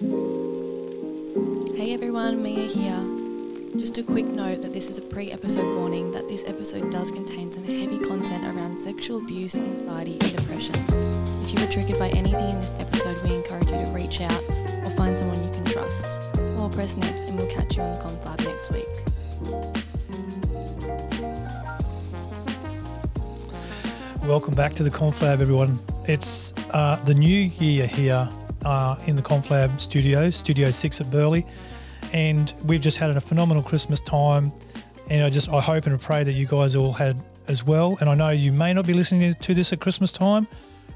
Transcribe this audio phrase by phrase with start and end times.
[0.00, 3.00] Hey everyone, Mia here.
[3.78, 7.12] Just a quick note that this is a pre episode warning that this episode does
[7.12, 10.74] contain some heavy content around sexual abuse, anxiety, and depression.
[11.44, 14.42] If you were triggered by anything in this episode, we encourage you to reach out
[14.84, 16.20] or find someone you can trust.
[16.58, 18.88] Or press next, and we'll catch you on the conflab next week.
[24.28, 25.78] Welcome back to the Conflab, everyone.
[26.08, 28.28] It's uh, the new year here
[28.64, 31.44] uh, in the Conflab studio, Studio 6 at Burleigh.
[32.12, 34.52] And we've just had a phenomenal Christmas time.
[35.10, 37.96] And I just, I hope and pray that you guys all had as well.
[38.00, 40.48] And I know you may not be listening to this at Christmas time,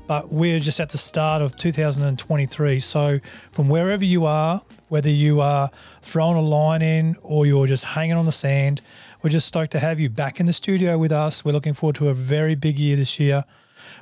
[0.07, 2.81] but we're just at the start of 2023.
[2.81, 3.19] So
[3.53, 5.69] from wherever you are, whether you are
[6.03, 8.81] throwing a line in or you're just hanging on the sand,
[9.23, 11.45] we're just stoked to have you back in the studio with us.
[11.45, 13.45] We're looking forward to a very big year this year.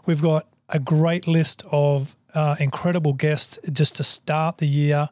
[0.06, 5.08] We've got a great list of uh, incredible guests just to start the year,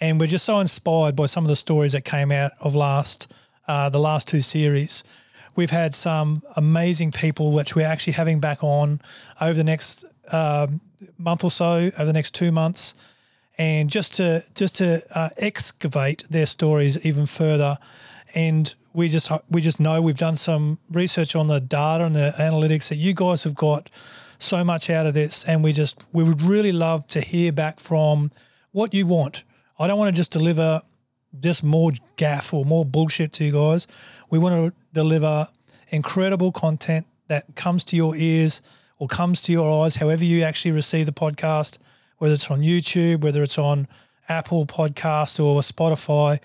[0.00, 3.34] and we're just so inspired by some of the stories that came out of last
[3.66, 5.04] uh, the last two series.
[5.56, 9.00] We've had some amazing people which we're actually having back on
[9.40, 10.68] over the next uh,
[11.18, 12.94] month or so, over the next two months,
[13.58, 17.76] and just to just to uh, excavate their stories even further.
[18.36, 22.32] And we just we just know we've done some research on the data and the
[22.38, 23.90] analytics that you guys have got
[24.42, 27.80] so much out of this, and we just we would really love to hear back
[27.80, 28.30] from
[28.72, 29.44] what you want.
[29.78, 30.80] I don't want to just deliver
[31.38, 33.86] just more gaff or more bullshit to you guys.
[34.30, 35.46] We want to deliver
[35.88, 38.62] incredible content that comes to your ears
[38.98, 41.78] or comes to your eyes, however you actually receive the podcast,
[42.18, 43.88] whether it's on YouTube, whether it's on
[44.28, 46.40] Apple Podcast or Spotify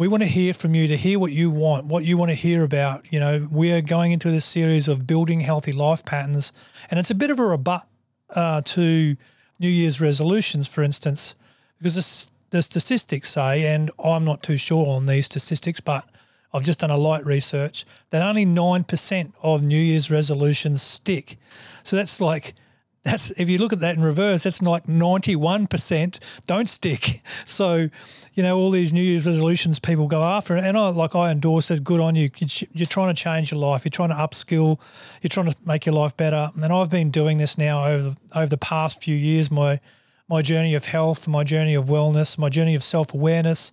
[0.00, 2.34] we want to hear from you to hear what you want, what you want to
[2.34, 3.12] hear about.
[3.12, 6.54] You know, we are going into this series of building healthy life patterns,
[6.90, 7.86] and it's a bit of a rebut
[8.34, 9.14] uh, to
[9.58, 11.34] New Year's resolutions, for instance,
[11.76, 16.08] because the, the statistics say, and I'm not too sure on these statistics, but
[16.54, 21.36] I've just done a light research that only 9% of New Year's resolutions stick.
[21.84, 22.54] So that's like
[23.02, 27.22] that's if you look at that in reverse, that's like 91% don't stick.
[27.46, 27.88] So,
[28.34, 31.70] you know, all these New Year's resolutions people go after, and I like I endorse
[31.70, 31.82] it.
[31.82, 32.30] Good on you.
[32.72, 33.84] You're trying to change your life.
[33.84, 34.80] You're trying to upskill.
[35.22, 36.48] You're trying to make your life better.
[36.62, 39.50] And I've been doing this now over the, over the past few years.
[39.50, 39.80] My
[40.28, 43.72] my journey of health, my journey of wellness, my journey of self awareness.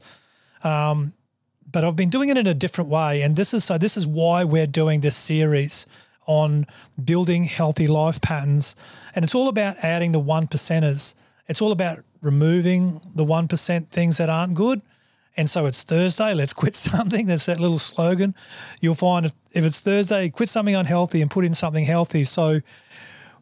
[0.64, 1.14] Um,
[1.70, 3.78] but I've been doing it in a different way, and this is so.
[3.78, 5.86] This is why we're doing this series
[6.26, 6.66] on
[7.04, 8.76] building healthy life patterns.
[9.16, 11.16] And it's all about adding the one percenters.
[11.48, 14.82] It's all about removing the 1% things that aren't good.
[15.36, 17.28] And so it's Thursday, let's quit something.
[17.28, 18.36] That's that little slogan.
[18.82, 22.24] You'll find if, if it's Thursday, quit something unhealthy and put in something healthy.
[22.24, 22.62] So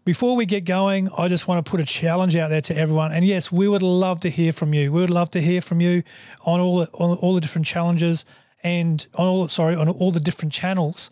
[0.04, 3.12] before we get going, I just want to put a challenge out there to everyone.
[3.12, 4.92] And yes, we would love to hear from you.
[4.92, 6.04] We would love to hear from you
[6.46, 8.26] on all the, on all the different challenges
[8.62, 11.10] and on all sorry on all the different channels.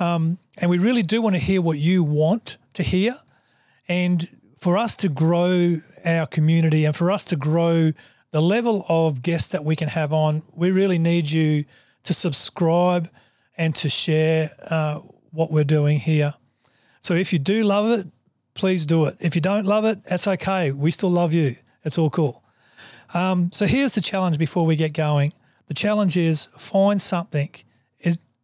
[0.00, 3.14] Um, and we really do want to hear what you want to hear.
[3.88, 4.28] And
[4.62, 7.92] for us to grow our community and for us to grow
[8.30, 11.64] the level of guests that we can have on, we really need you
[12.04, 13.10] to subscribe
[13.58, 15.00] and to share uh,
[15.32, 16.34] what we're doing here.
[17.00, 18.06] So if you do love it,
[18.54, 19.16] please do it.
[19.20, 20.70] If you don't love it, that's okay.
[20.70, 21.56] We still love you.
[21.84, 22.44] It's all cool.
[23.14, 25.32] Um, so here's the challenge before we get going.
[25.66, 27.50] The challenge is find something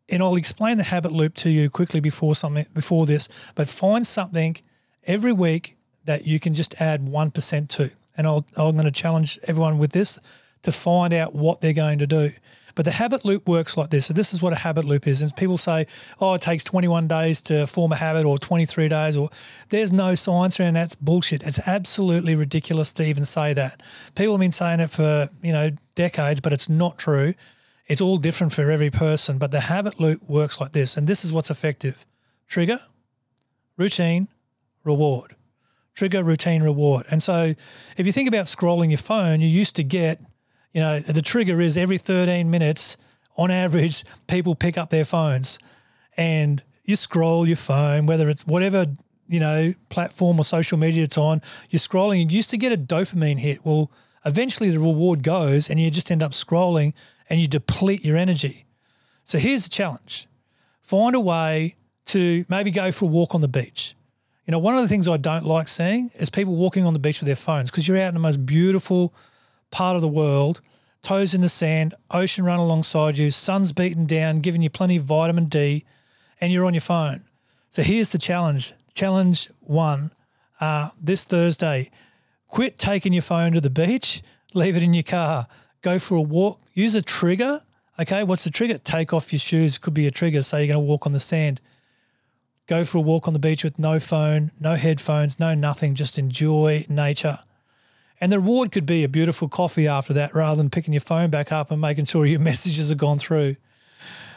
[0.08, 4.06] and I'll explain the habit loop to you quickly before something before this, but find
[4.06, 4.56] something
[5.04, 5.76] every week
[6.08, 7.90] that you can just add 1% to.
[8.16, 10.18] And I'll, I'm going to challenge everyone with this
[10.62, 12.30] to find out what they're going to do.
[12.74, 14.06] But the habit loop works like this.
[14.06, 15.20] So this is what a habit loop is.
[15.20, 15.86] And people say,
[16.18, 19.28] oh, it takes 21 days to form a habit or 23 days or
[19.68, 21.42] there's no science around that's bullshit.
[21.42, 23.82] It's absolutely ridiculous to even say that.
[24.14, 27.34] People have been saying it for, you know, decades, but it's not true.
[27.86, 30.96] It's all different for every person, but the habit loop works like this.
[30.96, 32.06] And this is what's effective
[32.46, 32.78] trigger,
[33.76, 34.28] routine,
[34.84, 35.34] reward.
[35.98, 37.06] Trigger, routine, reward.
[37.10, 37.54] And so
[37.96, 40.20] if you think about scrolling your phone, you used to get,
[40.72, 42.96] you know, the trigger is every 13 minutes,
[43.36, 45.58] on average, people pick up their phones
[46.16, 48.86] and you scroll your phone, whether it's whatever,
[49.28, 52.20] you know, platform or social media it's on, you're scrolling.
[52.30, 53.64] You used to get a dopamine hit.
[53.64, 53.90] Well,
[54.24, 56.94] eventually the reward goes and you just end up scrolling
[57.28, 58.66] and you deplete your energy.
[59.24, 60.28] So here's the challenge
[60.80, 61.74] find a way
[62.06, 63.96] to maybe go for a walk on the beach.
[64.48, 66.98] You know, one of the things I don't like seeing is people walking on the
[66.98, 69.12] beach with their phones because you're out in the most beautiful
[69.70, 70.62] part of the world,
[71.02, 75.04] toes in the sand, ocean run alongside you, sun's beaten down, giving you plenty of
[75.04, 75.84] vitamin D,
[76.40, 77.24] and you're on your phone.
[77.68, 78.72] So here's the challenge.
[78.94, 80.12] Challenge one
[80.62, 81.90] uh, this Thursday
[82.46, 84.22] quit taking your phone to the beach
[84.54, 85.46] leave it in your car.
[85.82, 86.60] Go for a walk.
[86.72, 87.60] Use a trigger.
[88.00, 88.78] Okay, what's the trigger?
[88.78, 89.76] Take off your shoes.
[89.76, 90.40] Could be a trigger.
[90.40, 91.60] Say you're going to walk on the sand.
[92.68, 95.94] Go for a walk on the beach with no phone, no headphones, no nothing.
[95.94, 97.38] Just enjoy nature.
[98.20, 101.30] And the reward could be a beautiful coffee after that rather than picking your phone
[101.30, 103.56] back up and making sure your messages have gone through.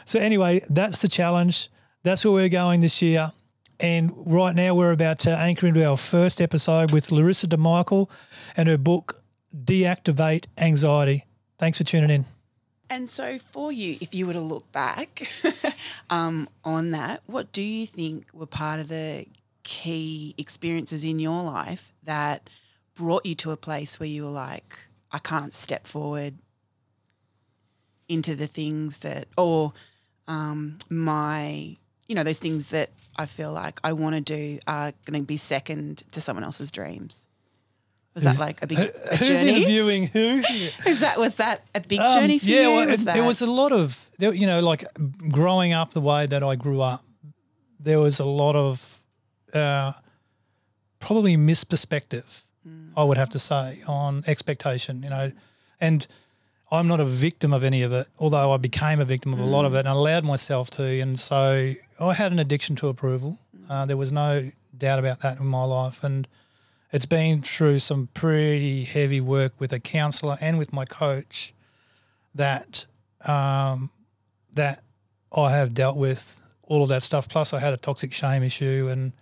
[0.06, 1.68] So, anyway, that's the challenge.
[2.02, 3.32] That's where we're going this year.
[3.78, 8.10] And right now, we're about to anchor into our first episode with Larissa De Michiel
[8.56, 9.22] and her book,
[9.54, 11.24] Deactivate Anxiety.
[11.58, 12.31] Thanks for tuning in.
[12.92, 15.26] And so, for you, if you were to look back
[16.10, 19.24] um, on that, what do you think were part of the
[19.62, 22.50] key experiences in your life that
[22.94, 24.76] brought you to a place where you were like,
[25.10, 26.34] I can't step forward
[28.10, 29.72] into the things that, or
[30.28, 31.74] um, my,
[32.08, 35.26] you know, those things that I feel like I want to do are going to
[35.26, 37.26] be second to someone else's dreams.
[38.14, 39.56] Was that like a big a Who's journey?
[39.56, 40.20] interviewing who?
[40.86, 42.68] Is that was that a big Um, journey for yeah, you?
[42.76, 44.84] well, was it, was a lot of, you know, like
[45.30, 47.02] growing up the way that I grew up,
[47.80, 49.00] there was a lot of
[49.54, 49.92] uh,
[50.98, 52.42] probably misperspective,
[52.96, 55.32] I would have to say, on expectation, you know.
[55.80, 56.06] And
[56.70, 59.44] I'm not a victim of any of it, although I became a victim of a
[59.44, 60.84] lot of it and I allowed myself to.
[61.00, 63.38] And so I had an addiction to approval.
[63.68, 66.04] Uh, there was no doubt about that in my life.
[66.04, 66.28] And
[66.92, 71.54] it's been through some pretty heavy work with a counselor and with my coach
[72.34, 72.86] that
[73.24, 73.90] um,
[74.54, 74.82] that
[75.34, 77.28] I have dealt with all of that stuff.
[77.28, 79.12] Plus, I had a toxic shame issue and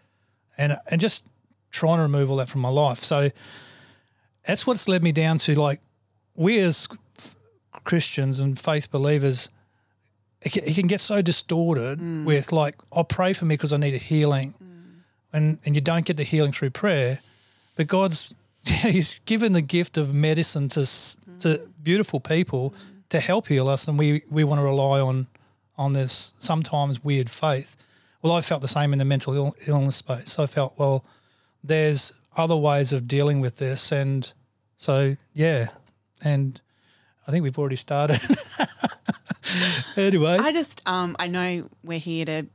[0.59, 1.27] and and just
[1.71, 2.99] trying to remove all that from my life.
[2.99, 3.29] So
[4.47, 5.81] that's what's led me down to like
[6.35, 6.89] we as
[7.85, 9.49] Christians and faith believers.
[10.43, 13.77] It can, it can get so distorted with like, I'll pray for me because I
[13.77, 14.55] need a healing,
[15.33, 17.21] and and you don't get the healing through prayer,
[17.81, 18.35] but God's
[18.83, 20.85] He's given the gift of medicine to
[21.39, 22.75] to beautiful people
[23.09, 25.29] to help heal us, and we we want to rely on
[25.79, 27.77] on this sometimes weird faith.
[28.21, 30.39] Well, I felt the same in the mental Ill- illness space.
[30.39, 31.07] I felt well,
[31.65, 34.31] there's other ways of dealing with this, and
[34.77, 35.69] so yeah,
[36.23, 36.61] and
[37.27, 38.21] I think we've already started.
[39.97, 42.47] anyway, I just, um, I know we're here to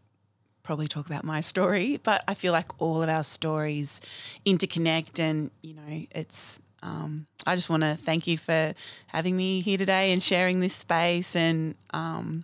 [0.65, 4.01] probably talk about my story, but I feel like all of our stories
[4.45, 6.59] interconnect, and you know, it's.
[6.83, 8.73] Um, I just want to thank you for
[9.07, 12.43] having me here today and sharing this space, and um,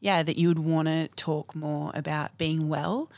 [0.00, 3.10] yeah, that you would want to talk more about being well,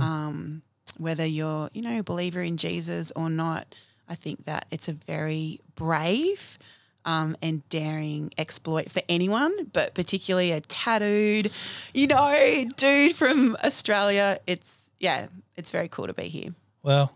[0.00, 0.62] um,
[0.98, 3.74] whether you're, you know, a believer in Jesus or not.
[4.08, 6.58] I think that it's a very brave
[7.04, 11.50] um, and daring exploit for anyone, but particularly a tattooed,
[11.94, 14.38] you know, dude from Australia.
[14.46, 15.26] It's yeah,
[15.56, 16.54] it's very cool to be here.
[16.82, 17.12] Well,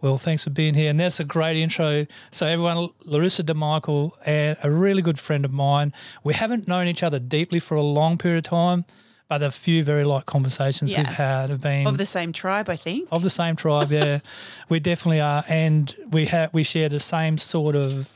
[0.00, 0.90] well, thanks for being here.
[0.90, 2.06] And that's a great intro.
[2.30, 5.92] So, everyone, Larissa De Michiel, and a really good friend of mine.
[6.24, 8.84] We haven't known each other deeply for a long period of time,
[9.28, 12.76] but a few very light conversations we've had have been Of the same tribe, I
[12.76, 13.08] think.
[13.12, 13.92] of the same tribe.
[13.92, 14.20] Yeah,
[14.68, 18.08] we definitely are, and we have we share the same sort of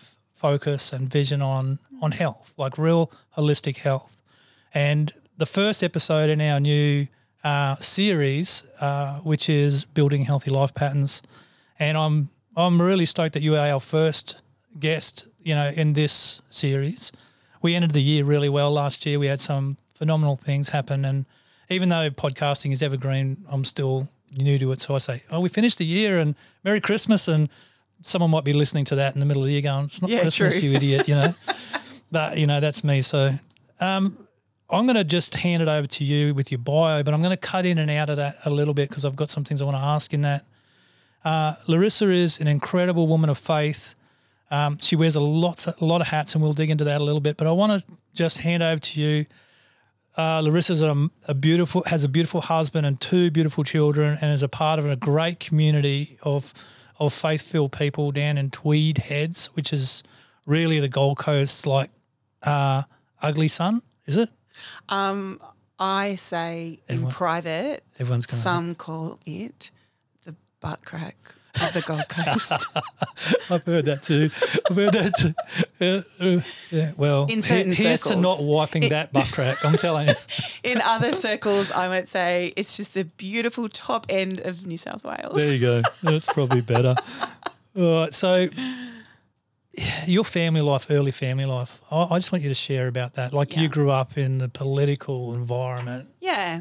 [0.44, 4.20] focus and vision on on health, like real holistic health.
[4.74, 7.06] And the first episode in our new
[7.42, 11.22] uh, series, uh, which is building healthy life patterns,
[11.78, 14.26] and I'm I'm really stoked that you are our first
[14.78, 15.28] guest.
[15.48, 17.10] You know, in this series,
[17.62, 19.18] we ended the year really well last year.
[19.18, 21.24] We had some phenomenal things happen, and
[21.70, 24.80] even though podcasting is evergreen, I'm still new to it.
[24.82, 26.34] So I say, oh, we finished the year, and
[26.64, 27.48] Merry Christmas, and
[28.04, 30.10] someone might be listening to that in the middle of the year, going, "It's not
[30.10, 31.34] Yeah, Christmas, you idiot," you know.
[32.12, 33.02] but you know, that's me.
[33.02, 33.32] So
[33.80, 34.16] um,
[34.70, 37.36] I'm going to just hand it over to you with your bio, but I'm going
[37.36, 39.60] to cut in and out of that a little bit because I've got some things
[39.60, 40.44] I want to ask in that.
[41.24, 43.94] Uh, Larissa is an incredible woman of faith.
[44.50, 47.04] Um, she wears a lot, a lot of hats, and we'll dig into that a
[47.04, 47.36] little bit.
[47.36, 49.26] But I want to just hand over to you.
[50.16, 54.42] Uh, Larissa's a, a beautiful, has a beautiful husband and two beautiful children, and is
[54.42, 56.52] a part of a great community of
[56.98, 60.02] of faith-filled people down in Tweed Heads, which is
[60.46, 61.90] really the Gold Coast, like
[62.42, 62.82] uh,
[63.22, 64.28] Ugly Sun, is it?
[64.88, 65.40] Um,
[65.78, 69.70] I say in private, Everyone's to some call it
[70.24, 71.16] the butt crack
[71.62, 72.66] of the Gold Coast.
[73.50, 74.28] I've heard that too.
[74.70, 75.34] I've heard that too.
[75.80, 76.92] Yeah, uh, yeah.
[76.96, 78.22] Well, In certain he- here's to circles.
[78.22, 79.56] not wiping that butt crack.
[79.64, 80.14] I'm telling you.
[80.64, 85.04] in other circles, I might say it's just the beautiful top end of New South
[85.04, 85.34] Wales.
[85.36, 85.82] There you go.
[86.02, 86.94] That's probably better.
[87.76, 88.14] All right.
[88.14, 88.48] So,
[90.06, 91.80] your family life, early family life.
[91.90, 93.32] I, I just want you to share about that.
[93.32, 93.62] Like Yeah.
[93.62, 96.08] you grew up in the political environment.
[96.20, 96.60] Yeah.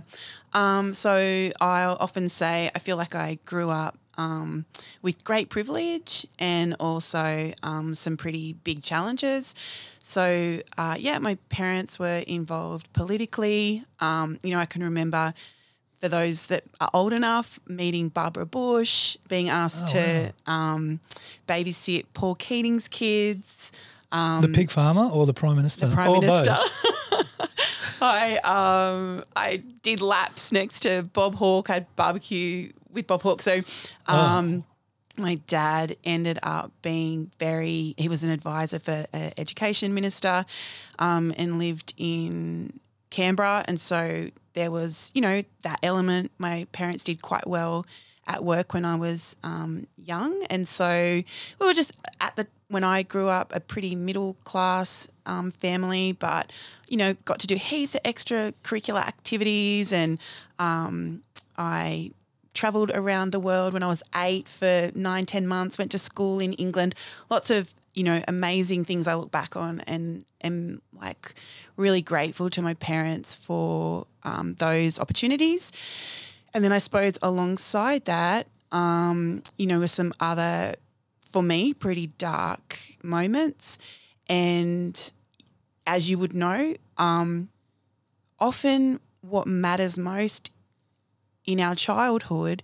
[0.53, 1.13] Um, so
[1.61, 4.65] I often say I feel like I grew up um,
[5.01, 9.55] with great privilege and also um, some pretty big challenges.
[9.99, 13.83] So, uh, yeah, my parents were involved politically.
[13.99, 15.33] Um, you know, I can remember
[16.01, 20.99] for those that are old enough, meeting Barbara Bush, being asked Oh, to um,
[21.47, 23.71] babysit Paul Keating's kids.
[24.11, 25.85] the pig farmer or the prime minister?
[25.85, 26.51] Um, The Prime or Minister.
[26.51, 26.79] Both?
[28.01, 31.69] I um I did laps next to Bob Hawke.
[31.69, 33.41] I had barbecue with Bob Hawke.
[33.41, 33.61] So
[34.07, 34.63] um
[35.17, 40.45] my dad ended up being very he was an advisor for an education minister
[40.99, 43.63] um, and lived in Canberra.
[43.67, 46.31] And so there was you know that element.
[46.37, 47.85] My parents did quite well
[48.25, 50.43] at work when I was um, young.
[50.49, 50.89] And so
[51.59, 56.13] we were just at the when I grew up a pretty middle class um, family
[56.13, 56.51] but
[56.89, 59.93] you know got to do heaps of extracurricular activities.
[59.93, 60.17] And
[60.57, 61.21] um,
[61.55, 62.11] I
[62.53, 66.39] traveled around the world when I was eight for nine, ten months, went to school
[66.39, 66.95] in England.
[67.29, 71.33] Lots of, you know, amazing things I look back on and am like
[71.77, 75.71] really grateful to my parents for um, those opportunities.
[76.53, 80.75] And then I suppose alongside that, um, you know, with some other,
[81.31, 83.79] for me, pretty dark moments.
[84.29, 85.11] And
[85.87, 87.49] as you would know, um,
[88.39, 90.51] often what matters most
[91.45, 92.63] in our childhood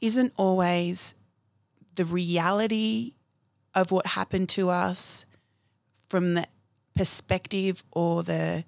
[0.00, 1.14] isn't always
[1.94, 3.12] the reality
[3.74, 5.26] of what happened to us
[6.08, 6.46] from the
[6.94, 8.64] perspective or the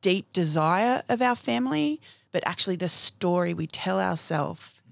[0.00, 2.00] deep desire of our family,
[2.32, 4.82] but actually the story we tell ourselves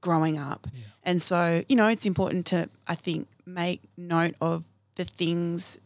[0.00, 0.66] growing up.
[1.02, 5.78] And so, you know, it's important to, I think, make note of the things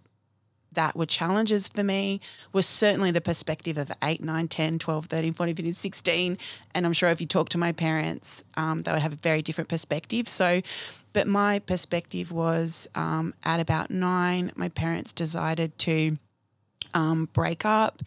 [0.73, 2.21] that were challenges for me
[2.53, 6.39] was certainly the perspective of 8, 9, 10, 12, 13, 14, 15, 16.
[6.75, 9.43] And I'm sure if you talk to my parents, um, they would have a very
[9.43, 10.29] different perspective.
[10.29, 10.61] So,
[11.13, 16.17] but my perspective was um, at about nine, my parents decided to
[16.95, 18.03] um, break up.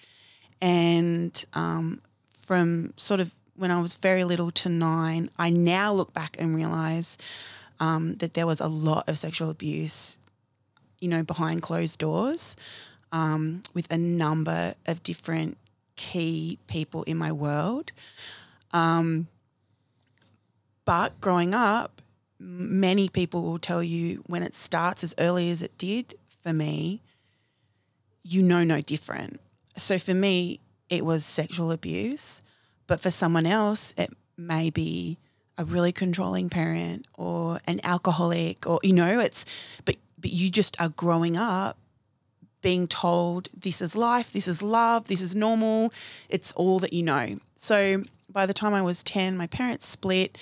[0.61, 2.01] And um,
[2.33, 6.55] from sort of when I was very little to nine, I now look back and
[6.55, 7.17] realize
[7.79, 10.17] um, that there was a lot of sexual abuse
[11.01, 12.55] you know, behind closed doors
[13.11, 15.57] um, with a number of different
[15.95, 17.91] key people in my world.
[18.71, 19.27] Um,
[20.85, 22.01] but growing up,
[22.39, 27.01] many people will tell you when it starts as early as it did for me,
[28.23, 29.39] you know no different.
[29.75, 32.41] So for me, it was sexual abuse,
[32.87, 35.17] but for someone else, it may be
[35.57, 39.45] a really controlling parent or an alcoholic or you know it's
[39.85, 41.77] but but you just are growing up
[42.61, 45.91] being told this is life, this is love, this is normal,
[46.29, 47.39] it's all that you know.
[47.55, 50.37] So by the time I was 10, my parents split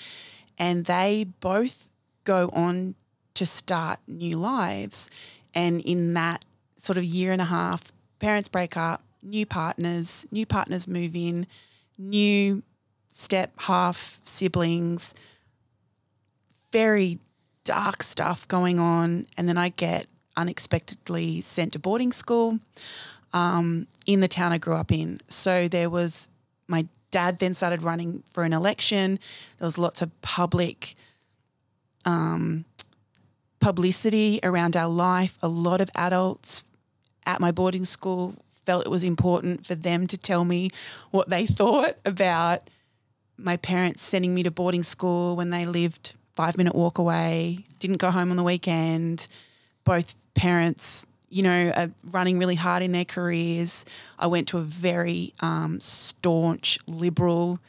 [0.57, 1.91] and they both
[2.25, 2.95] go on
[3.35, 5.09] to start new lives.
[5.55, 6.43] And in that
[6.77, 11.47] sort of year and a half, parents break up, new partners, new partners move in,
[11.97, 12.63] new
[13.11, 15.13] step half siblings,
[16.71, 17.19] very
[17.63, 19.25] dark stuff going on.
[19.37, 22.59] And then I get unexpectedly sent to boarding school
[23.33, 25.19] um, in the town I grew up in.
[25.27, 26.29] So there was
[26.67, 29.19] my dad then started running for an election.
[29.57, 30.95] There was lots of public
[32.05, 32.65] um,
[33.59, 35.37] publicity around our life.
[35.41, 36.63] A lot of adults
[37.25, 38.35] at my boarding school
[38.65, 40.69] felt it was important for them to tell me
[41.11, 42.69] what they thought about
[43.37, 47.97] my parents sending me to boarding school when they lived five minute walk away, didn't
[47.97, 49.27] go home on the weekend.
[49.83, 53.85] Both parents, you know, are running really hard in their careers.
[54.17, 57.59] I went to a very um, staunch liberal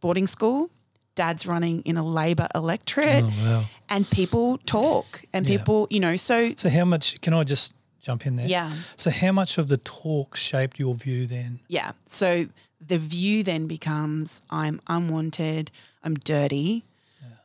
[0.00, 0.70] boarding school.
[1.14, 3.64] Dad's running in a Labor electorate, Oh, wow.
[3.88, 5.58] and people talk, and Yeah.
[5.58, 7.20] people, you know, so So how much?
[7.20, 8.46] Can I just jump in there?
[8.46, 8.72] Yeah.
[8.96, 11.58] So how much of the talk shaped your view then?
[11.66, 11.90] Yeah.
[12.06, 12.46] So
[12.80, 15.72] the view then becomes I'm unwanted,
[16.04, 16.84] I'm dirty.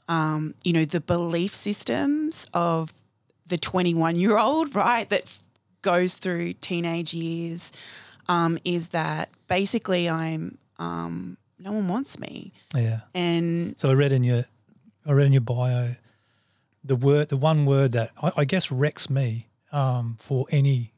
[0.08, 2.92] Um, you know, the belief systems of
[3.48, 5.48] the 21 year old, right, that f-
[5.82, 7.72] goes through teenage years
[8.28, 12.52] um, is that basically I'm, um, no one wants me.
[12.76, 13.02] Yeah.
[13.16, 14.44] And So I read in your,
[15.06, 15.92] I read in your bio,
[16.84, 20.94] the word, the one word that I, I guess wrecks me um, for any,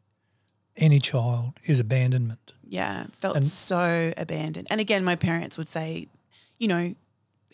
[0.77, 2.53] any child is abandonment.
[2.67, 4.67] yeah, felt And- so abandoned.
[4.71, 6.07] And again, my parents would say,
[6.59, 6.95] you know,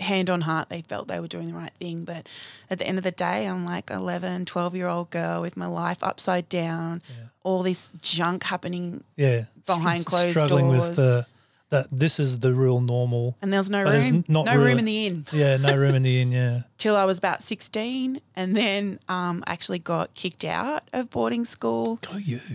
[0.02, 2.06] hand on heart, they felt they were doing the right thing.
[2.06, 2.28] But
[2.70, 5.68] at the end of the day, I'm like 11, 12 year old girl with my
[5.68, 7.02] life upside down,
[7.44, 9.04] all this junk happening.
[9.16, 9.46] Yeah.
[9.66, 10.90] Behind closed struggling doors.
[10.90, 11.26] with the,
[11.70, 13.38] that this is the real normal.
[13.42, 15.96] And there was no there's room, not no room in the inn Yeah, no room
[15.96, 16.32] in the inn.
[16.32, 16.62] Yeah.
[16.78, 18.20] till I was about 16.
[18.36, 21.98] And then um, actually got kicked out of boarding school.
[22.02, 22.40] Go you.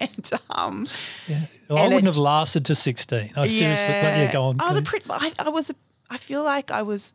[0.00, 0.86] And um,
[1.26, 1.40] Yeah.
[1.68, 3.18] Well, I wouldn't it- have lasted to 16.
[3.18, 4.56] I seriously, yeah, go on.
[4.60, 5.74] Oh, the I, I was.
[6.10, 7.14] I feel like I was.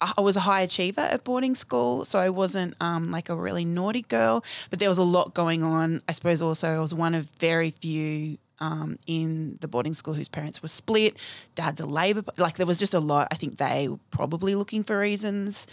[0.00, 3.64] I was a high achiever at boarding school, so I wasn't um, like a really
[3.64, 4.44] naughty girl.
[4.68, 6.02] But there was a lot going on.
[6.06, 10.28] I suppose also I was one of very few um, in the boarding school whose
[10.28, 11.16] parents were split.
[11.54, 12.22] Dad's a Labor.
[12.36, 13.28] Like there was just a lot.
[13.30, 15.68] I think they were probably looking for reasons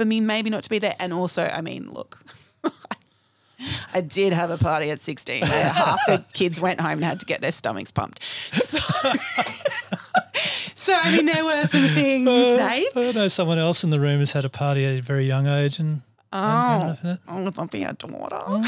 [0.00, 0.96] for me maybe not to be there.
[0.98, 2.18] And also, I mean, look.
[3.92, 7.20] I did have a party at 16 where half the kids went home and had
[7.20, 8.22] to get their stomachs pumped.
[8.22, 8.78] So,
[10.80, 12.88] so I mean, there were some things, Nate.
[12.96, 15.46] I know someone else in the room has had a party at a very young
[15.46, 16.00] age and.
[16.32, 16.96] Oh,
[17.28, 18.62] oh, it's not being a daughter.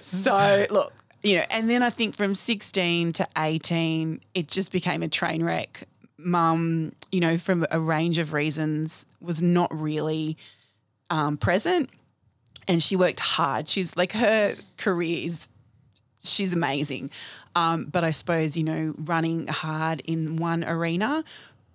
[0.00, 0.92] so look,
[1.22, 5.42] you know, and then I think from 16 to 18, it just became a train
[5.44, 5.84] wreck.
[6.18, 10.36] Mum, you know, from a range of reasons, was not really
[11.10, 11.90] um, present,
[12.66, 13.68] and she worked hard.
[13.68, 15.48] She's like her career is
[16.24, 17.10] she's amazing.
[17.54, 21.22] Um, but I suppose, you know, running hard in one arena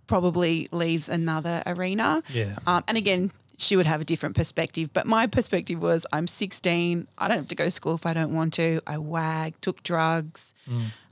[0.07, 2.21] probably leaves another arena.
[2.33, 2.55] Yeah.
[2.67, 4.91] Um, and again, she would have a different perspective.
[4.93, 7.07] But my perspective was I'm 16.
[7.17, 8.81] I don't have to go to school if I don't want to.
[8.87, 10.53] I wag, took drugs.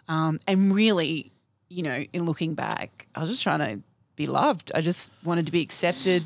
[0.09, 1.31] Um, and really,
[1.69, 3.81] you know, in looking back, I was just trying to
[4.15, 4.71] be loved.
[4.73, 6.25] I just wanted to be accepted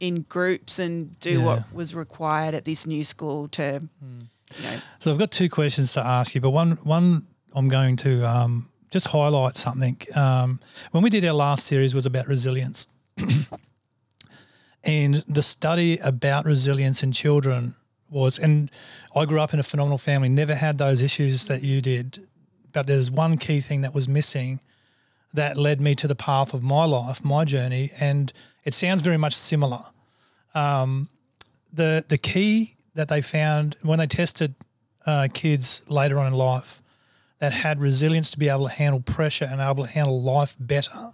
[0.00, 1.44] in groups and do Yeah.
[1.44, 4.26] what was required at this new school to, you
[5.00, 8.68] So I've got two questions to ask you, but one one I'm going to um,
[8.90, 9.96] just highlight something.
[10.14, 10.60] Um,
[10.92, 12.88] when we did our last series was about resilience,
[14.84, 17.74] and the study about resilience in children
[18.10, 18.70] was, and
[19.14, 22.26] I grew up in a phenomenal family, never had those issues that you did,
[22.72, 24.60] but there's one key thing that was missing
[25.32, 28.32] that led me to the path of my life, my journey, and
[28.64, 29.80] it sounds very much similar.
[31.72, 34.54] The the key that they found when they tested
[35.06, 36.80] uh, kids later on in life
[37.38, 41.10] that had resilience to be able to handle pressure and able to handle life better.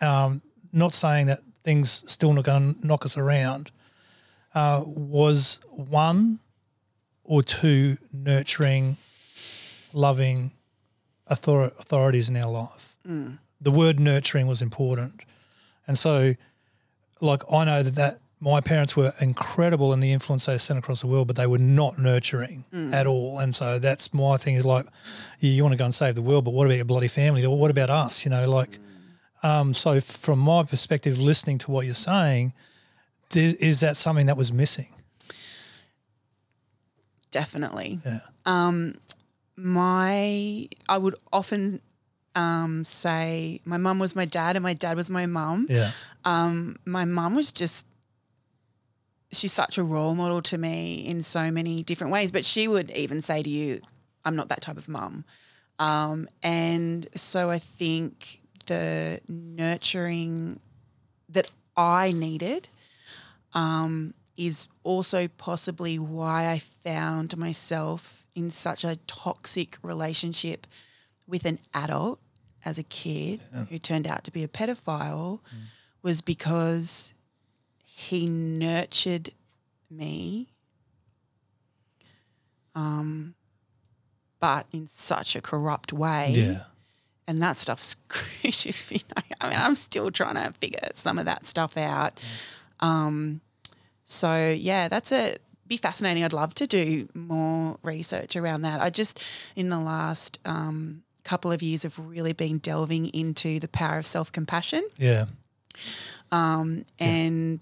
[0.00, 3.70] Um, not saying that things still not going to knock us around.
[4.54, 6.38] Uh, was one
[7.24, 8.96] or two nurturing,
[9.92, 10.52] loving
[11.30, 12.96] author- authorities in our life.
[13.60, 15.22] The word nurturing was important,
[15.86, 16.34] and so
[17.20, 21.00] like I know that, that my parents were incredible in the influence they sent across
[21.00, 23.38] the world, but they were not nurturing at all.
[23.38, 24.86] And so that's my thing is like,
[25.40, 27.46] you, you want to go and save the world, but what about your bloody family?
[27.46, 28.24] What about us?
[28.24, 28.78] You know, like,
[29.42, 32.52] um, so from my perspective, listening to what you're saying,
[33.30, 34.88] di- is that something that was missing?
[37.34, 37.98] definitely.
[38.06, 38.20] Yeah.
[38.46, 38.94] Um,
[39.56, 41.80] my I would often
[42.34, 45.66] um, say my mum was my dad and my dad was my mum.
[45.68, 45.90] Yeah.
[46.24, 47.86] Um, my mum was just
[49.36, 52.32] she's such a role model to me in so many different ways.
[52.32, 53.80] But she would even say to you,
[54.24, 55.24] "I'm not that type of mum,"
[55.78, 60.60] um, and so I think the nurturing
[61.28, 62.68] that I needed
[63.52, 70.66] um, is also possibly why I found myself in such a toxic relationship
[71.26, 72.20] with an adult
[72.64, 75.40] as a kid who turned out to be a pedophile
[76.02, 77.12] was because
[77.96, 79.30] he nurtured
[79.90, 80.48] me
[82.74, 83.34] um,
[84.40, 86.60] but in such a corrupt way Yeah.
[87.26, 87.96] and that stuff's
[88.42, 92.20] you know, I mean, I'm still trying to figure some of that stuff out.
[92.80, 93.40] Um,
[94.04, 96.24] so yeah, that's a be fascinating.
[96.24, 98.80] I'd love to do more research around that.
[98.80, 99.22] I just
[99.56, 104.04] in the last um, couple of years have really been delving into the power of
[104.06, 105.24] self compassion Yeah.
[106.32, 107.60] Um, and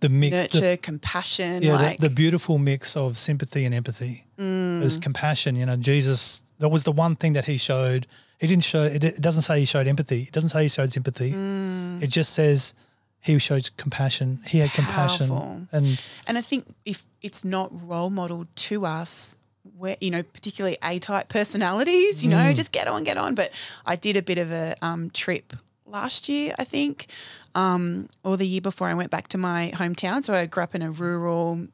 [0.00, 1.62] The mix, nurture, the, compassion.
[1.62, 4.24] yeah, like the, the beautiful mix of sympathy and empathy.
[4.38, 5.02] is mm.
[5.02, 5.56] compassion.
[5.56, 8.06] You know, Jesus, that was the one thing that he showed.
[8.38, 10.22] He didn't show, it, it doesn't say he showed empathy.
[10.22, 11.32] It doesn't say he showed sympathy.
[11.32, 12.02] Mm.
[12.02, 12.74] It just says
[13.20, 14.38] he showed compassion.
[14.46, 15.68] He had compassion.
[15.72, 19.36] And And I think if it's not role modeled to us,
[19.78, 22.54] where you know, particularly A type personalities, you know, mm.
[22.54, 23.34] just get on, get on.
[23.34, 23.50] But
[23.86, 25.54] I did a bit of a um, trip
[25.86, 27.06] last year, I think,
[27.54, 30.24] um, or the year before I went back to my hometown.
[30.24, 31.66] So I grew up in a rural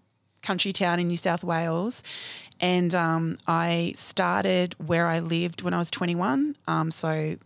[0.43, 2.03] country town in New South Wales.
[2.61, 6.57] And um, I started where I lived when I was 21.
[6.67, 7.37] Um, so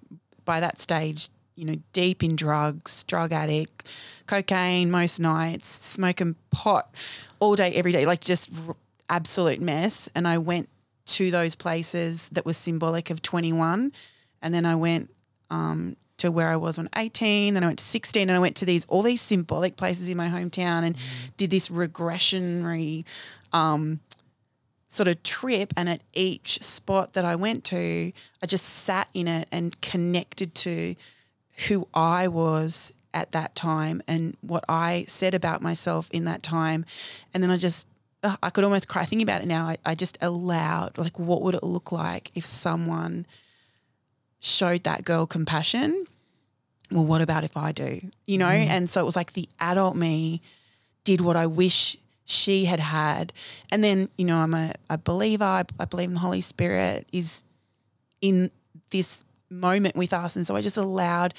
[0.44, 3.88] by that stage, you know, deep in drugs, drug addict,
[4.26, 6.92] cocaine most nights, smoking pot
[7.38, 8.76] all day, every day, like just r-
[9.08, 10.08] absolute mess.
[10.14, 10.68] And I went
[11.06, 13.92] to those places that was symbolic of 21.
[14.42, 15.10] And then I went
[15.50, 18.56] um, to where I was on 18, then I went to 16, and I went
[18.56, 20.96] to these all these symbolic places in my hometown and
[21.36, 23.04] did this regressionary
[23.52, 24.00] um,
[24.88, 25.72] sort of trip.
[25.76, 30.54] And at each spot that I went to, I just sat in it and connected
[30.56, 30.94] to
[31.68, 36.84] who I was at that time and what I said about myself in that time.
[37.32, 37.86] And then I just,
[38.22, 39.66] ugh, I could almost cry thinking about it now.
[39.66, 43.26] I, I just allowed, like, what would it look like if someone
[44.40, 46.06] showed that girl compassion?
[46.90, 48.00] Well, what about if I do?
[48.26, 48.46] You know?
[48.46, 48.66] Mm.
[48.68, 50.42] And so it was like the adult me
[51.04, 53.32] did what I wish she had had.
[53.70, 57.06] And then, you know, I'm a, a believer, I, I believe in the Holy Spirit
[57.12, 57.44] is
[58.20, 58.50] in
[58.90, 60.36] this moment with us.
[60.36, 61.34] And so I just allowed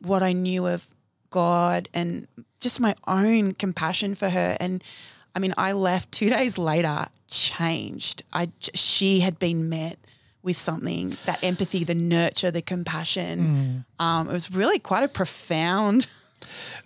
[0.00, 0.86] what I knew of
[1.30, 2.26] God and
[2.60, 4.56] just my own compassion for her.
[4.60, 4.82] And
[5.34, 8.22] I mean, I left two days later changed.
[8.32, 9.98] I she had been met
[10.42, 13.84] with something that empathy, the nurture, the compassion.
[13.98, 16.06] Um, it was really quite a profound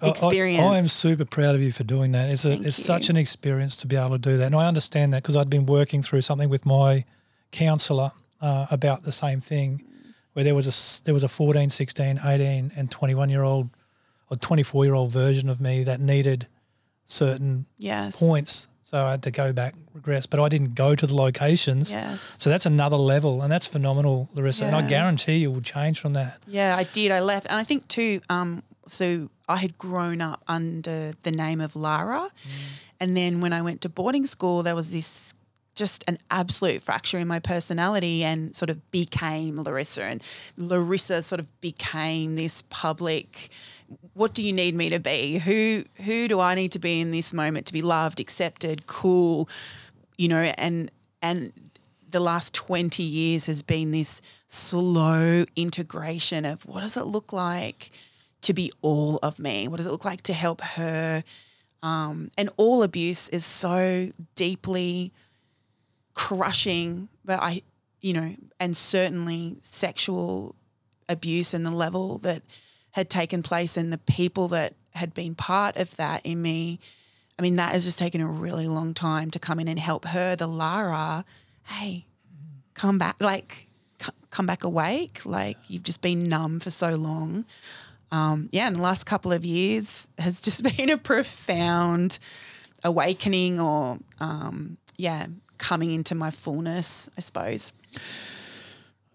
[0.03, 0.63] experience.
[0.63, 2.33] I, am super proud of you for doing that.
[2.33, 2.85] It's a, Thank it's you.
[2.85, 5.51] such an experience to be able to do that, and I understand that because I'd
[5.51, 7.05] been working through something with my
[7.53, 9.85] counsellor uh, about the same thing,
[10.33, 13.71] where there was a there was a 14, 16, 18, and 21 year old
[14.31, 16.47] or 24 year old version of me that needed
[17.05, 18.19] certain yes.
[18.19, 18.69] points.
[18.95, 21.91] So I had to go back, regress, but I didn't go to the locations.
[21.91, 22.37] Yes.
[22.39, 24.67] So that's another level, and that's phenomenal, Larissa.
[24.67, 26.39] And I guarantee you will change from that.
[26.47, 27.11] Yeah, I did.
[27.11, 28.21] I left, and I think too.
[28.31, 32.29] Um, so I had grown up under the name of Lara,
[33.01, 35.35] and then when I went to boarding school, there was this
[35.75, 40.23] just an absolute fracture in my personality, and sort of became Larissa, and
[40.57, 43.49] Larissa sort of became this public.
[44.15, 45.39] What do you need me to be?
[45.39, 49.49] Who who do I need to be in this moment to be loved, accepted, cool?
[50.17, 51.53] You know, and and
[52.15, 57.91] the last 20 years has been this slow integration of what does it look like
[58.43, 59.67] to be all of me?
[59.67, 61.25] What does it look like to help her?
[61.83, 65.13] Um, and all abuse is so deeply
[66.15, 67.63] crushing, but I,
[68.01, 70.55] you know, and certainly sexual
[71.09, 72.43] abuse and the level that
[72.95, 76.79] had taken place and the people that had been part of that in me.
[77.37, 80.05] I mean, that has just taken a really long time to come in and help
[80.05, 81.25] her, the Lara.
[81.67, 82.07] Hey,
[82.75, 83.67] come back, like,
[84.31, 85.27] come back awake.
[85.27, 87.45] Like, you've just been numb for so long.
[88.13, 92.21] Um, yeah, and the last couple of years has just been a profound
[92.85, 95.27] awakening or, um, yeah,
[95.59, 97.73] coming into my fullness, I suppose.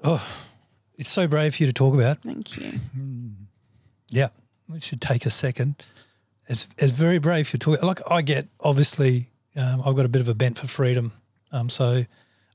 [0.04, 0.22] Oh,
[0.96, 2.18] it's so brave for you to talk about.
[2.18, 2.74] Thank you.
[4.12, 4.28] Yeah,
[4.74, 5.82] it should take a second.
[6.48, 10.22] It's, it's very brave You're talking Like I get, obviously, um, I've got a bit
[10.22, 11.12] of a bent for freedom.
[11.52, 12.04] Um, so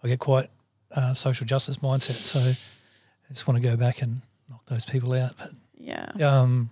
[0.03, 0.49] I get quite
[0.93, 2.13] uh, social justice mindset.
[2.13, 5.33] So I just want to go back and knock those people out.
[5.39, 6.11] But Yeah.
[6.21, 6.71] um,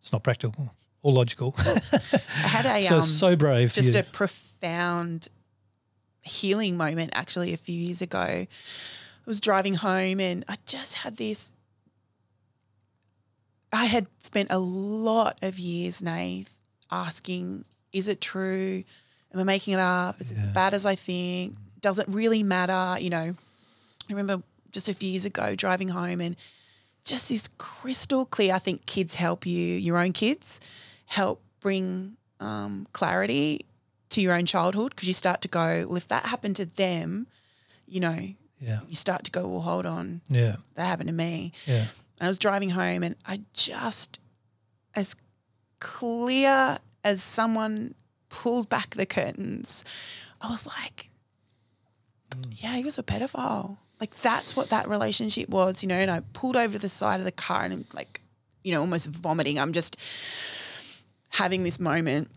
[0.00, 1.54] it's not practical or logical.
[1.58, 1.62] I
[2.48, 3.72] had a, so um, so brave.
[3.72, 4.00] just you.
[4.00, 5.28] a profound
[6.22, 8.18] healing moment actually a few years ago.
[8.18, 8.46] I
[9.26, 11.52] was driving home and I just had this.
[13.72, 16.56] I had spent a lot of years, Nath,
[16.90, 18.84] asking, is it true?
[19.34, 20.20] Am I making it up?
[20.20, 21.54] Is it as bad as I think?
[21.80, 23.00] Does it really matter?
[23.00, 23.34] You know,
[24.08, 26.36] I remember just a few years ago driving home and
[27.04, 28.54] just this crystal clear.
[28.54, 30.60] I think kids help you, your own kids
[31.06, 33.66] help bring um, clarity
[34.10, 37.26] to your own childhood because you start to go, well, if that happened to them,
[37.86, 38.18] you know,
[38.60, 41.52] yeah, you start to go, well, hold on, yeah, that happened to me.
[41.66, 41.84] yeah.
[42.20, 44.18] I was driving home and I just,
[44.94, 45.16] as
[45.80, 47.94] clear as someone
[48.28, 49.84] pulled back the curtains,
[50.40, 51.10] I was like,
[52.52, 53.76] yeah, he was a pedophile.
[54.00, 55.94] Like that's what that relationship was, you know.
[55.94, 58.20] And I pulled over to the side of the car and I'm like,
[58.62, 59.58] you know, almost vomiting.
[59.58, 59.96] I'm just
[61.30, 62.30] having this moment.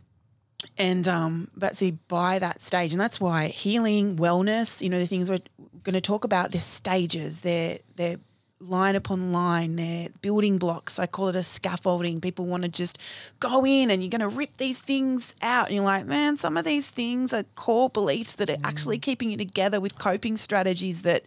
[0.78, 5.06] And um, but see, by that stage, and that's why healing, wellness, you know, the
[5.06, 5.40] things we're
[5.84, 7.42] going to talk about, they're stages.
[7.42, 8.18] They're they're
[8.62, 9.76] line upon line.
[9.76, 11.00] They're building blocks.
[11.00, 12.22] I call it a scaffolding.
[12.22, 12.98] People want to just
[13.40, 15.68] go in and you're going to rip these things out.
[15.68, 19.32] And you're like, man, some of these things are core beliefs that are actually keeping
[19.32, 21.24] you together with coping strategies that,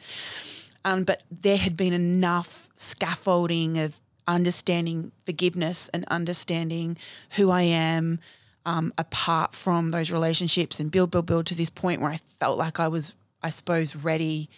[0.84, 6.96] um, but there had been enough scaffolding of understanding forgiveness and understanding
[7.36, 8.20] who I am
[8.64, 12.58] um, apart from those relationships and build, build, build to this point where I felt
[12.58, 14.48] like I was, I suppose, ready.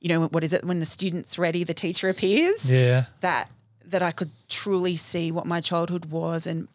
[0.00, 2.70] You know, what is it when the student's ready, the teacher appears?
[2.70, 3.04] Yeah.
[3.20, 3.48] That
[3.86, 6.68] that I could truly see what my childhood was and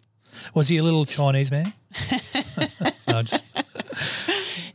[0.53, 1.73] Was he a little Chinese man?
[3.07, 3.45] no, just,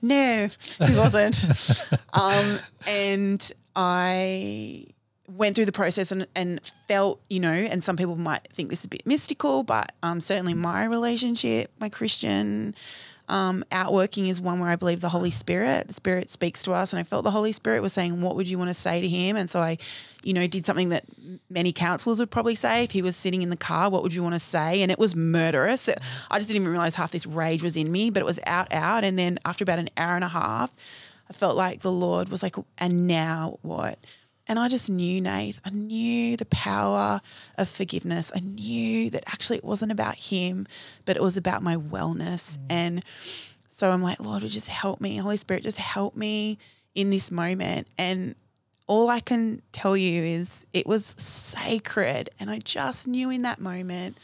[0.02, 0.48] No,
[0.86, 1.82] he wasn't.
[2.14, 4.86] um, and I
[5.28, 8.80] went through the process and, and felt, you know, and some people might think this
[8.80, 12.74] is a bit mystical, but um, certainly my relationship, my Christian
[13.30, 16.92] um, outworking is one where I believe the Holy Spirit, the Spirit speaks to us.
[16.92, 19.08] And I felt the Holy Spirit was saying, What would you want to say to
[19.08, 19.36] him?
[19.36, 19.78] And so I,
[20.24, 21.04] you know, did something that
[21.48, 24.24] many counselors would probably say if he was sitting in the car, What would you
[24.24, 24.82] want to say?
[24.82, 25.88] And it was murderous.
[26.28, 28.72] I just didn't even realize half this rage was in me, but it was out,
[28.72, 29.04] out.
[29.04, 30.74] And then after about an hour and a half,
[31.30, 33.96] I felt like the Lord was like, And now what?
[34.48, 37.20] And I just knew, Nath, I knew the power
[37.56, 38.32] of forgiveness.
[38.34, 40.66] I knew that actually it wasn't about him,
[41.04, 42.58] but it was about my wellness.
[42.58, 42.66] Mm.
[42.70, 43.04] And
[43.68, 45.18] so I'm like, Lord, just help me.
[45.18, 46.58] Holy Spirit, just help me
[46.94, 47.86] in this moment.
[47.96, 48.34] And
[48.86, 52.30] all I can tell you is it was sacred.
[52.40, 54.18] And I just knew in that moment,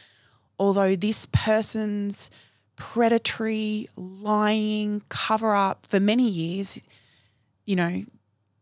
[0.58, 2.30] although this person's
[2.74, 6.86] predatory, lying cover up for many years,
[7.64, 8.02] you know,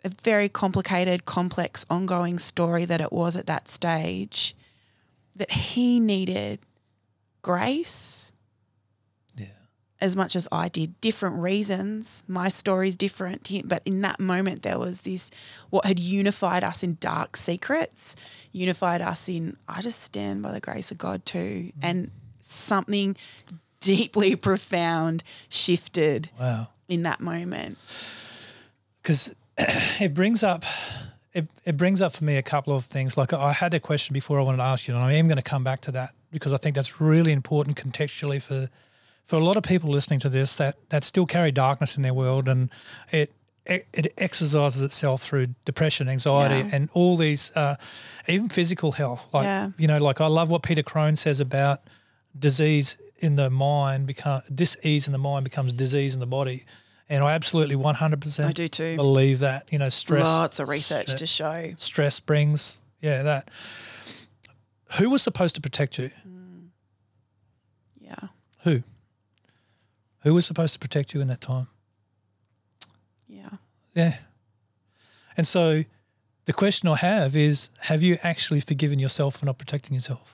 [0.05, 4.55] a very complicated, complex, ongoing story that it was at that stage,
[5.35, 6.61] that he needed
[7.43, 8.33] grace.
[9.35, 9.47] Yeah.
[10.01, 12.23] As much as I did, different reasons.
[12.29, 15.31] My story's different, but in that moment, there was this
[15.71, 18.15] what had unified us in dark secrets,
[18.53, 21.73] unified us in I just stand by the grace of God too, mm.
[21.83, 23.17] and something
[23.81, 26.29] deeply profound shifted.
[26.39, 26.69] Wow.
[26.87, 27.79] In that moment.
[28.97, 29.35] Because
[30.01, 30.65] it brings up
[31.35, 33.19] it, it brings up for me a couple of things.
[33.19, 35.37] Like I had a question before I wanted to ask you, and I am going
[35.37, 38.69] to come back to that because I think that's really important contextually for
[39.27, 42.15] for a lot of people listening to this that that still carry darkness in their
[42.15, 42.71] world, and
[43.11, 43.33] it
[43.67, 46.77] it, it exercises itself through depression, anxiety, yeah.
[46.77, 47.77] and all these uh,
[48.29, 49.29] even physical health.
[49.35, 49.71] Like yeah.
[49.77, 51.81] you know, like I love what Peter Crone says about
[52.39, 56.65] disease in the mind become disease in the mind becomes disease in the body
[57.15, 58.97] and I absolutely 100% I do too.
[58.97, 59.73] believe that.
[59.73, 60.25] You know, stress.
[60.25, 61.73] Lots of research st- to show.
[61.77, 63.49] Stress brings, yeah, that.
[64.99, 66.11] Who was supposed to protect you?
[66.29, 66.69] Mm.
[68.01, 68.29] Yeah.
[68.65, 68.83] Who?
[70.23, 71.69] Who was supposed to protect you in that time?
[73.29, 73.51] Yeah.
[73.95, 74.17] Yeah.
[75.37, 75.85] And so
[76.47, 80.34] the question I have is have you actually forgiven yourself for not protecting yourself?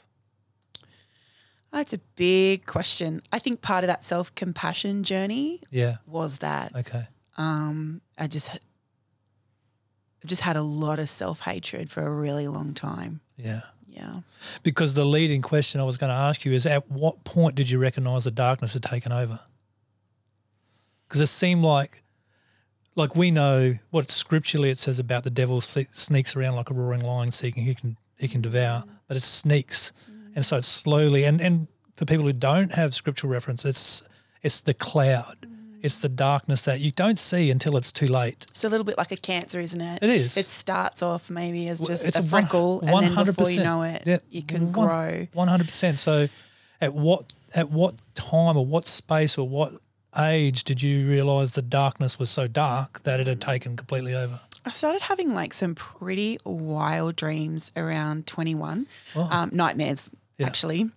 [1.72, 3.22] That's a big question.
[3.32, 5.96] I think part of that self compassion journey yeah.
[6.06, 6.74] was that.
[6.74, 7.02] Okay.
[7.36, 12.74] Um, I just I've just had a lot of self hatred for a really long
[12.74, 13.20] time.
[13.36, 13.60] Yeah.
[13.88, 14.20] Yeah.
[14.62, 17.70] Because the leading question I was going to ask you is at what point did
[17.70, 19.38] you recognize the darkness had taken over?
[21.08, 22.04] Because it seemed like,
[22.94, 27.02] like we know what scripturally it says about the devil sneaks around like a roaring
[27.02, 28.90] lion seeking he can he can devour, mm.
[29.08, 29.92] but it sneaks.
[30.10, 31.66] Mm and so it's slowly and and
[31.96, 34.02] for people who don't have scriptural reference, it's
[34.42, 35.36] it's the cloud.
[35.82, 38.46] It's the darkness that you don't see until it's too late.
[38.50, 40.02] It's a little bit like a cancer, isn't it?
[40.02, 40.36] It is.
[40.36, 43.82] It starts off maybe as just it's a freckle, one, and then before you know
[43.82, 45.26] it, yeah, you can one, grow.
[45.32, 45.98] One hundred percent.
[45.98, 46.26] So,
[46.80, 49.72] at what at what time or what space or what
[50.18, 54.40] age did you realise the darkness was so dark that it had taken completely over?
[54.64, 59.28] I started having like some pretty wild dreams around 21, oh.
[59.32, 60.46] um, nightmares yeah.
[60.46, 60.90] actually.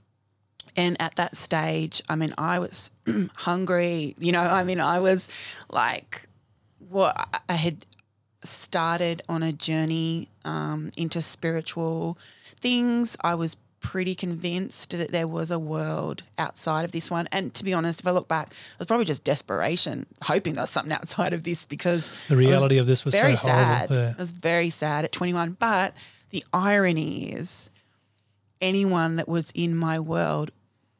[0.75, 2.89] And at that stage, I mean, I was
[3.36, 4.15] hungry.
[4.17, 5.27] You know, I mean, I was
[5.69, 6.25] like,
[6.89, 7.15] what
[7.47, 7.86] I had
[8.41, 12.17] started on a journey um, into spiritual
[12.60, 13.15] things.
[13.21, 17.27] I was pretty convinced that there was a world outside of this one.
[17.32, 20.63] And to be honest, if I look back, it was probably just desperation, hoping there
[20.63, 23.91] was something outside of this because the reality of this was very so sad.
[23.91, 24.12] Yeah.
[24.12, 25.58] It was very sad at 21.
[25.60, 25.93] But
[26.32, 27.69] the irony is,
[28.62, 30.52] anyone that was in my world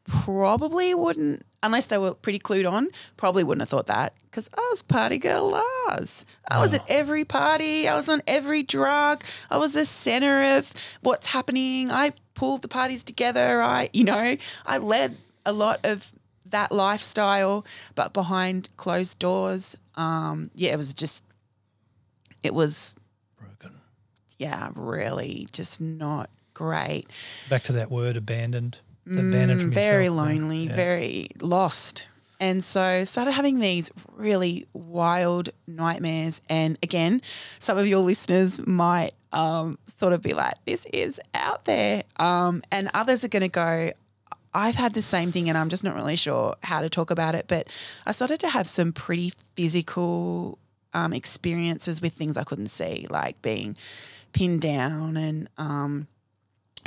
[0.06, 4.68] probably wouldn't, unless they were pretty clued on, probably wouldn't have thought that because I
[4.72, 6.26] was party girl Lars.
[6.50, 7.88] I was at every party.
[7.88, 9.24] I was on every drug.
[9.50, 11.92] I was the center of what's happening.
[11.92, 13.62] I pulled the parties together.
[13.62, 14.36] I, you know,
[14.66, 16.12] I led a lot of
[16.48, 21.24] that lifestyle, but behind closed doors, um, yeah, it was just,
[22.44, 22.96] it was
[23.40, 23.72] broken.
[24.38, 27.06] Yeah, really, just not great.
[27.50, 28.80] Back to that word abandoned.
[29.06, 30.18] Abandoned from mm, very yourself.
[30.18, 30.76] lonely, yeah.
[30.76, 32.08] very lost.
[32.40, 36.42] And so started having these really wild nightmares.
[36.50, 37.22] And again,
[37.60, 42.04] some of your listeners might um, sort of be like, this is out there.
[42.18, 43.92] Um, and others are going to go,
[44.54, 47.36] I've had the same thing and I'm just not really sure how to talk about
[47.36, 47.46] it.
[47.48, 47.68] But
[48.06, 50.60] I started to have some pretty physical
[50.94, 53.76] um, experiences with things I couldn't see, like being
[54.34, 56.08] pinned down and um,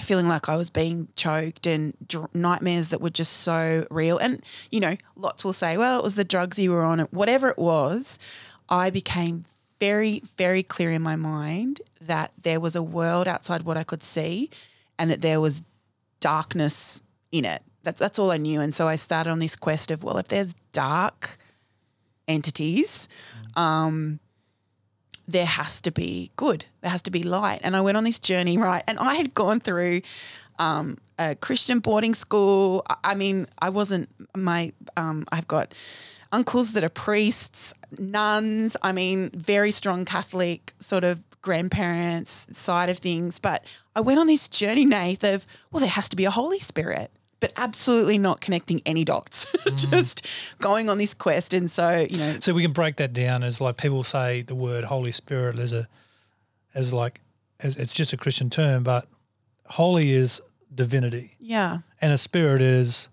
[0.01, 4.19] feeling like I was being choked and dr- nightmares that were just so real.
[4.19, 7.49] And, you know, lots will say, well, it was the drugs you were on, whatever
[7.49, 8.19] it was.
[8.69, 9.45] I became
[9.81, 14.03] very, very clear in my mind that there was a world outside what I could
[14.03, 14.51] see
[14.99, 15.63] and that there was
[16.21, 17.63] darkness in it.
[17.83, 18.61] That's, that's all I knew.
[18.61, 21.37] And so I started on this quest of, well, if there's dark
[22.27, 23.09] entities,
[23.55, 24.19] um,
[25.29, 26.67] there has to be good.
[26.81, 27.61] There has to be light.
[27.63, 28.83] And I went on this journey, right?
[28.87, 30.03] And I had gone through
[30.59, 32.85] um, a Christian boarding school.
[33.05, 34.73] I- mean, I wasn't my.
[34.97, 35.75] Um, I've got
[36.33, 38.77] uncles that are priests, nuns.
[38.83, 43.39] I mean, very strong Catholic sort of grandparents side of things.
[43.39, 46.61] But I went on this journey, Nath, of well, there has to be a Holy
[46.61, 47.11] Spirit.
[47.39, 49.91] But absolutely not connecting any dots, mm.
[49.91, 50.27] just
[50.61, 51.53] going on this quest.
[51.53, 54.55] And so, you know, So we can break that down as like people say the
[54.55, 55.87] word Holy Spirit as a
[56.75, 57.21] as like
[57.61, 59.07] as it's just a Christian term, but
[59.67, 60.41] holy is
[60.75, 63.09] divinity, yeah, and a spirit is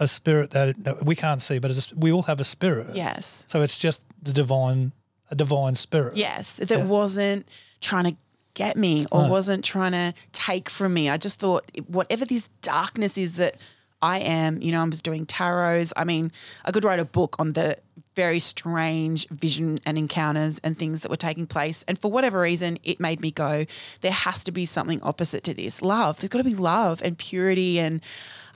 [0.00, 2.94] a spirit that, that we can't see, but it's, we all have a spirit.
[2.94, 3.44] yes.
[3.46, 4.92] So it's just the divine,
[5.30, 6.16] a divine spirit.
[6.16, 7.48] Yes, that wasn't
[7.80, 8.16] trying to
[8.54, 11.10] get me or wasn't trying to take from me.
[11.10, 13.56] I just thought whatever this darkness is that
[14.00, 15.92] I am, you know, I was doing tarots.
[15.96, 16.30] I mean,
[16.64, 17.76] I could write a book on the
[18.14, 21.84] very strange vision and encounters and things that were taking place.
[21.88, 23.64] And for whatever reason, it made me go,
[24.02, 26.20] there has to be something opposite to this love.
[26.20, 28.02] There's got to be love and purity and,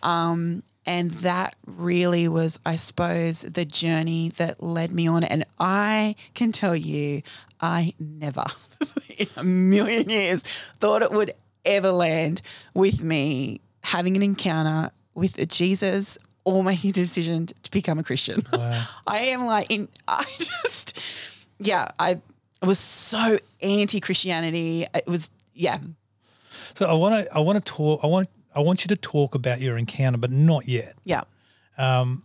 [0.03, 5.23] um, and that really was, I suppose, the journey that led me on.
[5.25, 7.23] And I can tell you,
[7.61, 8.45] I never
[9.19, 11.33] in a million years thought it would
[11.65, 12.41] ever land
[12.75, 18.03] with me having an encounter with a Jesus or making a decision to become a
[18.03, 18.37] Christian.
[19.07, 22.21] I am like, in, I just, yeah, I
[22.63, 24.87] was so anti Christianity.
[24.95, 25.79] It was, yeah,
[26.75, 29.35] So I want to, I want to talk, I want, I want you to talk
[29.35, 30.95] about your encounter, but not yet.
[31.05, 31.23] yeah,
[31.77, 32.23] um,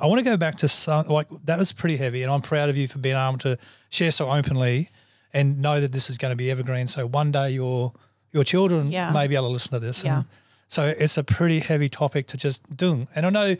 [0.00, 2.68] I want to go back to some like that was pretty heavy, and I'm proud
[2.68, 3.58] of you for being able to
[3.90, 4.88] share so openly
[5.32, 6.86] and know that this is going to be evergreen.
[6.86, 7.92] So one day your
[8.32, 9.10] your children Yeah.
[9.12, 10.04] may be able to listen to this.
[10.04, 10.16] Yeah.
[10.16, 10.24] And
[10.68, 13.06] so it's a pretty heavy topic to just do.
[13.14, 13.56] And I know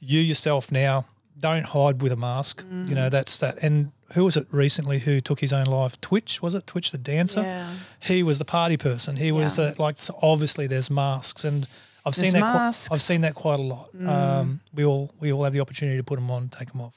[0.00, 1.06] you yourself now
[1.38, 2.64] don't hide with a mask.
[2.70, 3.10] You know mm.
[3.10, 3.62] that's that.
[3.62, 6.00] And who was it recently who took his own life?
[6.00, 6.66] Twitch was it?
[6.66, 7.42] Twitch the dancer.
[7.42, 7.72] Yeah.
[8.00, 9.16] He was the party person.
[9.16, 9.96] He was the like.
[9.98, 11.66] So obviously, there's masks and.
[12.06, 12.52] I've seen There's that.
[12.52, 12.88] Qui- masks.
[12.90, 13.88] I've seen that quite a lot.
[14.06, 16.96] Um, we all we all have the opportunity to put them on, take them off.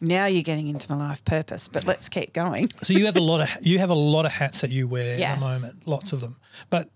[0.00, 2.68] now you're getting into my life purpose, but let's keep going.
[2.82, 5.18] So you have a lot of you have a lot of hats that you wear
[5.18, 5.36] Yes.
[5.36, 6.36] at the moment, lots of them.
[6.70, 6.88] But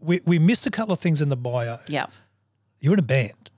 [0.00, 1.76] we we missed a couple of things in the bio.
[1.88, 2.06] Yeah.
[2.80, 3.32] You were in a band.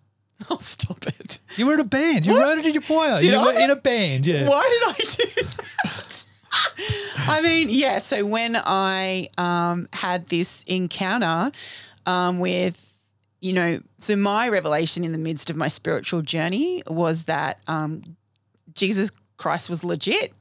[0.49, 1.39] Oh, stop it.
[1.57, 2.25] You were in a band.
[2.25, 3.19] You wrote it in your bio.
[3.19, 4.27] Did you were in a band.
[4.27, 4.49] Yeah.
[4.49, 6.25] Why did I do that?
[7.29, 7.99] I mean, yeah.
[7.99, 11.53] So when I um, had this encounter
[12.11, 12.99] um, with,
[13.41, 18.17] you know, so my revelation in the midst of my spiritual journey was that um,
[18.75, 20.33] Jesus Christ was legit.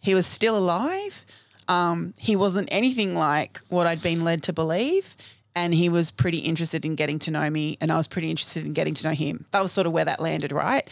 [0.00, 1.26] He was still alive.
[1.68, 5.14] Um, he wasn't anything like what I'd been led to believe.
[5.54, 8.64] And he was pretty interested in getting to know me, and I was pretty interested
[8.64, 9.44] in getting to know him.
[9.50, 10.88] That was sort of where that landed, right?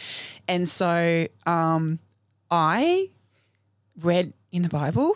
[0.49, 1.97] And so um,
[2.51, 3.07] I
[4.01, 5.15] read in the Bible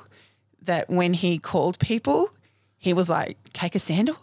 [0.62, 2.30] that when he called people,
[2.78, 4.16] he was like, take a sandal,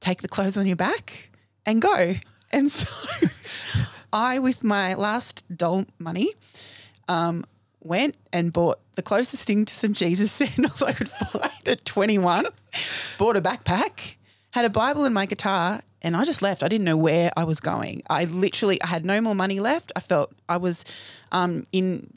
[0.00, 1.30] take the clothes on your back,
[1.64, 2.14] and go.
[2.52, 3.26] And so
[4.12, 6.30] I, with my last dole money,
[7.08, 7.44] um,
[7.80, 12.46] went and bought the closest thing to some Jesus sandals I could find at 21,
[13.18, 14.16] bought a backpack,
[14.50, 16.62] had a Bible and my guitar, and I just left.
[16.62, 18.02] I didn't know where I was going.
[18.08, 19.92] I literally, I had no more money left.
[19.96, 20.84] I felt I was
[21.32, 22.12] um, in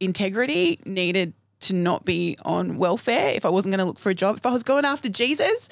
[0.00, 4.14] integrity, needed to not be on welfare if I wasn't going to look for a
[4.14, 4.36] job.
[4.36, 5.68] If I was going after Jesus,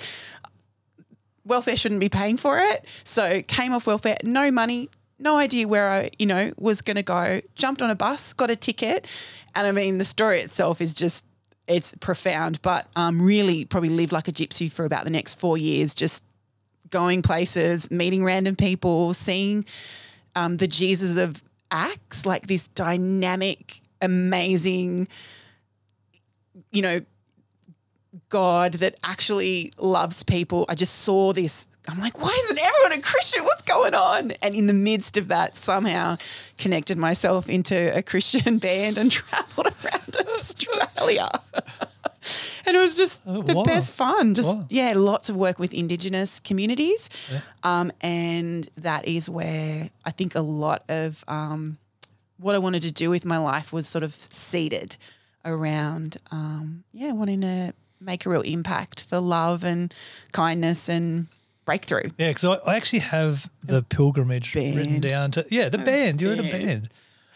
[1.45, 2.87] welfare shouldn't be paying for it.
[3.05, 7.03] So came off welfare, no money, no idea where I, you know, was going to
[7.03, 7.41] go.
[7.55, 9.07] Jumped on a bus, got a ticket,
[9.55, 11.27] and I mean the story itself is just
[11.67, 12.61] it's profound.
[12.63, 16.25] But um, really probably lived like a gypsy for about the next four years, just
[16.91, 19.65] going places, meeting random people, seeing
[20.37, 25.09] um, the Jesus of Acts, like this dynamic, amazing,
[26.71, 26.99] you know,
[28.33, 30.65] God that actually loves people.
[30.69, 31.69] I just saw this.
[31.89, 33.45] I'm like, why isn't everyone a Christian?
[33.45, 34.33] What's going on?
[34.43, 36.17] And in the midst of that, somehow
[36.57, 41.29] connected myself into a Christian band and traveled around Australia.
[42.67, 43.65] and it was just Oh, the wow.
[43.65, 44.35] best fun.
[44.35, 44.67] Just, Wow.
[44.71, 47.11] yeah, lots of work with Indigenous communities.
[47.63, 51.77] Um, and that is where I think a lot of um,
[52.39, 54.97] what I wanted to do with my life was sort of seated
[55.45, 59.95] around, um, yeah, wanting to make a real impact for love and
[60.33, 61.27] kindness and
[61.65, 62.11] breakthrough.
[62.19, 66.21] Yeah, because I, I actually have the pilgrimage written down to yeah the band.
[66.21, 66.53] You're in a band.
[66.67, 66.89] band.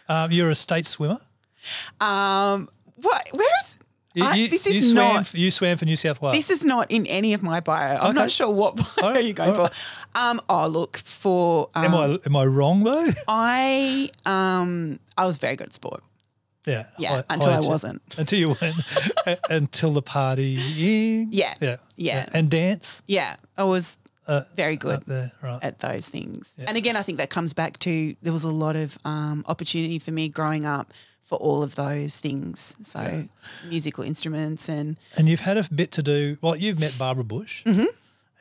[0.09, 1.17] Um, you're a state swimmer.
[1.99, 3.27] Um, what?
[3.33, 3.79] Where's
[4.13, 5.33] You, I- this you is swam, not.
[5.33, 6.35] You swam for New South Wales.
[6.35, 7.95] This is not in any of my bio.
[7.95, 8.13] I'm Okay.
[8.13, 9.71] not sure what bio Alright, you're going alright.
[9.73, 10.17] for.
[10.19, 11.69] Um, oh, look for.
[11.75, 13.07] Um, am I am I wrong though?
[13.27, 16.03] I um I was very good at sport.
[16.67, 16.83] Yeah.
[16.99, 17.69] Yeah, until I legit.
[17.69, 18.01] wasn't.
[18.19, 18.75] Until you went.
[19.49, 20.59] until the party.
[21.31, 21.77] Yeah, Yeah.
[21.95, 22.29] yeah.
[22.33, 23.01] And dance.
[23.07, 23.97] Yeah, I was
[24.27, 25.63] Uh, very good there, right.
[25.63, 26.57] at those things.
[26.67, 29.99] And again, I think that comes back to there was a lot of um, opportunity
[29.99, 30.91] for me growing up
[31.23, 32.75] for all of those things.
[32.81, 33.23] So
[33.69, 36.37] musical instruments and And you've had a bit to do.
[36.41, 37.63] Well, you've met Barbara Bush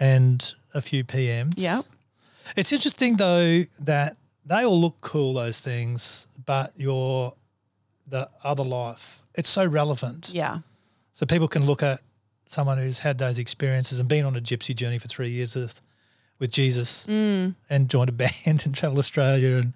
[0.01, 1.55] and a few PMs.
[1.55, 1.81] Mm-hmm.
[2.57, 7.35] It's interesting though that they all look cool, those things, but your
[8.07, 10.31] the other life, it's so relevant.
[10.33, 10.59] yeah,
[11.13, 12.01] So people can look at
[12.49, 15.81] someone who's had those experiences and been on a gypsy journey for three years with
[16.39, 17.55] with Jesus Mm.
[17.71, 19.73] and joined a band and travelled Australia and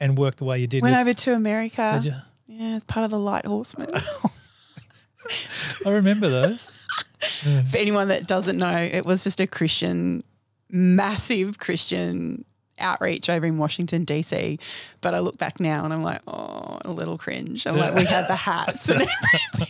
[0.00, 0.82] and worked the way you did.
[0.82, 2.00] went with, over to America.
[2.02, 2.18] Did you?
[2.46, 3.88] Yeah, as part of the Light Horsemen.
[5.86, 6.86] I remember those.
[7.70, 10.24] for anyone that doesn't know, it was just a Christian,
[10.70, 12.44] massive Christian
[12.82, 14.58] outreach over in Washington DC.
[15.00, 17.66] But I look back now and I'm like, oh, a little cringe.
[17.66, 19.68] I'm like, we had the hats and everything.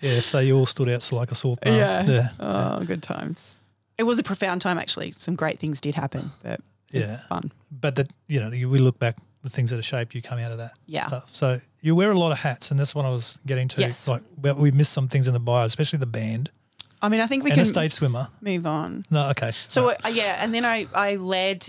[0.00, 1.74] Yeah, so you all stood out like a sore thumb.
[1.74, 2.04] yeah.
[2.06, 2.28] yeah.
[2.40, 3.60] Oh, good times.
[3.98, 5.10] It was a profound time actually.
[5.12, 7.02] Some great things did happen, but Yeah.
[7.02, 7.52] it's fun.
[7.70, 10.50] but that you know we look back the things that have shaped you come out
[10.52, 11.06] of that Yeah.
[11.06, 13.80] stuff so you wear a lot of hats and that's what i was getting to
[13.80, 14.08] Yes.
[14.08, 14.22] like
[14.56, 16.50] we missed some things in the bio especially the band
[17.00, 19.04] I mean, I think we and can a state swimmer move on.
[19.10, 21.68] no okay So uh, yeah, and then I I led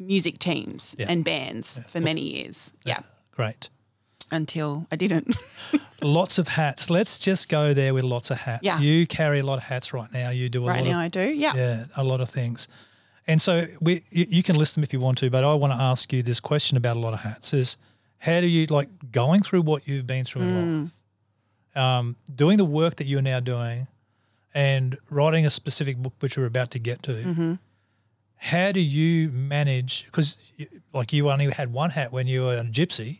[0.00, 1.06] music teams Yeah.
[1.10, 2.72] and bands for many years.
[2.84, 3.00] Yeah.
[3.32, 3.68] great
[4.32, 5.36] Until I didn't.
[6.02, 8.78] lots of hats let's just go there with lots of hats Yeah.
[8.80, 10.72] you carry a lot of hats right now you do a lot.
[10.72, 11.20] right lot now of I do.
[11.20, 11.52] Yeah.
[11.54, 12.66] yeah a lot of things
[13.26, 15.72] and so we you, you can list them if you want to but i want
[15.74, 17.76] to ask you this question about a lot of hats is
[18.18, 20.90] how do you like going through what you've been through in life
[21.76, 23.86] um, doing the work that you're now doing
[24.54, 27.58] and writing a specific book which we're about to get to
[28.42, 30.38] how do you manage because
[30.94, 33.18] like you only had one hat when you were a gypsy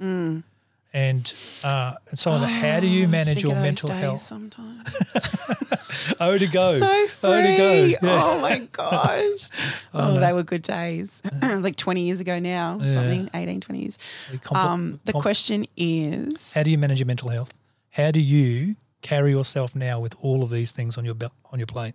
[0.92, 3.90] and uh, and so on the, how do you manage your Think of those mental
[3.90, 6.16] health Sometimes.
[6.20, 7.08] oh to go so oh to
[7.46, 7.56] free.
[7.56, 7.98] go yeah.
[8.02, 9.50] Oh my gosh.
[9.94, 11.20] oh, they were good days.
[11.24, 12.94] it was like 20 years ago now, Yeah.
[12.94, 13.98] something, 18, 20 years.
[14.38, 17.58] Compl- Um, the com- question is How do you manage your mental health?
[17.90, 21.58] How do you carry yourself now with all of these things on your belt, on
[21.60, 21.94] your plate?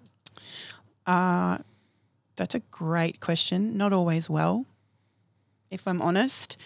[1.05, 1.57] uh,
[2.35, 3.77] that's a great question.
[3.77, 4.65] Not always well,
[5.71, 6.57] if I'm honest.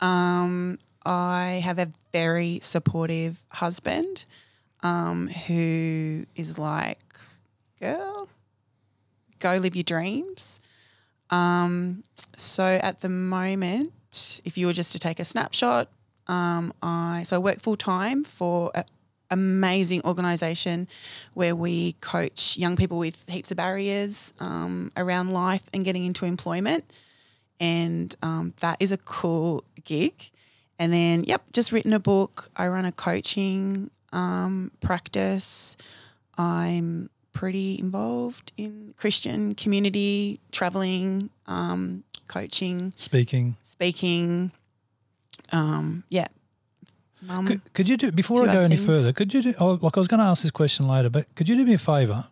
[0.00, 4.26] Um, I have a very supportive husband
[4.82, 6.98] um, who is like,
[7.80, 8.28] girl,
[9.38, 10.60] go live your dreams.
[11.30, 12.04] Um,
[12.36, 13.92] so at the moment,
[14.44, 15.88] if you were just to take a snapshot,
[16.26, 18.84] um, I so I work full time for an
[19.30, 20.88] amazing organisation
[21.34, 26.24] where we coach young people with heaps of barriers um, around life and getting into
[26.24, 26.84] employment,
[27.58, 30.14] and um, that is a cool gig.
[30.78, 32.48] And then, yep, just written a book.
[32.56, 35.76] I run a coaching um, practice.
[36.38, 43.56] I'm pretty involved in Christian community, traveling, um, coaching, Speaking.
[43.62, 44.52] speaking.
[45.52, 46.28] Um, yeah.
[47.22, 48.86] Mum, Could, could you do before I go any things.
[48.86, 49.12] further?
[49.12, 49.54] Could you do?
[49.60, 51.74] Oh, like I was going to ask this question later, but could you do me
[51.74, 52.24] a favour?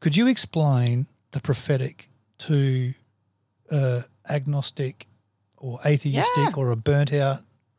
[0.00, 2.08] Could you explain the prophetic
[2.38, 2.92] to
[3.70, 5.06] uh, agnostic
[5.58, 6.50] or atheistic Yeah.
[6.56, 7.38] or a burnt out?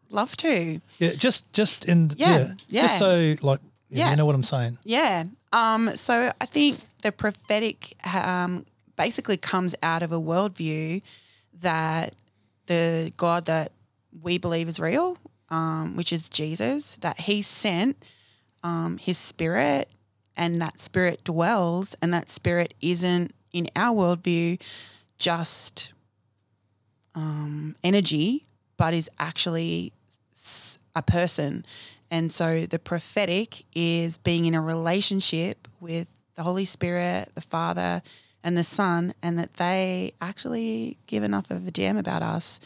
[0.09, 0.79] love to.
[0.99, 2.81] Yeah, just just in Yeah, yeah.
[2.83, 4.05] just so like yeah.
[4.05, 4.09] Yeah.
[4.11, 4.77] you know what I'm saying.
[4.85, 5.25] Yeah.
[5.51, 11.01] Um, so I think the prophetic um, basically comes out of a worldview
[11.61, 12.13] that
[12.67, 13.71] the God that
[14.21, 15.17] we believe is real,
[15.49, 18.03] um, which is Jesus, that He sent
[18.63, 19.89] um, His Spirit,
[20.35, 24.61] and that Spirit dwells, and that Spirit isn't in our worldview
[25.17, 25.93] just
[27.15, 28.45] um, energy,
[28.77, 29.93] but is actually
[30.95, 31.65] a person.
[32.09, 38.01] And so the prophetic is being in a relationship with the Holy Spirit, the Father,
[38.43, 42.59] and the Son, and that they actually give enough of a damn about us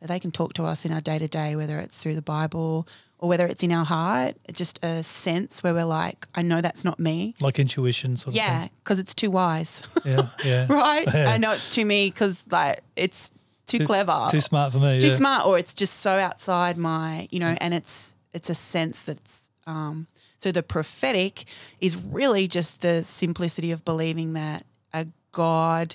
[0.00, 2.86] they can talk to us in our day to day, whether it's through the Bible
[3.18, 6.84] or whether it's in our heart, just a sense where we're like, I know that's
[6.84, 7.34] not me.
[7.40, 9.82] Like intuition sort of Yeah, because it's too wise.
[10.06, 10.22] Yeah.
[10.44, 10.66] Yeah.
[10.70, 11.06] right?
[11.12, 11.30] Yeah.
[11.30, 13.32] I know it's too me because like it's
[13.66, 14.98] too, clever, Too smart for me.
[15.00, 15.14] too yeah.
[15.14, 19.50] smart or it's just so outside my you know and it's it's a sense that's
[19.66, 20.06] Um,
[20.38, 21.44] so the prophetic
[21.80, 25.94] is really just the simplicity of believing that a God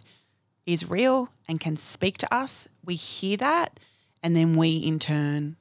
[0.65, 2.67] is real and can speak to us.
[2.85, 3.79] We hear that,
[4.25, 5.55] and then we in turn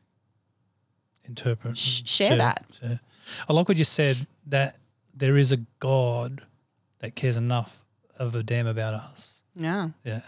[1.27, 1.77] Interpret.
[1.79, 2.65] Sh- and share that.
[2.81, 3.01] share.
[3.49, 4.17] I like what you said
[4.49, 4.77] that
[5.15, 6.41] there is a God
[6.99, 7.85] that cares enough
[8.19, 9.43] of a damn about us.
[9.55, 9.89] yeah.
[10.05, 10.21] Yeah.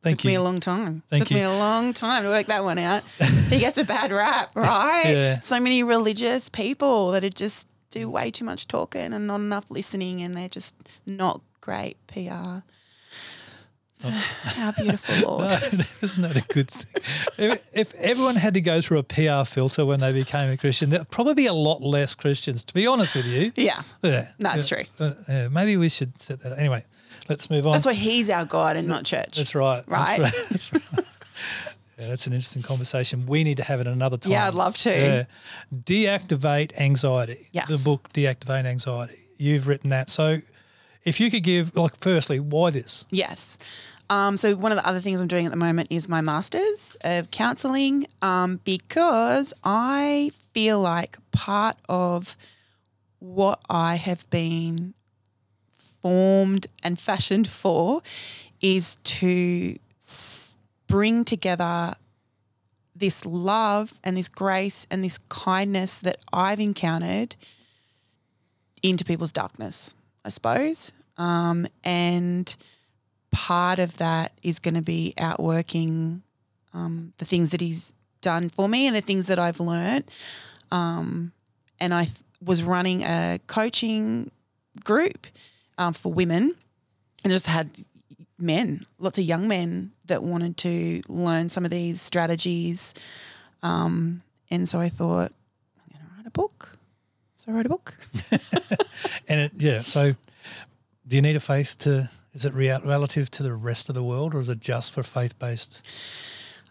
[0.00, 0.30] Thank Took you.
[0.30, 1.02] me a long time.
[1.10, 3.02] Thank Took me a long time to work that one out.
[3.50, 5.02] he gets a bad rap, right?
[5.06, 5.40] Yeah.
[5.40, 9.70] So many religious people that are just do way too much talking and not enough
[9.72, 12.62] listening, and they're just not great PR.
[14.04, 15.50] Our beautiful Lord.
[15.72, 17.50] No, isn't that a good thing?
[17.50, 20.90] If, if everyone had to go through a PR filter when they became a Christian,
[20.90, 23.52] there'd probably be a lot less Christians, to be honest with you.
[23.56, 23.82] Yeah.
[24.02, 24.28] Yeah.
[24.38, 24.76] That's yeah.
[24.78, 24.86] true.
[25.06, 26.58] Uh, yeah, maybe we should set that.
[26.58, 26.84] Anyway,
[27.28, 27.72] let's move on.
[27.72, 29.36] That's why he's our God and not church.
[29.36, 29.82] That's right.
[29.86, 30.18] That's Right?
[30.50, 31.04] That's right.
[31.98, 33.26] Yeah, that's an interesting conversation.
[33.26, 34.30] We need to have it another time.
[34.30, 34.90] Yeah, I'd love to.
[34.90, 35.24] Yeah.
[35.74, 37.48] Deactivate anxiety.
[37.50, 37.68] Yes.
[37.68, 39.18] The book Deactivate Anxiety.
[39.36, 40.08] You've written that.
[40.08, 40.38] So
[41.08, 43.06] if you could give, like, firstly, why this?
[43.10, 43.58] Yes.
[44.10, 46.96] Um, so one of the other things I'm doing at the moment is my masters
[47.04, 52.36] of counselling um, because I feel like part of
[53.18, 54.94] what I have been
[56.00, 58.00] formed and fashioned for
[58.60, 59.76] is to
[60.86, 61.94] bring together
[62.96, 67.36] this love and this grace and this kindness that I've encountered
[68.82, 69.94] into people's darkness,
[70.24, 70.92] I suppose.
[71.18, 72.54] Um, and
[73.30, 76.22] part of that is going to be outworking
[76.72, 80.04] um, the things that he's done for me and the things that I've learned.
[80.70, 81.32] Um,
[81.80, 84.30] and I th- was running a coaching
[84.84, 85.26] group
[85.76, 86.54] um, for women
[87.24, 87.70] and just had
[88.38, 92.94] men, lots of young men that wanted to learn some of these strategies.
[93.62, 95.32] Um, and so I thought,
[95.78, 96.78] I'm going to write a book.
[97.36, 97.94] So I wrote a book.
[99.28, 100.14] And it, yeah, so
[101.08, 104.34] do you need a faith to, is it relative to the rest of the world
[104.34, 105.80] or is it just for faith based?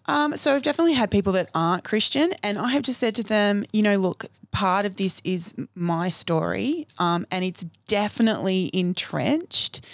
[0.06, 3.24] Um, so I've definitely had people that aren't Christian, and I have just said to
[3.24, 9.86] them, you know, look, part of this is my story, um, and it's definitely entrenched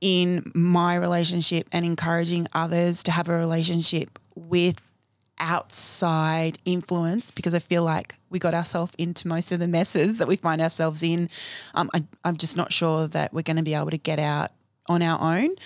[0.00, 4.80] in my relationship and encouraging others to have a relationship with
[5.40, 10.28] outside influence because I feel like we got ourselves into most of the messes that
[10.28, 11.28] we find ourselves in.
[11.74, 14.50] Um, I, I'm just not sure that we're going to be able to get out
[14.86, 15.56] on our own.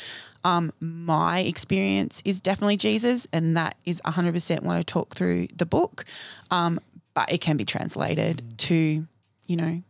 [0.45, 5.67] Um, my experience is definitely Jesus, and that is 100% what I talk through the
[5.67, 6.05] book.
[6.51, 6.79] Um,
[7.15, 9.07] but it can be translated to,
[9.47, 9.83] you know,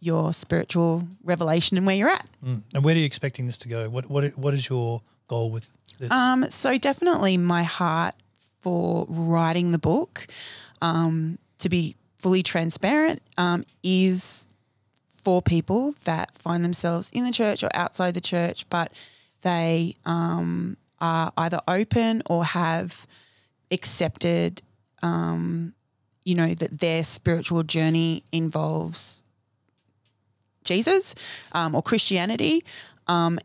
[0.00, 2.26] your spiritual revelation and where you're at.
[2.74, 3.88] And where are you expecting this to go?
[3.88, 6.10] What, what, what is your goal with this?
[6.10, 8.14] Um, so definitely my heart
[8.60, 10.26] for writing the book,
[10.82, 14.46] um, to be fully transparent, um, is
[15.22, 18.92] for people that find themselves in the church or outside the church, but
[19.42, 23.06] they um, are either open or have
[23.70, 24.62] accepted,
[25.02, 25.74] um,
[26.24, 29.24] you know, that their spiritual journey involves
[30.64, 31.14] Jesus
[31.52, 32.62] um, or Christianity,
[33.06, 33.38] um,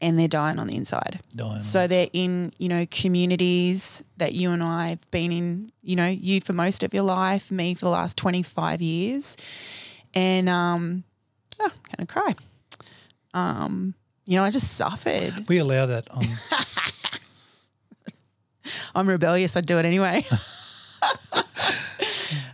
[0.00, 1.20] and they're dying on the inside.
[1.34, 5.70] Dying so the they're in, you know, communities that you and I have been in,
[5.82, 9.36] you know, you for most of your life, me for the last 25 years.
[10.14, 11.04] And, um,
[11.60, 12.34] oh, kind of cry.
[13.34, 13.94] Um,
[14.24, 15.48] you know, I just suffered.
[15.48, 16.24] we allow that on.
[18.94, 19.56] I'm rebellious.
[19.56, 20.24] I'd do it anyway.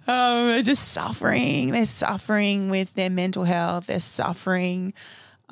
[0.07, 1.73] um, they're just suffering.
[1.73, 3.87] They're suffering with their mental health.
[3.87, 4.95] They're suffering,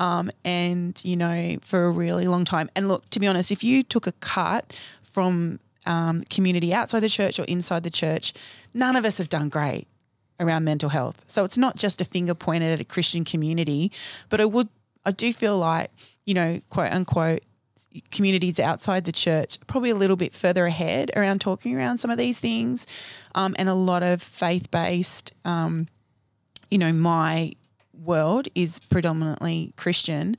[0.03, 2.69] um, and you know, for a really long time.
[2.75, 7.09] And look, to be honest, if you took a cut from um, community outside the
[7.09, 8.33] church or inside the church,
[8.75, 9.87] none of us have done great
[10.41, 11.31] around mental health.
[11.31, 13.93] So it's not just a finger pointed at a Christian community,
[14.29, 14.69] but I would,
[15.07, 15.93] I do feel like,
[16.27, 17.43] you know, quote unquote,
[18.11, 22.17] communities outside the church probably a little bit further ahead around talking around some of
[22.17, 22.87] these things
[23.35, 25.87] um, and a lot of faith-based um,
[26.71, 27.53] you know my
[28.05, 30.35] world is predominantly christian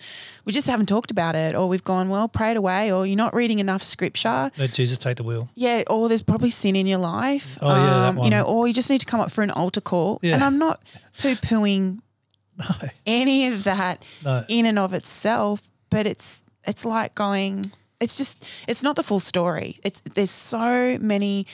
[0.45, 3.15] we just haven't talked about it or we've gone well pray it away or you're
[3.17, 5.49] not reading enough scripture Let Jesus take the wheel.
[5.55, 7.57] yeah, or there's probably sin in your life.
[7.61, 8.25] Oh, yeah, that um, one.
[8.25, 10.19] You know, or you just need to come up for an altar call.
[10.21, 10.35] Yeah.
[10.35, 10.81] And I'm not
[11.21, 11.99] poo pooing
[12.57, 12.65] No.
[13.05, 14.43] any of that No.
[14.49, 17.71] in and of itself, but it's it's like going.
[17.99, 19.77] It's just it's not the full story.
[19.83, 21.47] It's there's so many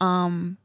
[0.00, 0.56] um,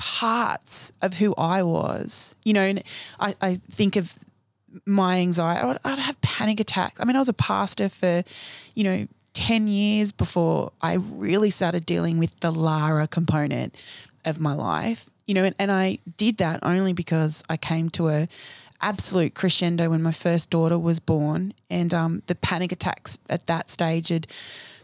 [0.00, 2.34] parts of who I was.
[2.42, 2.82] You know, and
[3.20, 4.12] I, I think of
[4.86, 5.60] my anxiety.
[5.60, 6.98] I would, I'd have panic attacks.
[7.00, 8.24] I mean, I was a pastor for,
[8.74, 13.76] you know, 10 years before I really started dealing with the Lara component
[14.24, 15.08] of my life.
[15.26, 18.28] you know, and, and I did that only because I came to a
[18.82, 23.70] absolute crescendo when my first daughter was born, and um, the panic attacks at that
[23.70, 24.26] stage had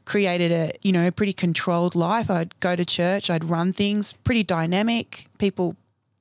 [0.07, 2.31] created a you know pretty controlled life.
[2.31, 5.27] I'd go to church, I'd run things, pretty dynamic.
[5.39, 5.77] People,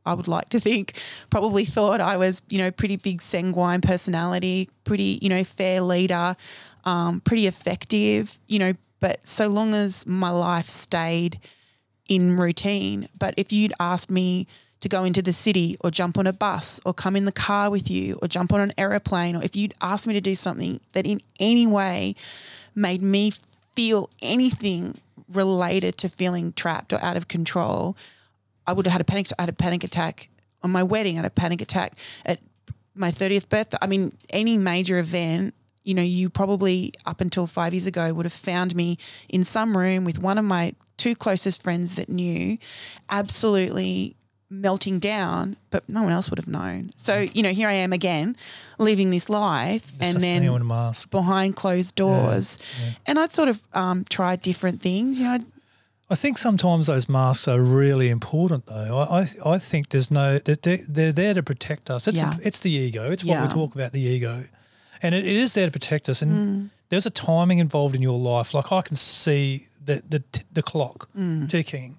[0.06, 4.70] I would like to think, probably thought I was you know pretty big sanguine personality,
[4.84, 6.36] pretty you know fair leader,
[6.84, 8.38] um, pretty effective.
[8.48, 11.40] You know, but so long as my life stayed
[12.10, 13.08] in routine.
[13.18, 14.48] But if you'd asked me
[14.82, 17.72] to go into the city or jump on a bus or come in the car
[17.72, 20.80] with you or jump on an aeroplane or if you'd asked me to do something
[20.92, 22.14] that in any way
[22.76, 23.32] made me
[23.76, 24.98] feel anything
[25.32, 27.98] related to feeling trapped or out of control,
[28.68, 29.28] I would have had a panic.
[29.38, 30.30] I had a panic attack
[30.64, 31.16] on my wedding.
[31.16, 31.94] I had a panic attack
[32.26, 32.40] at
[32.96, 33.78] my thirtieth birthday.
[33.82, 35.54] I mean, any major event.
[35.84, 38.98] You know, you probably up until five years ago would have found me
[39.30, 42.58] in some room with one of my two closest friends that knew,
[43.10, 44.16] absolutely
[44.50, 46.92] melting down, but no one else would have known.
[46.96, 48.36] So, you know, here I am again,
[48.78, 50.42] living this life and then
[51.12, 52.58] behind closed doors.
[52.80, 52.92] Yeah, yeah.
[53.08, 55.34] And I'd sort of um, tried different things, you know.
[55.34, 55.46] I'd,
[56.08, 58.98] I think sometimes those masks are really important, though.
[59.10, 62.08] I I, I think there's no they're, they're there to protect us.
[62.08, 62.36] It's Yeah.
[62.36, 63.12] a, it's the ego.
[63.12, 63.48] It's what Yeah.
[63.48, 64.44] we talk about the ego,
[65.02, 66.22] and it, it is there to protect us.
[66.22, 66.70] And Mm.
[66.90, 68.54] there's a timing involved in your life.
[68.54, 71.50] Like I can see the the, t- the clock Mm.
[71.50, 71.96] ticking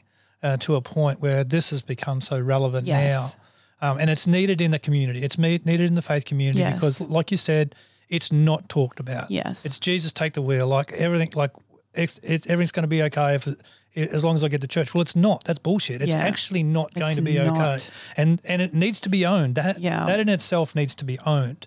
[0.47, 3.37] uh, to a point where this has become so relevant Yes.
[3.81, 5.21] now, um, and it's needed in the community.
[5.27, 6.75] It's me- needed in the faith community Yes.
[6.77, 7.75] because, like you said,
[8.09, 9.31] it's not talked about.
[9.31, 9.65] Yes.
[9.67, 10.67] it's Jesus take the wheel.
[10.79, 11.51] Like everything, like
[11.95, 13.49] it's, it's everything's going to be okay if
[13.97, 14.93] as long as I get to church.
[14.95, 15.45] Well, it's not.
[15.45, 16.03] That's bullshit.
[16.03, 16.19] It's Yeah.
[16.31, 17.79] actually not going It's to be okay,
[18.17, 19.55] and and it needs to be owned.
[19.57, 20.05] That Yeah.
[20.07, 21.67] that in itself needs to be owned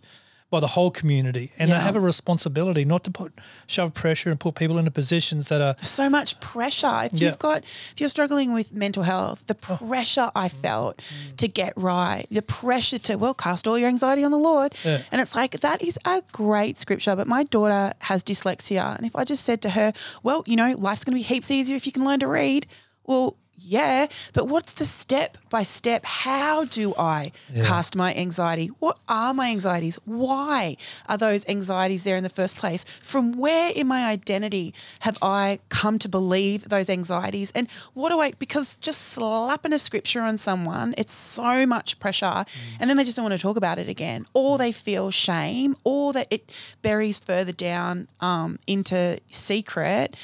[0.49, 1.77] by the whole community, and Yeah.
[1.77, 3.33] they have a responsibility not to put
[3.67, 7.01] shove pressure and put people into positions that are so much pressure.
[7.03, 7.27] If Yeah.
[7.27, 9.77] you've got, if you're struggling with mental health, the oh.
[9.77, 11.35] pressure I felt mm.
[11.37, 14.75] to get right, the pressure to, well, cast all your anxiety on the Lord.
[14.83, 15.01] Yeah.
[15.11, 17.15] And it's like, that is a great scripture.
[17.15, 18.97] But my daughter has dyslexia.
[18.97, 19.93] And if I just said to her,
[20.23, 22.65] well, you know, life's going to be heaps easier if you can learn to read,
[23.05, 26.05] well, yeah, but what's the step by step?
[26.05, 28.67] How do I cast my anxiety?
[28.79, 29.99] What are my anxieties?
[30.05, 32.83] Why are those anxieties there in the first place?
[32.83, 37.51] From where in my identity have I come to believe those anxieties?
[37.53, 42.45] And what do I, because just slapping a scripture on someone, it's so much pressure.
[42.79, 45.75] And then they just don't want to talk about it again, or they feel shame,
[45.83, 50.15] or that it buries further down um, into secret.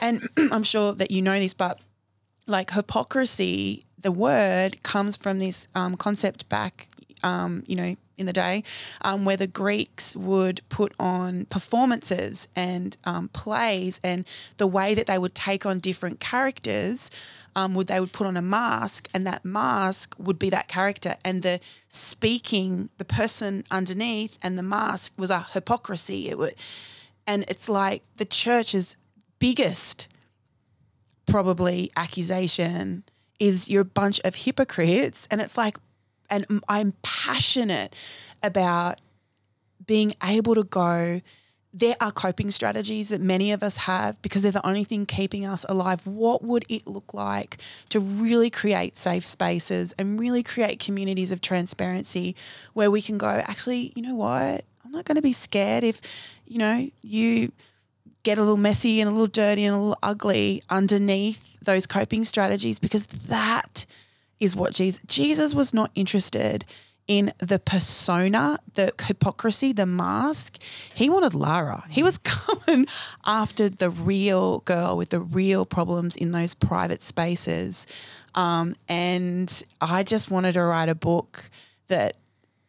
[0.00, 1.80] And I'm sure that you know this, but
[2.48, 6.88] like hypocrisy, the word comes from this um, concept back,
[7.22, 8.64] um, you know, in the day,
[9.02, 14.26] um, where the Greeks would put on performances and um, plays, and
[14.56, 17.10] the way that they would take on different characters,
[17.54, 21.16] um, would they would put on a mask, and that mask would be that character,
[21.24, 26.28] and the speaking, the person underneath, and the mask was a hypocrisy.
[26.28, 26.54] It would,
[27.26, 28.96] and it's like the church's
[29.38, 30.08] biggest
[31.28, 33.04] probably accusation
[33.38, 35.78] is you're a bunch of hypocrites and it's like
[36.30, 37.94] and I'm passionate
[38.42, 39.00] about
[39.86, 41.20] being able to go
[41.72, 45.44] there are coping strategies that many of us have because they're the only thing keeping
[45.44, 46.04] us alive.
[46.06, 47.58] What would it look like
[47.90, 52.34] to really create safe spaces and really create communities of transparency
[52.72, 54.64] where we can go, actually, you know what?
[54.84, 56.00] I'm not going to be scared if,
[56.46, 57.52] you know, you
[58.22, 62.24] get a little messy and a little dirty and a little ugly underneath those coping
[62.24, 63.86] strategies because that
[64.40, 66.64] is what Jesus Jesus was not interested
[67.08, 70.62] in the persona, the hypocrisy, the mask.
[70.94, 71.82] He wanted Lara.
[71.88, 72.86] He was coming
[73.24, 77.86] after the real girl with the real problems in those private spaces.
[78.34, 81.42] Um, and I just wanted to write a book
[81.88, 82.16] that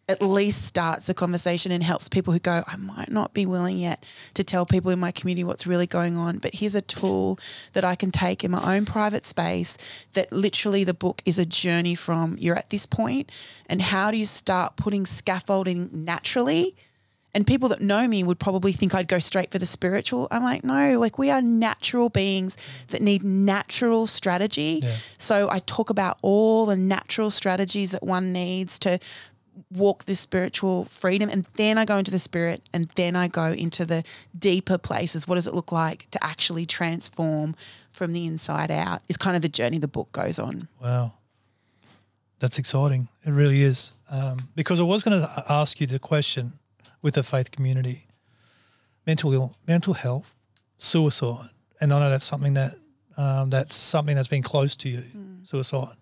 [0.09, 3.77] at least starts the conversation and helps people who go, I might not be willing
[3.77, 4.03] yet
[4.33, 7.37] to tell people in my community what's really going on, but here's a tool
[7.73, 9.77] that I can take in my own private space
[10.13, 13.31] that literally the book is a journey from you're at this point
[13.67, 16.75] and how do you start putting scaffolding naturally?
[17.35, 20.27] And people that know me would probably think I'd go straight for the spiritual.
[20.31, 24.79] I'm like, no, like we are natural beings that need natural strategy.
[24.81, 24.95] Yeah.
[25.19, 28.97] So I talk about all the natural strategies that one needs to
[29.71, 33.47] walk this spiritual freedom and then I go into the spirit and then I go
[33.47, 34.03] into the
[34.37, 35.27] deeper places.
[35.27, 37.55] What does it look like to actually transform
[37.91, 39.01] from the inside out?
[39.07, 40.67] Is kind of the journey the book goes on.
[40.81, 41.13] Wow.
[42.39, 43.09] That's exciting.
[43.25, 43.91] It really is.
[44.11, 46.53] Um, because I was going to ask you the question
[47.01, 48.05] with the faith community
[49.05, 50.35] mental ill, mental health,
[50.77, 51.49] suicide.
[51.81, 52.75] And I know that's something that
[53.17, 55.03] um, that's something that's been close to you,
[55.43, 55.95] suicide.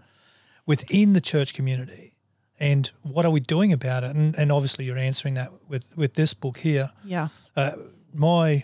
[0.68, 2.14] within the church community,
[2.60, 4.16] and what are we doing about it?
[4.16, 6.90] And, and obviously, you're answering that with with this book here.
[7.04, 7.28] Yeah.
[7.56, 7.72] Uh,
[8.14, 8.64] my,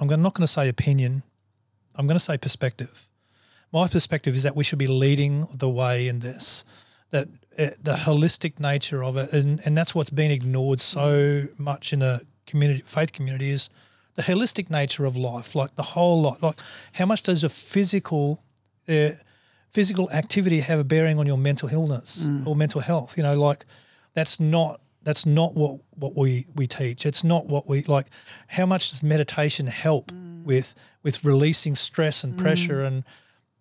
[0.00, 1.22] I'm not going to say opinion.
[1.94, 3.08] I'm going to say perspective.
[3.72, 6.64] My perspective is that we should be leading the way in this.
[7.10, 7.28] That
[7.58, 12.00] uh, the holistic nature of it, and, and that's what's been ignored so much in
[12.00, 13.70] the community, faith community, is
[14.14, 15.54] the holistic nature of life.
[15.54, 16.42] Like the whole lot.
[16.42, 16.56] Like
[16.94, 18.42] how much does a physical,
[18.88, 19.10] uh,
[19.70, 22.46] physical activity have a bearing on your mental illness mm.
[22.46, 23.16] or mental health?
[23.16, 23.64] You know, like
[24.14, 27.06] that's not that's not what what we we teach.
[27.06, 28.06] It's not what we like.
[28.48, 30.44] How much does meditation help mm.
[30.44, 32.38] with with releasing stress and mm.
[32.38, 33.04] pressure and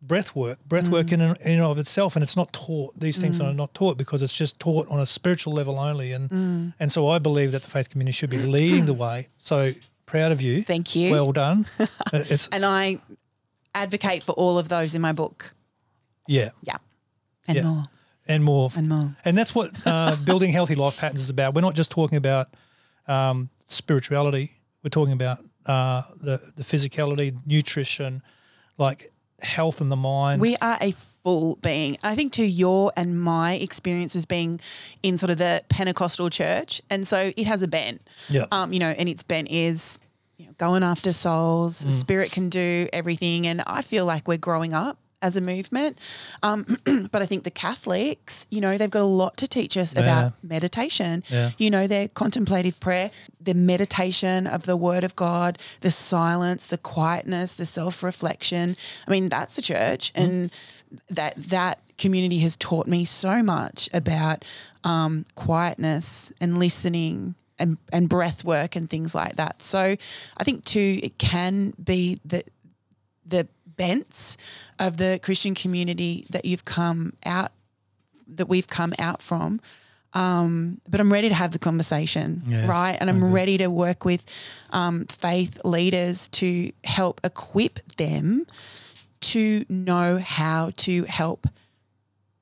[0.02, 3.00] breath work, breath work in and, in and of itself, and it's not taught.
[3.00, 6.74] These things are not taught because it's just taught on a spiritual level only, and
[6.80, 9.28] and so I believe that the faith community should be leading the way.
[9.38, 9.72] So
[10.08, 10.64] proud of you.
[10.64, 11.12] Thank you.
[11.12, 11.68] Well done.
[12.52, 13.00] And I
[13.76, 15.55] advocate for all of those in my book.
[16.28, 16.78] Yeah, Yeah.
[17.48, 17.64] And Yeah.
[17.64, 17.84] more.
[18.28, 19.16] and more, And more.
[19.24, 21.54] and that's what uh, building healthy life patterns is about.
[21.54, 22.48] We're not just talking about
[23.08, 24.52] um, spirituality.
[24.84, 28.22] We're talking about uh, the the physicality, nutrition,
[28.78, 29.12] like
[29.42, 30.42] health in the mind.
[30.42, 31.98] We are a full being.
[32.04, 34.60] I think to your and my experiences being
[35.04, 38.02] in sort of the Pentecostal church, and so it has a bent.
[38.30, 38.46] Yeah.
[38.52, 40.00] Um, you know, and its bent is
[40.38, 41.84] you know, going after souls.
[41.86, 41.92] Mm.
[41.92, 46.00] Spirit can do everything, and I feel like we're growing up as a movement.
[46.44, 46.66] Um,
[47.12, 50.34] but I think the Catholics, you know, they've got a lot to teach us about
[50.44, 51.24] meditation.
[51.30, 51.52] Yeah.
[51.58, 56.78] You know, their contemplative prayer, the meditation of the Word of God, the silence, the
[56.78, 58.76] quietness, the self reflection.
[59.08, 60.52] I mean, that's the church, and
[61.10, 64.46] that that community has taught me so much about
[64.84, 67.36] um, quietness and listening.
[67.58, 69.62] And, and breath work and things like that.
[69.62, 72.50] So I think too it can be that
[73.26, 74.38] the bents
[74.80, 77.52] of the Christian community that you've come out
[78.28, 79.60] that we've come out from.
[80.14, 82.98] Um, but I'm ready to have the conversation, Yes, right?
[83.00, 84.24] And I'm ready to work with
[84.70, 88.46] um, faith leaders to help equip them
[89.20, 91.48] to know how to help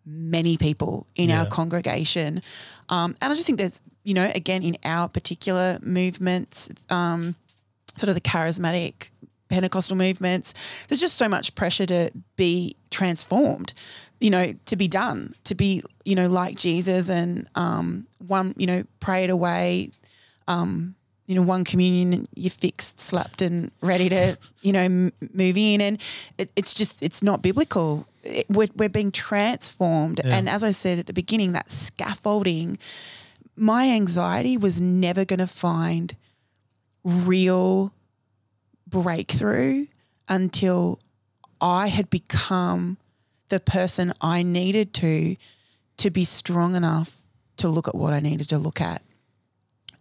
[0.06, 2.42] many people in our congregation.
[2.90, 7.36] Um, and I just think there's, you know, again, in our particular movements, um,
[7.98, 9.10] sort of the charismatic
[9.50, 13.74] Pentecostal movements, there's just so much pressure to be transformed,
[14.20, 18.66] you know, to be done, to be, you know, like Jesus and um, one, you
[18.66, 19.92] know, prayed away,
[20.48, 20.96] um,
[21.28, 25.82] you know, one communion, you're fixed, slapped, and ready to, you know, m- move in.
[25.82, 26.02] And
[26.38, 28.08] it, it's just, it's not biblical.
[28.24, 30.20] It, we're, we're being transformed.
[30.24, 30.36] Yeah.
[30.36, 32.78] And as I said at the beginning, that scaffolding,
[33.56, 36.14] my anxiety was never going to find
[37.04, 37.94] real
[39.02, 39.88] breakthrough
[40.30, 41.00] until
[41.60, 42.98] I had become
[43.50, 45.36] the person I needed to
[45.98, 47.22] to be strong enough
[47.58, 49.02] to look at what I needed to look at.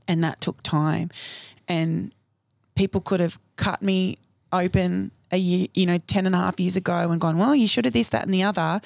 [0.06, 1.10] And that took time.
[1.68, 2.12] And
[2.74, 4.16] people could have cut me
[4.52, 7.66] open a year, you know, 10 and a half years ago and gone, well, you
[7.66, 8.80] should have this, that, and the other.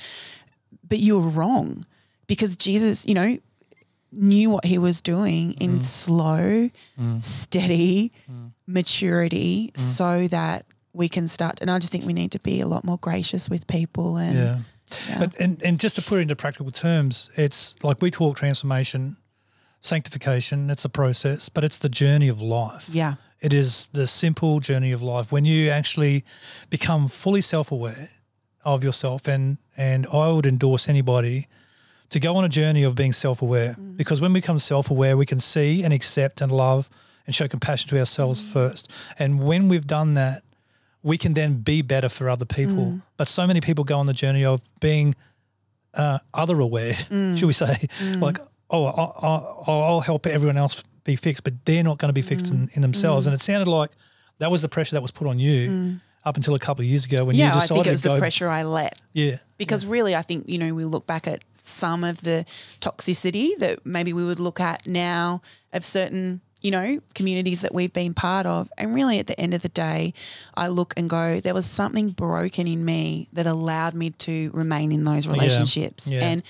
[0.88, 1.84] But you were wrong
[2.26, 3.38] because Jesus, you know,
[4.16, 5.82] knew what he was doing in mm.
[5.82, 6.68] slow,
[7.00, 7.22] mm.
[7.22, 8.52] steady mm.
[8.66, 11.60] maturity so that we can start.
[11.60, 14.16] And I just think we need to be a lot more gracious with people.
[14.16, 14.58] And Yeah.
[15.08, 15.18] Yeah.
[15.18, 19.16] But and, and just to put it into practical terms, it's like we talk transformation,
[19.80, 22.88] sanctification, it's a process, but it's the journey of life.
[22.92, 25.32] yeah, It is the simple journey of life.
[25.32, 26.24] When you actually
[26.70, 28.08] become fully self aware
[28.64, 31.46] of yourself and and I would endorse anybody
[32.10, 33.74] to go on a journey of being self aware.
[33.74, 33.96] Mm.
[33.96, 36.88] Because when we become self aware, we can see and accept and love
[37.26, 38.52] and show compassion to ourselves mm.
[38.52, 38.92] first.
[39.18, 40.42] And when we've done that,
[41.02, 42.86] we can then be better for other people.
[42.86, 43.02] Mm.
[43.16, 45.14] But so many people go on the journey of being
[45.94, 47.88] uh, other aware, should we say?
[48.18, 48.38] Like,
[48.70, 52.22] oh, I, I, I'll help everyone else be fixed, but they're not going to be
[52.22, 53.26] fixed in, in themselves.
[53.26, 53.90] And it sounded like
[54.38, 57.06] that was the pressure that was put on you up until a couple of years
[57.06, 57.54] ago when yeah.
[57.54, 58.14] you I think it was to go.
[58.14, 61.42] the pressure I let Yeah, because really, I think you know we look back at
[61.66, 62.44] some of the
[62.80, 65.42] toxicity that maybe we would look at now
[65.72, 69.54] of certain you know communities that we've been part of, and really at the end
[69.54, 70.12] of the day,
[70.56, 74.90] I look and go, there was something broken in me that allowed me to remain
[74.90, 76.24] in those relationships, Yeah.
[76.24, 76.42] and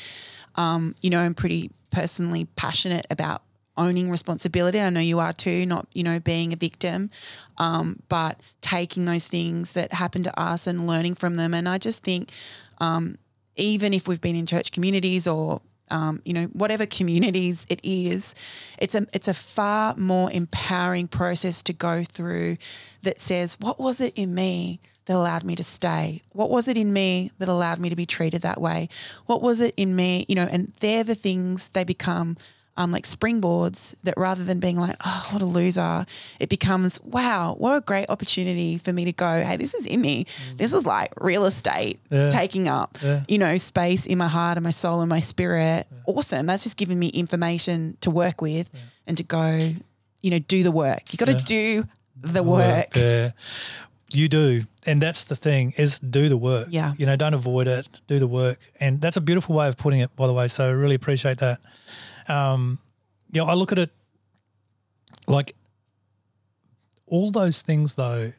[0.54, 3.42] um, you know, I'm pretty personally passionate about
[3.76, 4.80] owning responsibility.
[4.80, 7.10] I know you are too, not, you know, being a victim,
[7.58, 11.52] um, but taking those things that happen to us and learning from them.
[11.52, 12.30] And I just think,
[12.78, 13.18] um,
[13.57, 18.34] even if we've been in church communities or, um, you know, whatever communities it is,
[18.78, 22.57] it's a it's a far more empowering process to go through
[23.02, 26.20] that says, what was it in me that allowed me to stay?
[26.32, 28.88] What was it in me that allowed me to be treated that way?
[29.26, 32.36] What was it in me, you know, and they're the things they become
[32.76, 36.04] um, like springboards that rather than being like, oh, what a loser,
[36.38, 40.00] it becomes, wow, what a great opportunity for me to go, hey, this is in
[40.00, 40.24] me.
[40.24, 40.58] Mm.
[40.58, 42.28] This is like real estate yeah.
[42.28, 43.22] taking up, yeah.
[43.28, 45.86] you know, space in my heart and my soul and my spirit.
[45.90, 45.98] Yeah.
[46.06, 46.46] Awesome.
[46.46, 48.68] That's just giving me information to work with
[49.06, 49.72] and to go,
[50.22, 51.12] you know, do the work.
[51.12, 51.84] You got to do
[52.20, 52.94] the work.
[52.96, 53.30] Yeah.
[54.10, 54.62] You do.
[54.86, 56.68] And that's the thing is do the work.
[56.70, 56.92] Yeah.
[56.96, 57.88] You know, don't avoid it.
[58.06, 58.58] Do the work.
[58.78, 60.48] And that's a beautiful way of putting it, by the way.
[60.48, 61.58] So I really appreciate that.
[62.28, 62.78] Um,
[63.32, 63.90] you know, I look at it
[65.26, 65.54] like
[67.06, 68.32] all those things though,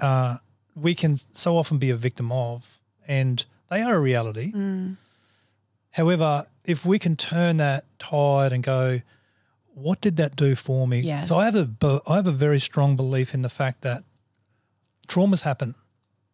[0.00, 0.36] uh,
[0.74, 4.52] we can so often be a victim of, and they are a reality.
[4.52, 4.96] Mm.
[5.90, 9.00] However, if we can turn that tide and go,
[9.74, 11.00] what did that do for me?
[11.00, 11.28] Yes.
[11.28, 14.04] So I have a I have a very strong belief in the fact that
[15.08, 15.74] traumas happen,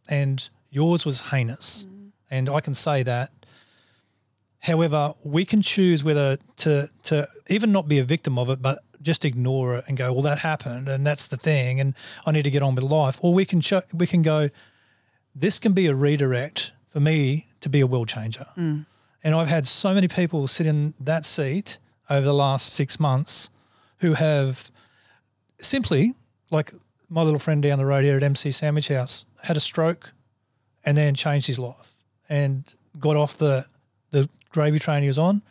[0.08, 2.10] and yours was heinous, mm.
[2.30, 3.30] and I can say that.
[4.60, 8.78] However, we can choose whether to to even not be a victim of it, but
[9.02, 11.94] just ignore it and go, well, that happened, and that's the thing, and
[12.26, 13.18] I need to get on with life.
[13.22, 13.62] Or we can
[13.94, 14.48] we can go,
[15.34, 18.46] this can be a redirect for me to be a world changer.
[18.56, 18.86] Mm.
[19.22, 21.78] And I've had so many people sit in that seat
[22.08, 23.50] over the last six months
[23.98, 24.70] who have
[25.60, 26.14] simply,
[26.50, 26.72] like
[27.08, 30.12] my little friend down the road here at MC Sandwich House, had a stroke
[30.84, 31.92] and then changed his life
[32.28, 33.66] and got off the,
[34.10, 35.42] the gravy train he was on.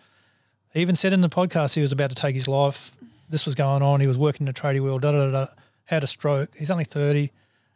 [0.73, 2.91] He even said in the podcast he was about to take his life.
[3.29, 4.01] This was going on.
[4.01, 5.45] He was working in the tradie world, da, da, da, da,
[5.85, 6.49] had a stroke.
[6.57, 7.29] He's only 30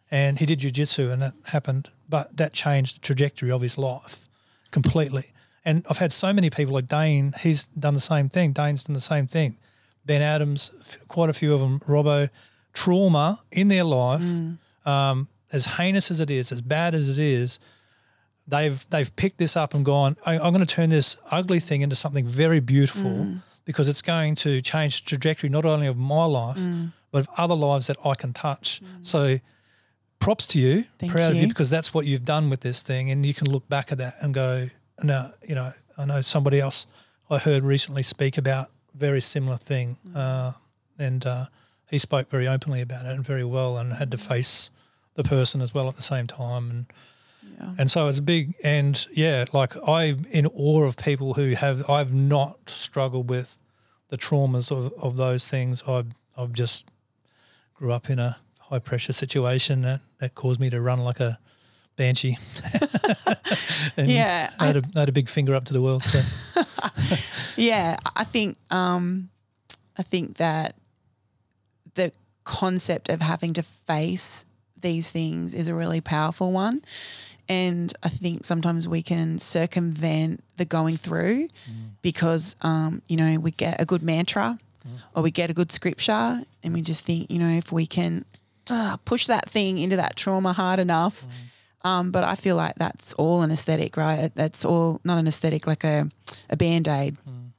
[0.10, 1.88] and he did jujitsu and that happened.
[2.10, 4.28] But that changed the trajectory of his life
[4.72, 5.26] completely.
[5.64, 8.52] And I've had so many people like Dane, he's done the same thing.
[8.52, 9.56] Dane's done the same thing.
[10.08, 10.72] Ben Adams,
[11.08, 12.28] quite a few of them, Robbo,
[12.74, 14.58] trauma in their life, mm.
[14.84, 17.60] um, as heinous as it is, as bad as it is,
[18.50, 21.82] they've they've picked this up and gone, I, am going to turn this ugly thing
[21.82, 23.42] into something very beautiful mm.
[23.66, 26.92] because it's going to change the trajectory not only of my life, mm.
[27.12, 28.82] but of other lives that I can touch.
[28.82, 29.06] Mm.
[29.06, 29.38] So
[30.20, 31.36] props to you, Thank proud you.
[31.36, 33.10] of you because that's what you've done with this thing.
[33.12, 34.68] And you can look back at that and go,
[35.02, 36.88] now, you know, I know somebody else
[37.30, 40.14] I heard recently speak about very similar thing, mm.
[40.16, 40.52] uh,
[40.98, 41.46] and uh,
[41.90, 44.28] he spoke very openly about it and very well, and had to mm.
[44.28, 44.72] face
[45.16, 46.86] the person as well at the same time, and
[47.60, 47.74] yeah.
[47.78, 52.14] and so it's big, and yeah, like I'm in awe of people who have I've
[52.14, 53.58] not struggled with
[54.10, 55.84] the traumas of, of those things.
[55.88, 56.04] I
[56.38, 56.88] I've just
[57.74, 61.40] grew up in a high pressure situation that, that caused me to run like a
[61.96, 62.38] banshee.
[63.98, 66.04] yeah, I had, a, I had a big finger up to the world.
[66.04, 66.22] So.
[67.62, 69.30] yeah, I think um,
[69.98, 70.76] I think that
[71.96, 72.12] the
[72.44, 74.46] concept of having to face
[74.80, 76.82] these things is a really powerful one.
[77.50, 81.90] And I think sometimes we can circumvent the going through mm.
[82.04, 85.02] because, um, you know, we get a good mantra mm.
[85.16, 88.24] or we get a good scripture and we just think, you know, if we can
[88.70, 91.32] uh, push that thing into that trauma hard enough, mm.
[91.82, 94.30] Um, but I feel like that's all an aesthetic, right?
[94.36, 96.10] That's all not an aesthetic, like a,
[96.50, 97.52] a band aid mm.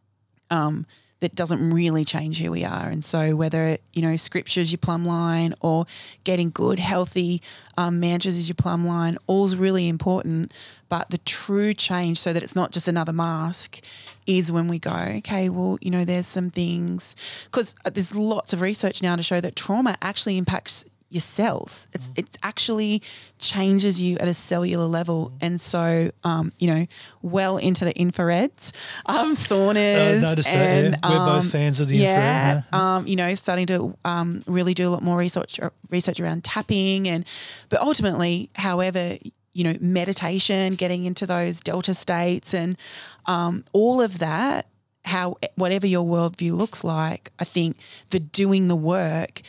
[0.55, 0.86] um,
[1.21, 2.89] that doesn't really change who we are.
[2.89, 5.87] And so, whether you know scriptures your plumb line or
[6.25, 7.43] getting good, healthy
[7.77, 10.53] um, mantras is your plumb line, all's really important.
[10.89, 13.85] But the true change, so that it's not just another mask,
[14.27, 17.14] is when we go, okay, well, you know, there's some things
[17.47, 21.89] because uh, there's lots of research now to show that trauma actually impacts your cells.
[21.93, 22.19] It's mm.
[22.19, 23.03] it actually
[23.39, 25.39] changes you at a cellular level, mm.
[25.43, 26.87] and so um, you know,
[27.21, 28.73] well into the infrareds,
[29.07, 31.11] um, saunas, uh, and that, yeah.
[31.11, 32.65] we're both um, fans of the yeah, infrared.
[32.73, 36.21] Yeah, um, you know, starting to um, really do a lot more research uh, research
[36.21, 37.27] around tapping, and
[37.69, 39.17] but ultimately, however.
[39.53, 42.79] You know, meditation, getting into those delta states, and
[43.27, 44.67] um, all of that
[45.05, 47.79] how whatever your worldview looks like, I think
[48.11, 49.41] the doing the work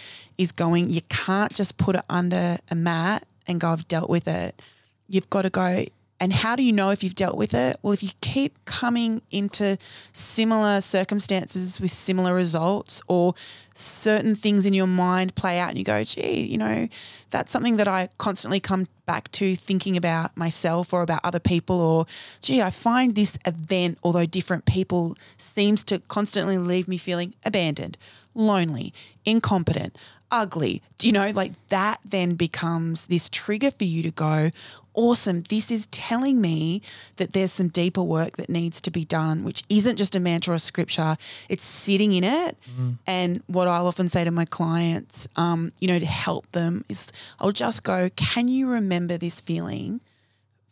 [0.41, 4.27] is going, you can't just put it under a mat and go, I've dealt with
[4.27, 4.61] it.
[5.07, 5.85] You've got to go,
[6.21, 7.77] and how do you know if you've dealt with it?
[7.81, 9.77] Well, if you keep coming into
[10.13, 13.33] similar circumstances with similar results or
[13.73, 16.87] certain things in your mind play out and you go, gee, you know,
[17.31, 21.79] that's something that I constantly come back to thinking about myself or about other people
[21.79, 22.05] or
[22.41, 27.97] gee, I find this event, although different people, seems to constantly leave me feeling abandoned,
[28.35, 28.93] lonely,
[29.25, 29.97] incompetent,
[30.31, 30.81] ugly.
[30.97, 34.51] Do you know, like that then becomes this trigger for you to go,
[34.93, 36.81] awesome, this is telling me
[37.17, 40.55] that there's some deeper work that needs to be done, which isn't just a mantra
[40.55, 41.15] or scripture,
[41.49, 42.57] it's sitting in it.
[42.79, 42.97] Mm.
[43.07, 47.11] And what I'll often say to my clients, um, you know, to help them is
[47.39, 50.01] I'll just go, can you remember this feeling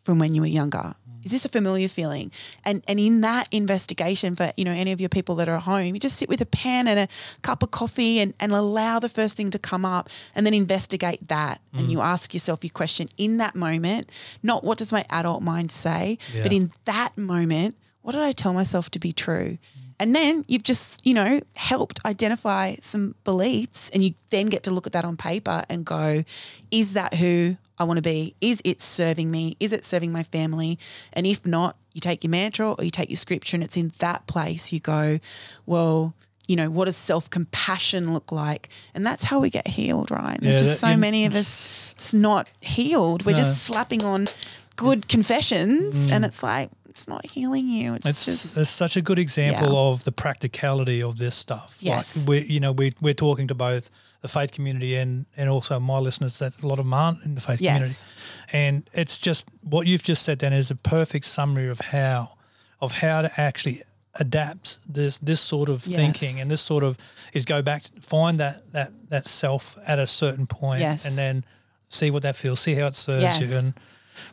[0.10, 0.96] from when you were younger?
[1.24, 2.32] Is this a familiar feeling?
[2.66, 5.62] And and in that investigation for, you know, any of your people that are at
[5.62, 7.08] home, you just sit with a pen and a
[7.44, 11.28] cup of coffee and, and allow the first thing to come up and then investigate
[11.28, 11.62] that.
[11.74, 11.92] And mm.
[11.92, 16.18] you ask yourself your question in that moment, not what does my adult mind say,
[16.42, 19.60] but in that moment, what did I tell myself to be true?
[20.00, 24.72] And then you've just, you know, helped identify some beliefs and you then get to
[24.72, 26.24] look at that on paper and go,
[26.72, 28.34] is that who I want to be?
[28.40, 29.58] Is it serving me?
[29.60, 30.80] Is it serving my family?
[31.14, 33.92] And if not, you take your mantra or you take your scripture and it's in
[34.00, 35.20] that place you go,
[35.66, 36.14] well,
[36.48, 38.70] you know, what does self compassion look like?
[38.96, 40.40] And that's how we get healed, right?
[40.42, 43.26] There's Yeah, just so many of us it's not healed.
[43.26, 43.38] We're No.
[43.38, 44.28] just slapping on
[44.76, 46.70] good confessions and it's like,
[47.00, 47.94] it's not healing you.
[47.96, 49.92] It's, It's, just it's such a good example Yeah.
[49.92, 51.78] of the practicality of this stuff.
[51.80, 52.18] Yes.
[52.18, 53.90] Like we, you know, we we're talking to both
[54.22, 57.36] the faith community and and also my listeners that a lot of them aren't in
[57.36, 57.74] the faith Yes.
[57.74, 60.40] community, and it's just what you've just said.
[60.40, 62.34] Then is a perfect summary of how
[62.82, 63.82] of how to actually
[64.16, 65.96] adapt this this sort of Yes.
[65.96, 66.98] thinking and this sort of
[67.34, 71.06] is go back find that that that self at a certain point Yes.
[71.06, 71.44] and then
[71.88, 73.42] see what that feels, see how it serves Yes.
[73.42, 73.58] you.
[73.58, 73.74] And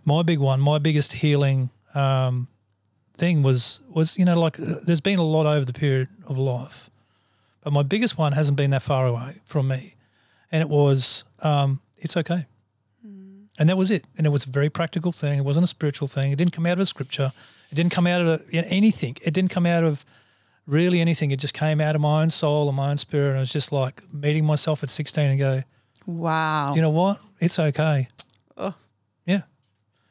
[0.04, 2.48] my big one, my biggest healing um,
[3.16, 6.90] thing was was you know like there's been a lot over the period of life,
[7.62, 9.94] but my biggest one hasn't been that far away from me,
[10.52, 12.46] and it was um, it's okay,
[13.58, 14.04] and that was it.
[14.16, 15.38] And it was a very practical thing.
[15.38, 16.32] It wasn't a spiritual thing.
[16.32, 17.32] It didn't come out of a scripture.
[17.70, 19.16] It didn't come out of a, you know, anything.
[19.24, 20.04] It didn't come out of
[20.66, 21.30] really anything.
[21.30, 23.28] It just came out of my own soul and my own spirit.
[23.28, 25.60] And it was just like meeting myself at 16 and go,
[26.06, 26.74] wow.
[26.74, 27.18] you know what?
[27.40, 28.08] It's okay.
[28.56, 28.74] Oh.
[29.24, 29.42] Yeah.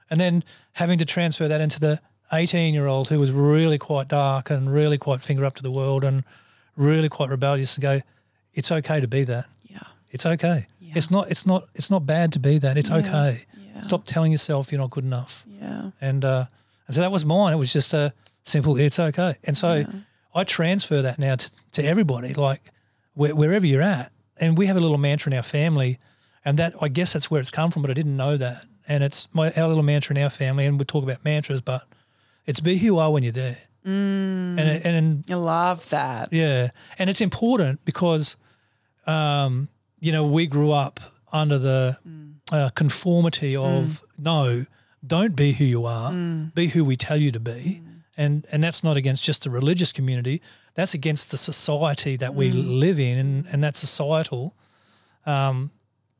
[0.09, 0.43] And then
[0.73, 2.01] having to transfer that into the
[2.31, 5.71] 18 year old who was really quite dark and really quite finger up to the
[5.71, 6.23] world and
[6.75, 7.99] really quite rebellious and go,
[8.53, 9.45] it's okay to be that.
[9.69, 9.79] yeah.
[10.11, 10.67] It's okay.
[10.79, 10.93] Yeah.
[10.95, 12.77] It's not, it's not, it's not bad to be that.
[12.77, 12.97] It's Yeah.
[12.97, 13.45] okay.
[13.75, 13.81] Yeah.
[13.81, 15.43] Stop telling yourself you're not good enough.
[15.47, 15.91] Yeah.
[16.01, 16.45] And, uh,
[16.87, 17.53] and so that was mine.
[17.53, 18.13] It was just a
[18.43, 19.35] simple, it's okay.
[19.43, 19.83] And so
[20.33, 22.61] I transfer that now to, to everybody, like
[23.13, 24.11] where, wherever you're at.
[24.37, 25.97] And we have a little mantra in our family,
[26.43, 28.65] and that I guess that's where it's come from, but I didn't know that.
[28.87, 31.83] And it's my our little mantra in our family, and we talk about mantras, but
[32.45, 33.57] it's be who you are when you're there.
[33.85, 34.59] Mm.
[34.59, 36.29] And and I love that.
[36.31, 38.35] yeah, and it's important because,
[39.05, 39.67] um,
[39.99, 40.99] you know, we grew up
[41.31, 41.97] under the
[42.51, 44.65] uh, conformity of no,
[45.05, 46.11] don't be who you are,
[46.55, 47.81] be who we tell you to be,
[48.17, 50.41] and and that's not against just the religious community.
[50.73, 54.55] That's against the society that we live in, and, and that's societal.
[55.25, 55.71] Um,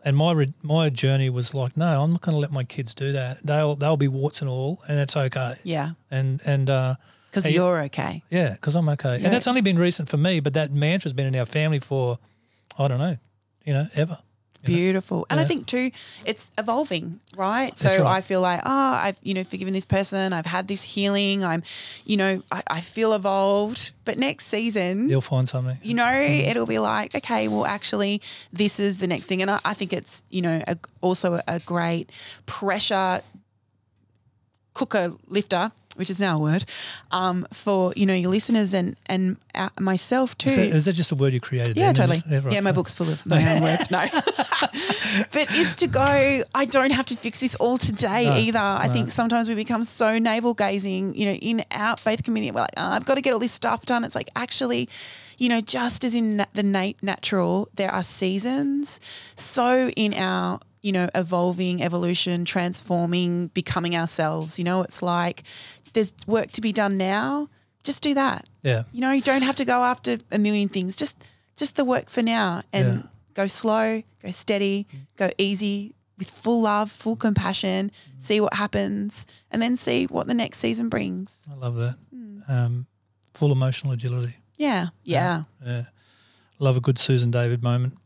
[0.06, 2.94] and my re- my journey was like, no, I'm not going to let my kids
[2.96, 3.44] do that.
[3.44, 5.56] They'll they'll be warts and all, and that's okay.
[5.64, 5.90] Yeah.
[6.12, 6.96] And and uh,
[7.30, 8.24] Because Hey, you're okay.
[8.30, 9.18] yeah, because I'm okay.
[9.18, 9.26] Yeah.
[9.26, 12.18] And that's only been recent for me, but that mantra's been in our family for,
[12.80, 13.18] I don't know,
[13.66, 14.18] you know, ever.
[14.66, 15.26] Beautiful.
[15.30, 15.90] And I think too,
[16.26, 17.78] it's evolving, right?
[17.78, 18.18] So right.
[18.18, 20.34] I feel like, oh, I've, you know, forgiven this person.
[20.34, 21.44] I've had this healing.
[21.44, 21.64] I'm,
[22.06, 23.92] you know, I, I feel evolved.
[24.06, 25.78] But next season, You'll find something.
[25.82, 26.50] you know, Mm-hmm.
[26.50, 28.22] it'll be like, okay, well, actually,
[28.54, 29.42] this is the next thing.
[29.42, 32.12] And I, I think it's, you know, a, also a, a great
[32.46, 33.22] pressure
[34.74, 36.66] cooker lifter, which is now a word,
[37.12, 40.50] um, for, you know, your listeners and, and uh, myself too.
[40.50, 41.78] Is that, is that just a word you created?
[41.78, 41.96] Yeah, then?
[41.96, 42.18] totally.
[42.18, 42.54] Is- right.
[42.54, 43.92] Yeah, my book's full of my own words.
[43.92, 46.42] No, but it's to go.
[46.54, 48.60] I don't have to fix this all today No, either.
[48.60, 51.16] I think sometimes we become so navel gazing.
[51.16, 53.52] You know, in our faith community, we're like, oh, I've got to get all this
[53.54, 54.04] stuff done.
[54.04, 54.90] It's like actually,
[55.38, 59.00] you know, just as in the nat- natural, there are seasons.
[59.36, 64.60] So in our you know, evolving, evolution, transforming, becoming ourselves.
[64.60, 65.42] You know, it's like
[65.96, 67.50] there's work to be done now.
[67.84, 68.46] Just do that.
[68.64, 68.84] Yeah.
[68.94, 70.96] You know, you don't have to go after a million things.
[70.96, 71.18] Just
[71.58, 73.02] just the work for now and Yeah.
[73.34, 79.62] go slow, go steady, go easy with full love, full compassion, see what happens and
[79.62, 81.46] then see what the next season brings.
[81.52, 81.96] I love that.
[82.14, 82.40] Hmm.
[82.48, 82.86] Um,
[83.34, 84.36] full emotional agility.
[84.58, 84.88] Yeah.
[85.04, 85.44] Yeah.
[85.66, 85.84] Yeah.
[86.60, 87.98] Love a good Susan David moment.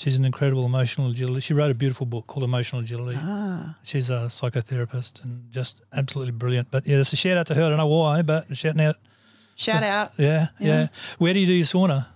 [0.00, 1.40] She's an incredible emotional agility.
[1.40, 3.18] She wrote a beautiful book called Emotional Agility.
[3.20, 3.74] Ah.
[3.82, 6.70] She's a psychotherapist and just absolutely brilliant.
[6.70, 7.64] But yeah, it's a shout out to her.
[7.64, 8.96] I don't know why, but shouting out.
[9.56, 10.12] Shout out.
[10.16, 10.66] Yeah, yeah.
[10.68, 10.86] Yeah.
[11.18, 12.06] Where do you do your sauna?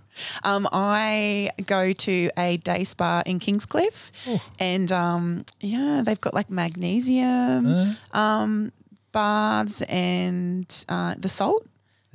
[0.44, 4.40] Um, I go to a day spa in Kingscliff, Oh.
[4.58, 8.72] and um, yeah, they've got like magnesium Uh, um,
[9.12, 11.66] baths and uh, the salt.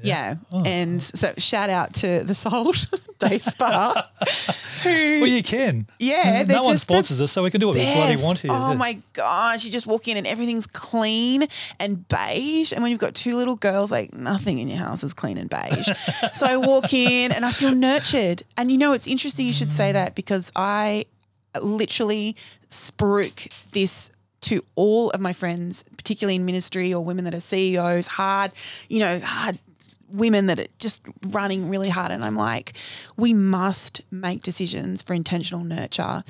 [0.02, 0.36] Yeah.
[0.52, 0.64] Oh.
[0.66, 2.88] and so shout out to the Salt
[3.20, 4.10] Day Spa.
[4.84, 4.90] who,
[5.22, 5.88] Well, you can.
[6.00, 8.52] yeah, mm, no one sponsors us, so we can do what we bloody want here.
[8.54, 8.78] Oh Yeah.
[8.78, 11.48] my gosh, you just walk in and everything's clean
[11.80, 12.72] and beige.
[12.72, 15.50] And when you've got two little girls, like nothing in your house is clean and
[15.50, 15.88] beige.
[16.34, 18.44] so I walk in and I feel nurtured.
[18.58, 21.06] And you know, it's interesting you should say that because I
[21.62, 22.36] literally
[22.70, 28.08] spruik this to all of my friends, particularly in ministry or women that are CEOs,
[28.08, 28.52] hard,
[28.88, 29.60] you know, hard
[30.12, 32.12] women that are just running really hard.
[32.12, 32.74] And I'm like,
[33.18, 36.04] we must make decisions for intentional nurture.
[36.04, 36.24] Mm.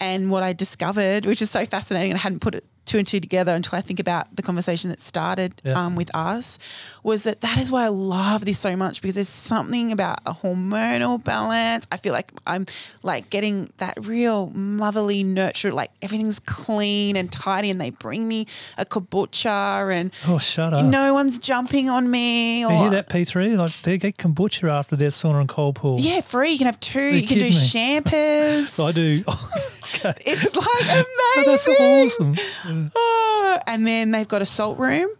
[0.00, 3.06] And what I discovered, which is so fascinating, and I hadn't put it two and
[3.06, 5.74] two together until I think about the conversation that started Yeah.
[5.86, 6.58] um, with us,
[7.02, 10.32] was that that is why I love this so much because there's something about a
[10.32, 11.86] hormonal balance.
[11.92, 12.66] I feel like I'm
[13.02, 18.46] like getting that real motherly nurture, like everything's clean and tidy, and they bring me
[18.76, 20.84] a kombucha and Oh, shut up.
[20.84, 22.64] no one's jumping on me.
[22.64, 23.56] Or, you hear that, P3?
[23.56, 25.98] Like, they get kombucha after their sauna and cold pool.
[26.00, 26.50] Yeah, free.
[26.50, 27.00] You can have two.
[27.00, 27.50] you You can do me?
[27.52, 28.84] shampoos.
[28.84, 29.22] I do.
[29.28, 30.12] okay.
[30.26, 31.06] it's like
[31.36, 31.44] amazing.
[31.46, 32.34] That's awesome.
[32.94, 35.10] Oh, and then they've got a salt room,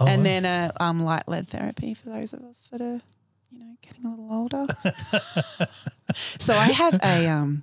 [0.00, 3.00] Oh, and then a um, light lead therapy for those of us that are,
[3.52, 4.66] you know, getting a little older.
[6.38, 7.62] so I have a um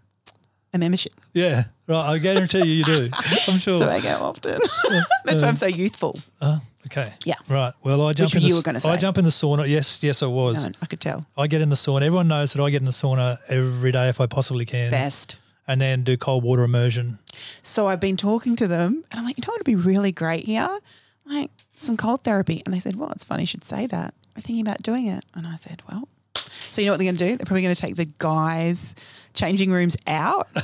[0.73, 2.13] a membership, yeah, right.
[2.13, 3.09] I guarantee you, you do.
[3.47, 3.81] I'm sure.
[3.81, 4.57] so I go often.
[5.25, 6.17] That's why I'm so youthful.
[6.41, 7.11] Oh, okay.
[7.25, 7.35] Yeah.
[7.49, 7.73] Right.
[7.83, 8.43] Well, I jump Which in.
[8.43, 9.67] you the, were gonna I jump in the sauna.
[9.67, 10.63] Yes, yes, I was.
[10.63, 11.25] No, I could tell.
[11.37, 12.03] I get in the sauna.
[12.03, 15.35] Everyone knows that I get in the sauna every day if I possibly can, Best.
[15.71, 17.17] And then do cold water immersion.
[17.61, 20.11] So I've been talking to them, and I'm like, you know what would be really
[20.11, 20.79] great here?
[21.25, 22.61] Like some cold therapy.
[22.65, 24.13] And they said, well, it's funny you should say that.
[24.35, 25.23] We're thinking about doing it.
[25.33, 27.37] And I said, well, so you know what they're going to do?
[27.37, 28.95] They're probably going to take the guys'
[29.33, 30.47] changing rooms out.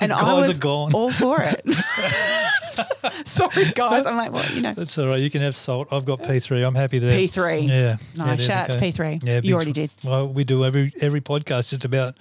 [0.00, 0.92] And I was are gone.
[0.94, 1.60] all for it.
[3.26, 4.06] Sorry, guys.
[4.06, 5.20] I'm like, well, you know, That's all right.
[5.20, 5.88] You can have salt.
[5.90, 6.64] I've got P3.
[6.66, 7.06] I'm happy to.
[7.06, 7.66] P3.
[7.66, 7.96] Yeah.
[8.16, 8.78] No, yeah, shout out to.
[8.78, 9.24] P3.
[9.24, 9.90] Yeah, You already did.
[10.04, 12.14] Well, we do every every podcast just about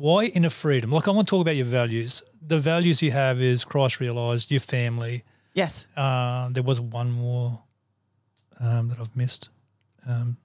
[0.00, 0.90] why inner freedom.
[0.90, 2.22] Like I want to talk about your values.
[2.46, 5.22] The values you have is Christ realized, your family.
[5.54, 5.86] yes.
[5.96, 7.62] Uh, there was one more
[8.60, 9.50] um, that I've missed.
[10.06, 10.36] Um,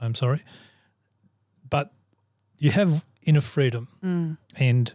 [0.00, 0.42] I'm sorry,
[1.68, 1.90] but
[2.58, 4.36] you have inner freedom, Mm.
[4.58, 4.92] and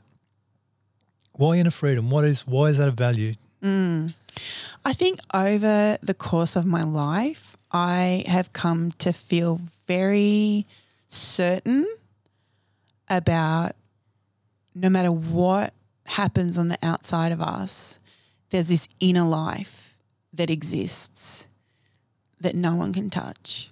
[1.34, 2.10] why inner freedom?
[2.12, 3.34] What is why is that a value?
[4.86, 10.66] I think over the course of my life, I have come to feel very
[11.08, 11.86] certain
[13.10, 13.72] about
[14.76, 15.74] no matter what
[16.06, 18.00] happens on the outside of us,
[18.50, 19.98] there's this inner life
[20.34, 21.48] that exists
[22.42, 23.72] that no one can touch.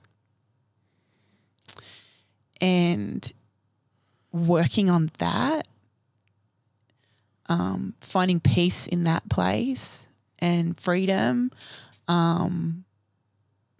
[2.61, 3.31] And
[4.31, 5.67] working on that,
[7.49, 10.07] um, finding peace in that place
[10.39, 11.51] and freedom,
[12.07, 12.85] um,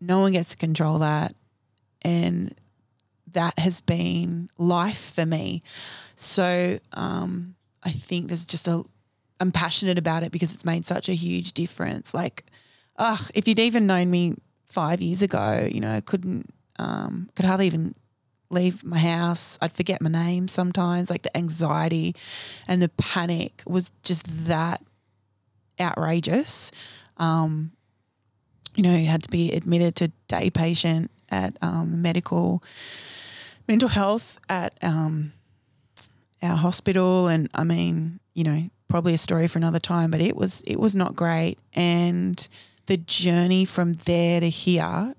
[0.01, 1.33] no one gets to control that.
[2.01, 2.53] And
[3.33, 5.63] that has been life for me.
[6.15, 8.83] So um, I think there's just a,
[9.39, 12.13] I'm passionate about it because it's made such a huge difference.
[12.13, 12.45] Like,
[12.97, 14.35] ugh, if you'd even known me
[14.67, 17.95] five years ago, you know, I couldn't, um, could hardly even
[18.49, 19.57] leave my house.
[19.61, 21.09] I'd forget my name sometimes.
[21.09, 22.15] Like the anxiety
[22.67, 24.81] and the panic was just that
[25.79, 26.71] outrageous.
[27.17, 27.71] Um,
[28.75, 32.63] you know, you had to be admitted to day patient at um, medical
[33.67, 35.33] mental health at um,
[36.41, 40.11] our hospital, and I mean, you know, probably a story for another time.
[40.11, 42.47] But it was it was not great, and
[42.85, 45.13] the journey from there to here,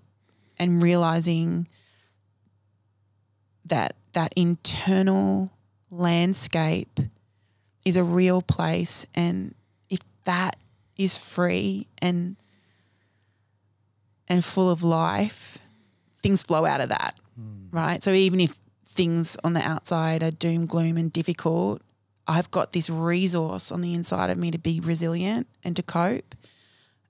[0.59, 1.69] and realizing
[3.67, 5.51] that that internal
[5.91, 7.01] landscape
[7.85, 9.55] is a real place, and
[9.89, 10.57] if that
[10.97, 12.37] is free and
[14.29, 15.59] and full of life,
[16.23, 17.19] things flow out of that,
[17.71, 18.03] right?
[18.03, 21.83] So even if things on the outside are doom, gloom, and difficult,
[22.27, 26.35] I've got this resource on the inside of me to be resilient and to cope.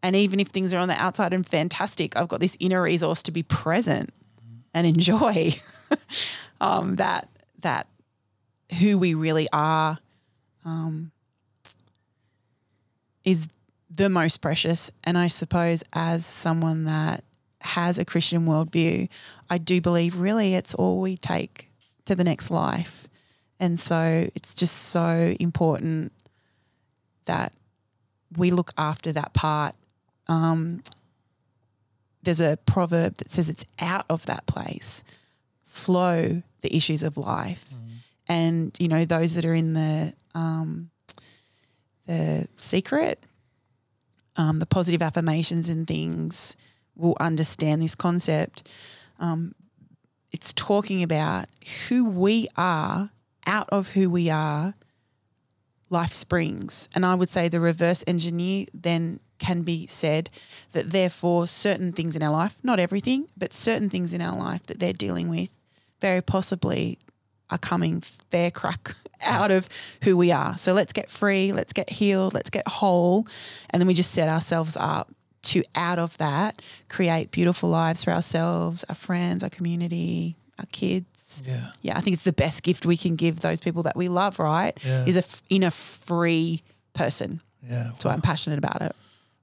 [0.03, 3.23] And even if things are on the outside and fantastic, I've got this inner resource
[3.25, 4.11] to be present
[4.75, 5.55] and enjoy
[6.61, 7.29] um, that
[7.61, 7.87] that
[8.81, 9.99] who we really are
[10.65, 11.11] um,
[13.25, 13.49] is
[13.89, 14.91] the most precious.
[15.05, 17.25] And I suppose as someone that
[17.65, 19.09] has a Christian worldview,
[19.51, 21.71] I do believe really it's all we take
[22.05, 23.09] to the next life.
[23.61, 26.13] And so it's just so important
[27.25, 27.53] that
[28.37, 29.75] we look after that part.
[30.29, 30.83] Um,
[32.23, 35.05] there's a proverb that says it's out of that place
[35.63, 37.75] flow the issues of life.
[38.27, 40.91] And, you know, those that are in the, um,
[42.07, 43.23] the secret,
[44.37, 46.57] um, the positive affirmations and things
[46.97, 48.69] will understand this concept.
[49.19, 49.55] Um,
[50.35, 51.47] it's talking about
[51.89, 53.11] who we are
[53.47, 54.75] out of who we are
[55.91, 60.29] life springs and i would say the reverse engineer then can be said
[60.73, 64.63] that therefore certain things in our life not everything but certain things in our life
[64.67, 65.51] that they're dealing with
[66.01, 66.99] very possibly
[67.51, 68.93] are coming fair crack
[69.23, 69.69] out of
[70.03, 73.27] who we are so let's get free let's get healed let's get whole
[73.71, 75.13] and then we just set ourselves up
[75.45, 81.43] to out of that create beautiful lives for ourselves our friends our community our kids
[81.45, 81.71] Yeah.
[81.83, 84.39] yeah, I think it's the best gift we can give those people that we love,
[84.39, 84.73] right?
[84.87, 85.05] Yeah.
[85.05, 86.63] Is a f- in a free
[86.93, 87.41] person.
[87.69, 87.91] Yeah.
[87.99, 88.95] So I'm passionate about it.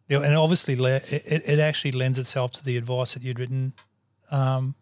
[0.07, 3.73] Yeah, and obviously, le- it, it actually lends itself to the advice that you'd written
[4.31, 4.73] um,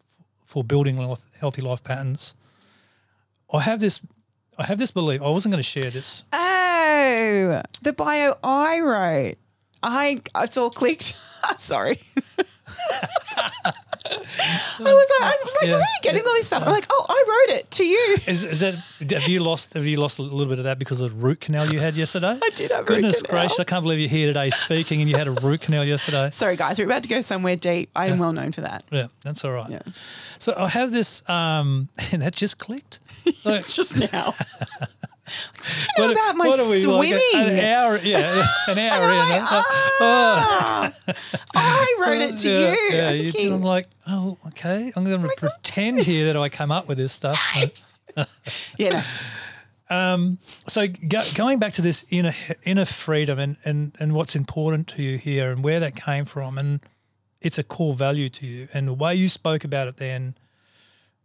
[0.45, 0.97] for building
[1.39, 2.35] healthy life patterns.
[3.51, 4.01] I have this,
[4.59, 5.21] I have this belief.
[5.23, 6.23] I wasn't going to share this.
[6.31, 9.37] Oh, the bio I wrote.
[9.83, 11.15] I it's all clicked.
[11.57, 11.99] Sorry.
[14.81, 15.73] I was like, I was like, Yeah.
[15.73, 16.63] where are you getting all this stuff?
[16.65, 18.17] I'm like, oh, I wrote it to you.
[18.27, 19.73] Is, is that have you lost?
[19.73, 21.95] Have you lost a little bit of that because of the root canal you had
[21.95, 22.37] yesterday?
[22.43, 23.59] I did have Goodness gracious!
[23.59, 26.29] I can't believe you're here today speaking and you had a root canal yesterday.
[26.31, 27.89] Sorry, guys, we're about to go somewhere deep.
[27.95, 28.83] I am well known for that.
[28.91, 29.69] Yeah, that's all right.
[29.69, 29.81] Yeah.
[30.39, 32.99] So I have this, um, and that just clicked.
[33.45, 34.33] Like, Just now.
[35.29, 37.21] You know what- about my are like, swimming?
[37.35, 39.17] an hour, yeah, an hour in.
[39.17, 39.65] like,
[40.01, 40.93] ah,
[41.55, 42.77] I wrote it to yeah, you.
[42.91, 44.91] Yeah, I'm you, thinking, I'm like, oh, okay.
[44.95, 47.39] I'm going to pretend here that I come up with this stuff.
[48.77, 49.03] yeah,
[49.89, 50.37] no.
[50.67, 52.33] so go, going back to this inner
[52.63, 56.57] inner freedom and, and and what's important to you here and where that came from
[56.57, 56.81] and
[57.41, 60.35] it's a core value to you and the way you spoke about it then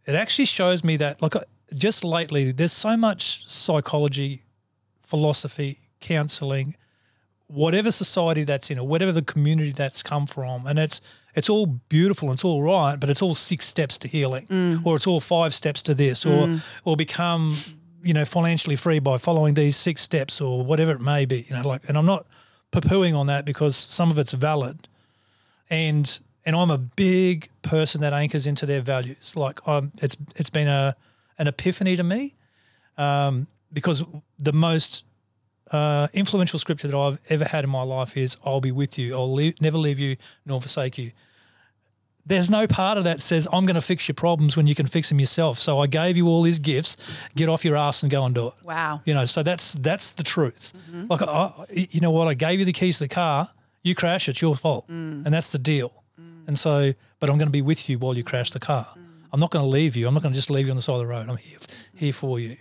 [0.05, 1.35] it actually shows me that like
[1.77, 4.43] just lately there's so much psychology
[5.03, 6.75] philosophy counseling
[7.47, 11.01] whatever society that's in or whatever the community that's come from and it's
[11.35, 14.85] it's all beautiful and it's all right but it's all six steps to healing mm.
[14.85, 16.81] or it's all five steps to this or mm.
[16.85, 17.53] or become
[18.01, 21.55] you know financially free by following these six steps or whatever it may be you
[21.55, 22.25] know like and I'm not
[22.75, 24.87] poo-pooing on that because some of it's valid.
[25.69, 29.35] And and I'm a big person that anchors into their values.
[29.35, 30.95] Like I'm it's it's been a
[31.37, 32.35] an epiphany to me
[32.97, 34.03] um, because
[34.39, 35.05] the most
[35.71, 39.15] uh, influential scripture that I've ever had in my life is "I'll be with you.
[39.15, 41.11] I'll leave, never leave you nor forsake you."
[42.27, 44.87] There's no part of that says I'm going to fix your problems when you can
[44.87, 45.59] fix them yourself.
[45.59, 46.97] So I gave you all these gifts.
[47.35, 48.53] Get off your ass and go and do it.
[48.63, 49.01] Wow.
[49.05, 50.73] You know, so that's that's the truth.
[51.07, 52.27] Like, I, you know what?
[52.27, 53.47] I gave you the keys to the car.
[53.83, 56.03] You crash, it's your fault, and that's the deal.
[56.47, 58.87] And so, but I'm going to be with you while you crash the car.
[59.35, 60.07] I'm not going to leave you.
[60.07, 61.27] I'm not going to just leave you on the side of the road.
[61.27, 61.57] I'm here
[61.93, 62.55] here for you.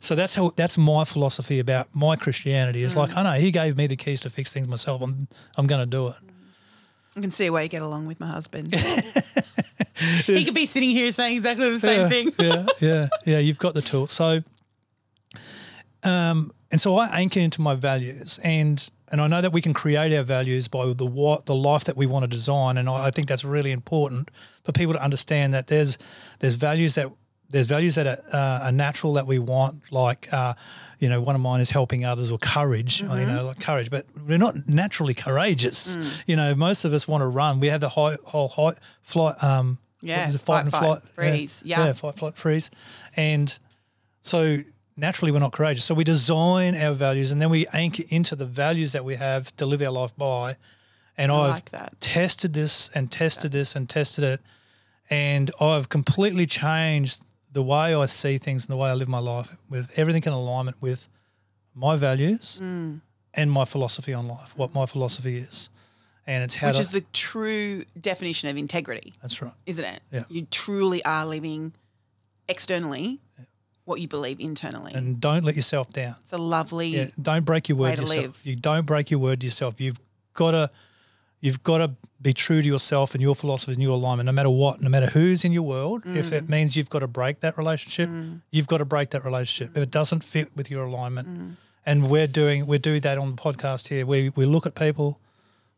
[0.00, 2.82] So that's how that's my philosophy about my Christianity.
[2.82, 5.02] Is like, I know he gave me the keys to fix things myself.
[5.02, 5.28] I'm
[5.58, 6.14] I'm going to do it.
[7.18, 8.74] I can see why you get along with my husband.
[10.24, 12.32] he could be sitting here saying exactly the same yeah, thing.
[12.38, 13.38] yeah, yeah, yeah.
[13.38, 14.06] You've got the tool.
[14.06, 14.40] So,
[16.02, 19.72] um, and so I anchor into my values, and and I know that we can
[19.74, 23.06] create our values by the what the life that we want to design, and I,
[23.06, 24.30] I think that's really important
[24.64, 25.98] for people to understand that there's
[26.40, 27.10] there's values that
[27.48, 30.54] there's values that are, uh, are natural that we want, like uh,
[30.98, 33.34] you know, one of mine is helping others or courage, you Mm-hmm.
[33.36, 33.88] know, like courage.
[33.88, 35.96] But we're not naturally courageous.
[35.96, 36.22] Mm.
[36.26, 37.60] You know, most of us want to run.
[37.60, 38.72] We have the high, whole high
[39.02, 39.36] flight.
[39.44, 41.92] Um, Yeah, it, fight, and flight, freeze, Yeah, yeah.
[41.92, 42.70] fight, flight, freeze,
[43.16, 43.56] and
[44.22, 44.58] so
[44.96, 45.84] naturally we're not courageous.
[45.84, 49.54] So we design our values, and then we anchor into the values that we have
[49.56, 50.56] to live our life by.
[51.18, 54.40] And I I've like tested this and tested this and tested it,
[55.10, 59.18] and I've completely changed the way I see things and the way I live my
[59.18, 61.08] life with everything in alignment with
[61.74, 63.00] my values Mm.
[63.32, 65.70] and my philosophy on life, what my philosophy is,
[66.26, 69.54] and it's how Which to, is the true definition of integrity, that's right.
[69.64, 70.00] isn't it?
[70.12, 70.24] Yeah.
[70.28, 71.72] You truly are living
[72.48, 73.20] externally
[73.86, 74.92] what you believe internally.
[74.94, 76.14] And don't let yourself down.
[76.22, 78.22] it's a lovely Yeah, don't break your way word to yourself.
[78.24, 78.40] live.
[78.44, 79.80] You don't break your word to yourself.
[79.80, 79.98] You've
[80.34, 80.70] got to,
[81.40, 84.50] you've got to be true to yourself and your philosophy and your alignment, no matter
[84.50, 86.02] what, no matter who's in your world.
[86.04, 86.32] If Mm.
[86.32, 88.10] it means you've got to break that relationship,
[88.50, 89.76] you've got to break that relationship.
[89.76, 91.56] If it doesn't fit with your alignment, Mm.
[91.86, 94.04] and we're doing, we do that on the podcast here.
[94.04, 95.20] We we look at people,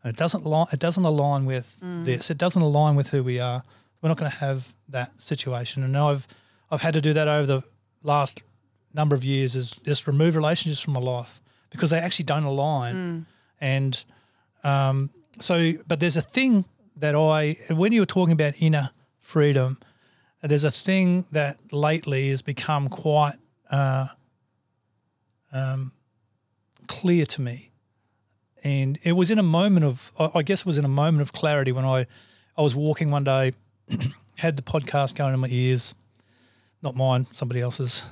[0.02, 2.04] and it doesn't line, it doesn't align with Mm.
[2.06, 2.30] this.
[2.30, 3.62] It doesn't align with who we are.
[4.00, 5.82] We're not going to have that situation.
[5.82, 6.26] And I've
[6.70, 7.62] I've had to do that over the
[8.02, 8.42] last
[8.94, 12.94] number of years is just remove relationships from my life because they actually don't align.
[13.60, 14.04] And
[14.64, 15.10] um,
[15.40, 16.64] so, but there's a thing
[16.96, 19.78] that I, when you were talking about inner freedom,
[20.42, 23.34] there's a thing that lately has become quite
[23.70, 24.06] uh,
[25.52, 25.92] um,
[26.86, 27.70] clear to me.
[28.64, 31.22] And it was in a moment of, I I guess it was in a moment
[31.22, 32.06] of clarity when I,
[32.56, 33.52] I was walking one day
[34.36, 35.94] had the podcast going in my ears,
[36.82, 38.02] not mine, somebody else's.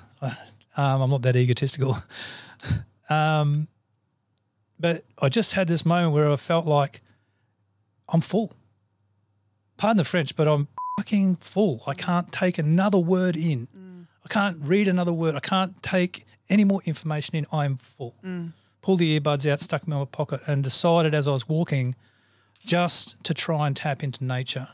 [0.79, 1.97] Um, I'm not that egotistical.
[3.11, 3.69] um,
[4.79, 7.01] but I just had this moment where I felt like
[8.13, 8.53] I'm full.
[9.79, 10.69] Pardon the French, but I'm
[10.99, 11.83] fucking full.
[11.87, 13.69] I can't take another word in.
[14.25, 15.35] I can't read another word.
[15.35, 17.47] I can't take any more information in.
[17.53, 18.15] I'm full.
[18.83, 21.95] Pulled the earbuds out, stuck them in my pocket, and decided as I was walking
[22.65, 24.67] just to try and tap into nature.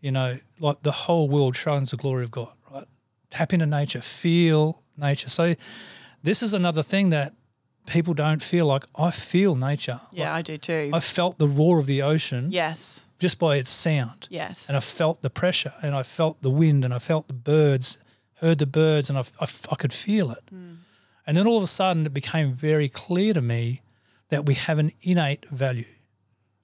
[0.00, 2.48] You know, like the whole world shines the glory of God?
[3.30, 5.28] Tap into nature, feel nature.
[5.28, 5.54] So,
[6.22, 7.32] this is another thing that
[7.86, 8.84] people don't feel like.
[8.98, 10.00] I feel nature.
[10.12, 10.90] Yeah, I do too.
[10.92, 13.08] I felt the roar of the ocean yes.
[13.18, 14.28] just by its sound.
[14.30, 14.68] Yes.
[14.68, 17.98] And I felt the pressure and I felt the wind and I felt the birds,
[18.36, 20.42] heard the birds and I, I, I could feel it.
[20.50, 20.74] Hmm.
[21.26, 23.82] And then all of a sudden it became very clear to me
[24.28, 25.84] that we have an innate value.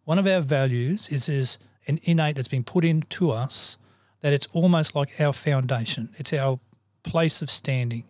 [0.04, 3.76] One of our values is, is an innate that's been put into us
[4.20, 6.08] that it's almost like our foundation.
[6.16, 6.58] It's our
[7.02, 8.04] place of standing.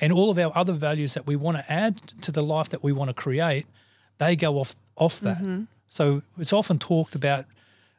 [0.00, 2.82] And all of our other values that we want to add to the life that
[2.82, 3.66] we want to create,
[4.18, 5.38] they go off off that.
[5.38, 5.64] Mm-hmm.
[5.88, 7.44] So it's often talked about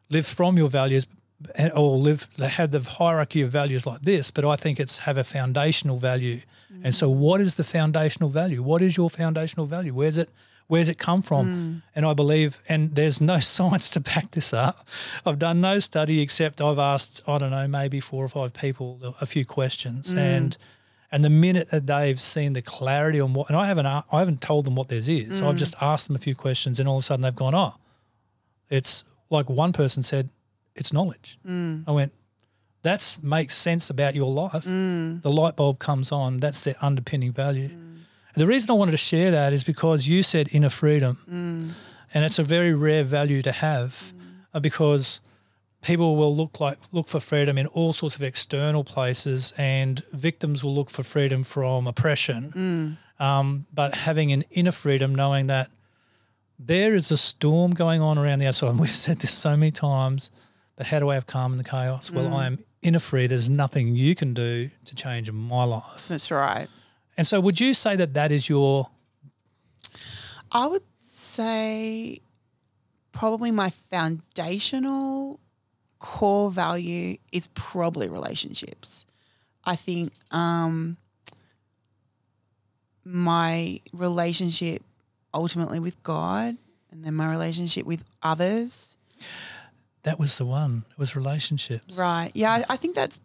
[0.10, 1.08] live from your values
[1.56, 5.18] eh, or live have the hierarchy of values like this but i think it's have
[5.18, 6.86] a foundational value mm-hmm.
[6.86, 10.30] and so what is the foundational value what is your foundational value where's it
[10.70, 11.46] where's it come from?
[11.46, 11.78] Hmm.
[11.96, 14.88] And i believe and there's no science to back this up.
[15.26, 19.00] I've done no study except i've asked i don't know maybe four or five people
[19.20, 20.14] a few questions.
[20.14, 20.20] Hmm.
[20.20, 20.58] And
[21.12, 24.42] and the minute that they've seen the clarity on what and i haven't I haven't
[24.42, 25.42] told them what theirs is.
[25.42, 25.58] I've hmm.
[25.58, 27.76] just asked them a few questions and all of a sudden they've gone oh
[28.70, 30.30] it's like one person said,
[30.76, 31.38] it's knowledge.
[31.88, 32.14] I went,
[32.84, 34.64] that makes sense about your life.
[35.22, 36.38] The light bulb comes on.
[36.38, 37.70] That's the underpinning value.
[38.40, 41.76] The reason I wanted to share that is because you said inner freedom,
[42.14, 44.14] and it's a very rare value to have,
[44.54, 45.20] uh, because
[45.82, 50.64] people will look like look for freedom in all sorts of external places, and victims
[50.64, 52.98] will look for freedom from oppression.
[53.20, 55.68] Um, but having an inner freedom, knowing that
[56.58, 58.70] there is a storm going on around the outside.
[58.70, 60.32] And we've said this so many times,
[60.78, 62.10] but how do I have calm in the chaos?
[62.10, 63.28] Well, I am inner free.
[63.28, 66.08] There's nothing you can do to change my life.
[66.08, 66.70] That's right.
[67.20, 68.88] And so, would you say that that is your
[70.54, 72.22] I would say
[73.12, 75.42] probably my foundational
[76.00, 79.06] core value is probably relationships.
[79.66, 80.96] I think um,
[83.04, 84.82] my relationship
[85.34, 86.56] ultimately with God
[86.90, 88.96] and then my relationship with others.
[90.04, 90.86] that was the one?
[90.90, 92.00] It was relationships.
[92.00, 92.32] Right.
[92.34, 93.20] Yeah, I, I think that's,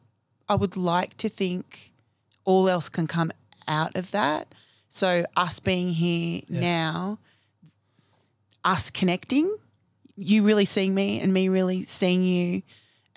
[0.48, 1.92] I would like to think
[2.44, 3.30] all else can come
[3.68, 4.54] out of that.
[4.88, 7.18] So, us being here now,
[8.64, 9.54] us connecting,
[10.16, 12.62] you really seeing me and me really seeing you.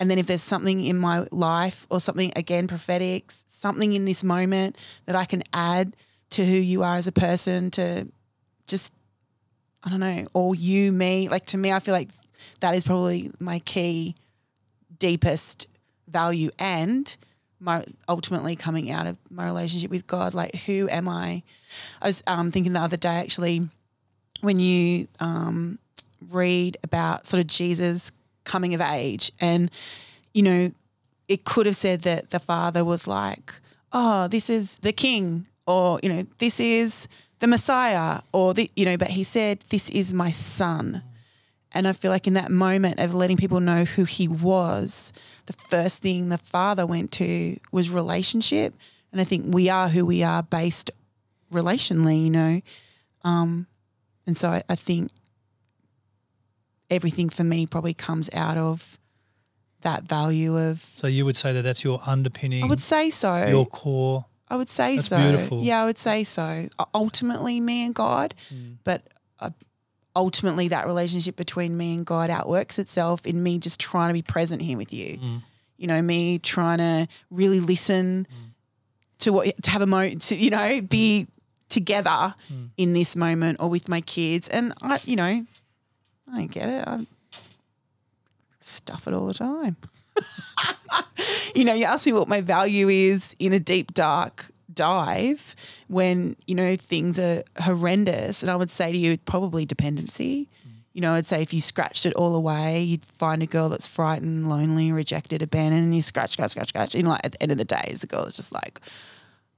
[0.00, 4.22] And then if there's something in my life or something, again, prophetic, something in this
[4.22, 4.76] moment
[5.06, 5.96] that I can add
[6.30, 8.08] to who you are as a person to
[8.66, 8.92] just,
[9.82, 11.28] I don't know, or you, me.
[11.28, 12.10] Like to me, I feel like
[12.60, 14.14] that is probably my key
[14.98, 15.66] deepest
[16.08, 17.16] value and
[17.60, 20.34] my ultimately coming out of my relationship with God.
[20.34, 21.42] Like, who am I?
[22.00, 23.68] I was um, thinking the other day actually
[24.40, 25.78] when you um,
[26.30, 28.12] read about sort of Jesus
[28.44, 29.70] coming of age, and
[30.32, 30.70] you know,
[31.28, 33.52] it could have said that the father was like,
[33.92, 37.08] "Oh, this is the king," or you know, "This is
[37.40, 41.02] the Messiah," or the, you know, but he said, "This is my son."
[41.78, 45.12] And I feel like in that moment of letting people know who he was,
[45.46, 48.74] the first thing the father went to was relationship.
[49.12, 50.90] And I think we are who we are based
[51.52, 52.60] relationally, you know.
[53.22, 53.68] Um,
[54.26, 55.12] and so I, I think
[56.90, 58.98] everything for me probably comes out of
[59.82, 63.46] that value of, So, you would say that that's your underpinning, I would say so.
[63.46, 64.26] your core.
[64.50, 65.18] I would say That's so.
[65.18, 65.62] beautiful.
[65.62, 66.68] Yeah, I would say so.
[66.92, 68.34] Ultimately, me and God,
[68.82, 69.17] but uh,
[70.18, 74.22] ultimately, that relationship between me and God outworks itself in me just trying to be
[74.22, 75.18] present here with you.
[75.18, 75.42] Mm.
[75.76, 79.18] You know, me trying to really listen mm.
[79.20, 81.68] to what to have a moment to you know be mm.
[81.68, 82.34] together
[82.76, 85.46] in this moment or with my kids, and I, you know, I
[86.36, 86.86] don't get it.
[86.86, 87.06] I
[88.60, 89.76] stuff it all the time.
[91.54, 94.46] You know, you ask me what my value is in a deep, dark
[94.78, 95.56] dive
[95.88, 98.42] when, you know, things are horrendous.
[98.42, 100.48] And I would say to you, probably dependency.
[100.92, 103.88] You know, I'd say if you scratched it all away, you'd find a girl that's
[103.88, 106.94] frightened, lonely, rejected, abandoned, and you scratch, scratch, scratch, scratch.
[106.94, 108.80] And like at the end of the day, is the girl that's just like,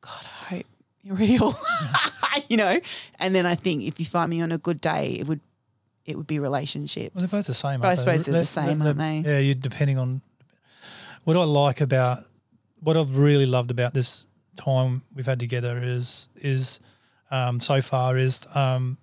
[0.00, 0.66] God, I hope
[1.02, 1.54] you're real.
[2.48, 2.80] you know?
[3.18, 5.40] And then I think if you find me on a good day, it would
[6.06, 7.14] it would be relationships.
[7.14, 7.80] Well, they're both the same.
[7.80, 9.18] But I suppose they're the same, aren't they?
[9.24, 10.22] Yeah, you're depending on.
[11.24, 12.24] what I like about
[12.80, 14.26] what I've really loved about this
[14.56, 16.80] time we've had together is is
[17.30, 18.98] um, so far is um,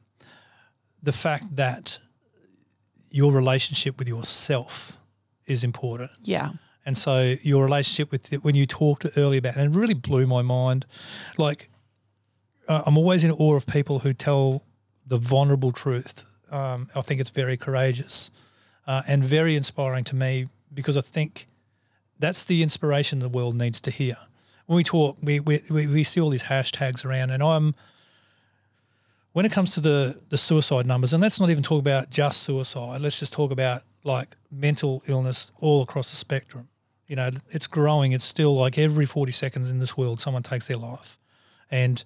[1.01, 1.99] the fact that
[3.09, 4.97] your relationship with yourself
[5.45, 6.11] is important.
[6.23, 6.51] Yeah.
[6.85, 10.27] And so your relationship with it, when you talked earlier about, and it really blew
[10.27, 10.85] my mind.
[11.37, 11.69] Like,
[12.67, 14.63] uh, I'm always in awe of people who tell
[15.05, 16.25] the vulnerable truth.
[16.51, 18.31] Um, I think it's very courageous
[18.85, 21.47] uh, and very inspiring to me because I think
[22.19, 24.15] that's the inspiration the world needs to hear.
[24.67, 27.73] When we talk, we, we, we, we see all these hashtags around, and I'm
[29.33, 32.43] when it comes to the the suicide numbers, and let's not even talk about just
[32.43, 33.01] suicide.
[33.01, 36.67] Let's just talk about like mental illness all across the spectrum.
[37.07, 38.11] You know, it's growing.
[38.11, 41.17] It's still like every forty seconds in this world, someone takes their life,
[41.71, 42.03] and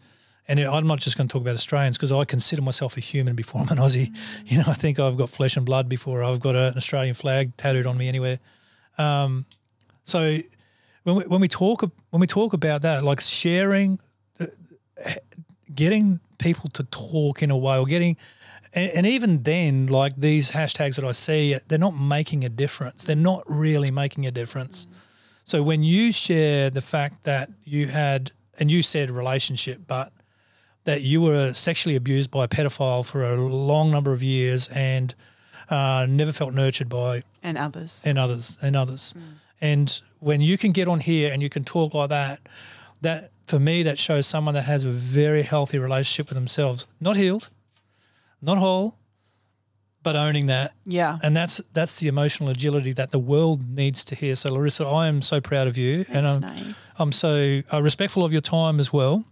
[0.48, 3.36] and I'm not just going to talk about Australians because I consider myself a human
[3.36, 4.16] before I'm an Aussie.
[4.46, 7.56] You know, I think I've got flesh and blood before I've got an Australian flag
[7.58, 8.40] tattooed on me anywhere.
[8.98, 9.46] Um,
[10.04, 10.38] so
[11.04, 14.00] when we, when we talk when we talk about that, like sharing,
[14.40, 14.46] uh,
[15.74, 18.18] getting people to talk in a way, or getting,
[18.74, 23.04] and, and, even then, like these hashtags that I see, they're not making a difference.
[23.04, 24.88] They're not really making a difference.
[25.44, 30.14] So when you share the fact that you had, and you said relationship, but
[30.84, 35.14] that you were sexually abused by a pedophile for a long number of years and
[35.70, 39.14] uh, never felt nurtured by and others and others and others.
[39.18, 39.22] Mm.
[39.62, 42.40] And when you can get on here and you can talk like that,
[43.02, 47.18] that for me that shows someone that has a very healthy relationship with themselves, not
[47.18, 47.50] healed,
[48.42, 48.98] not whole,
[50.04, 50.74] but owning that.
[50.86, 51.18] Yeah.
[51.24, 54.36] And that's that's the emotional agility that the world needs to hear.
[54.36, 56.46] So Larissa, I am so proud of you, and I'm,
[56.98, 59.26] I'm so uh, respectful of your time as well.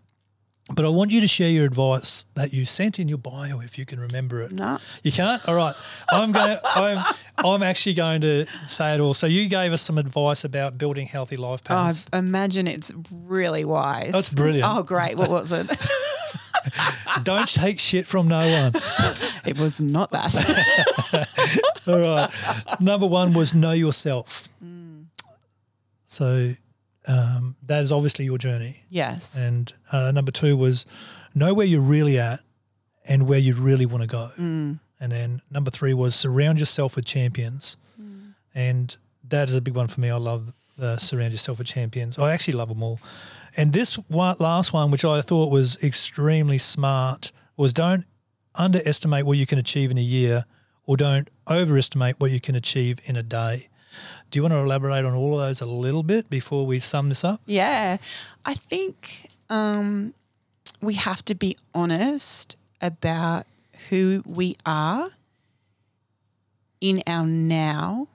[0.75, 3.79] But I want you to share your advice that you sent in your bio, if
[3.79, 4.51] you can remember it.
[4.51, 5.45] No, you can't.
[5.47, 5.73] All right,
[6.11, 6.57] I'm going.
[6.63, 7.03] I'm.
[7.43, 9.13] I'm actually going to say it all.
[9.13, 12.05] So you gave us some advice about building healthy life patterns.
[12.11, 14.11] Oh, I imagine it's really wise.
[14.11, 14.69] That's brilliant.
[14.69, 15.17] Oh, great.
[15.17, 15.71] What was it?
[17.23, 18.73] Don't take shit from no one.
[19.45, 21.79] It was not that.
[21.87, 22.81] all right.
[22.81, 24.49] Number one was know yourself.
[24.63, 25.05] Mm.
[26.05, 26.53] So
[27.07, 28.83] um, that is obviously your journey.
[28.89, 29.37] Yes.
[29.37, 30.85] And uh, number two was
[31.33, 32.39] know where you're really at
[33.07, 34.29] and where you really want to go.
[34.37, 34.79] Mm.
[34.99, 37.77] And then number three was surround yourself with champions.
[37.99, 38.33] Mm.
[38.53, 38.95] And
[39.29, 40.09] that is a big one for me.
[40.09, 42.17] I love the surround yourself with champions.
[42.17, 42.99] I actually love them all.
[43.57, 48.05] And this one, last one, which I thought was extremely smart, was don't
[48.55, 50.45] underestimate what you can achieve in a year
[50.85, 53.67] or don't overestimate what you can achieve in a day.
[54.29, 57.09] Do you want to elaborate on all of those a little bit before we sum
[57.09, 57.41] this up?
[57.45, 57.97] Yeah.
[58.45, 60.13] I think um,
[60.81, 63.47] we have to be honest about
[63.89, 65.09] who we are
[66.79, 68.07] in our now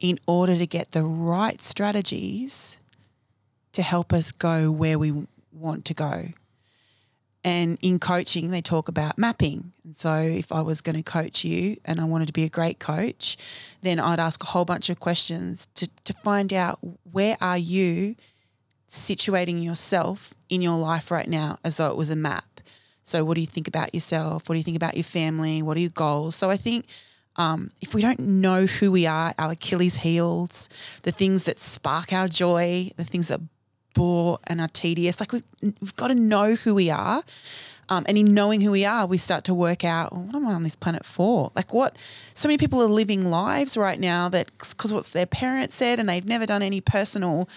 [0.00, 2.78] in order to get the right strategies
[3.72, 6.26] to help us go where we want to go.
[7.46, 9.72] And in coaching, they talk about mapping.
[9.84, 12.48] And so, if I was going to coach you and I wanted to be a
[12.48, 13.36] great coach,
[13.82, 16.78] then I'd ask a whole bunch of questions to, to find out
[17.12, 18.16] where are you
[18.88, 22.60] situating yourself in your life right now as though it was a map.
[23.02, 24.48] So, what do you think about yourself?
[24.48, 25.60] What do you think about your family?
[25.60, 26.36] What are your goals?
[26.36, 26.86] So, I think
[27.36, 30.70] um, if we don't know who we are, our Achilles heels,
[31.02, 33.40] the things that spark our joy, the things that
[33.94, 35.20] bore and are tedious.
[35.20, 37.22] Like we've, we've got to know who we are.
[37.88, 40.54] Um, and in knowing who we are, we start to work out, what am I
[40.54, 41.52] on this planet for?
[41.54, 41.96] Like what?
[42.32, 46.08] So many people are living lives right now that because what their parents said and
[46.08, 47.48] they've never done any personal,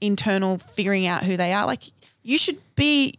[0.00, 1.66] internal figuring out who they are.
[1.66, 1.82] Like
[2.22, 3.14] you should be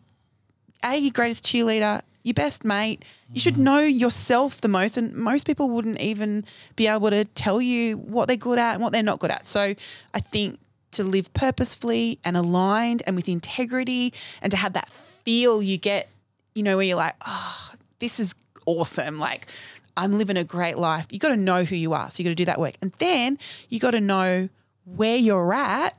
[0.83, 3.03] a your greatest cheerleader, your best mate.
[3.33, 6.45] You should know yourself the most, and most people wouldn't even
[6.75, 9.47] be able to tell you what they're good at and what they're not good at.
[9.47, 9.73] So
[10.13, 10.59] I think
[10.91, 16.09] to live purposefully and aligned and with integrity and to have that feel you get,
[16.55, 18.33] you know, where you're like, oh, this is
[18.65, 19.19] awesome.
[19.19, 19.47] Like,
[19.95, 21.07] I'm living a great life.
[21.11, 22.09] You got to know who you are.
[22.09, 22.75] So you got to do that work.
[22.81, 23.37] And then
[23.69, 24.47] you got to know
[24.85, 25.97] where you're at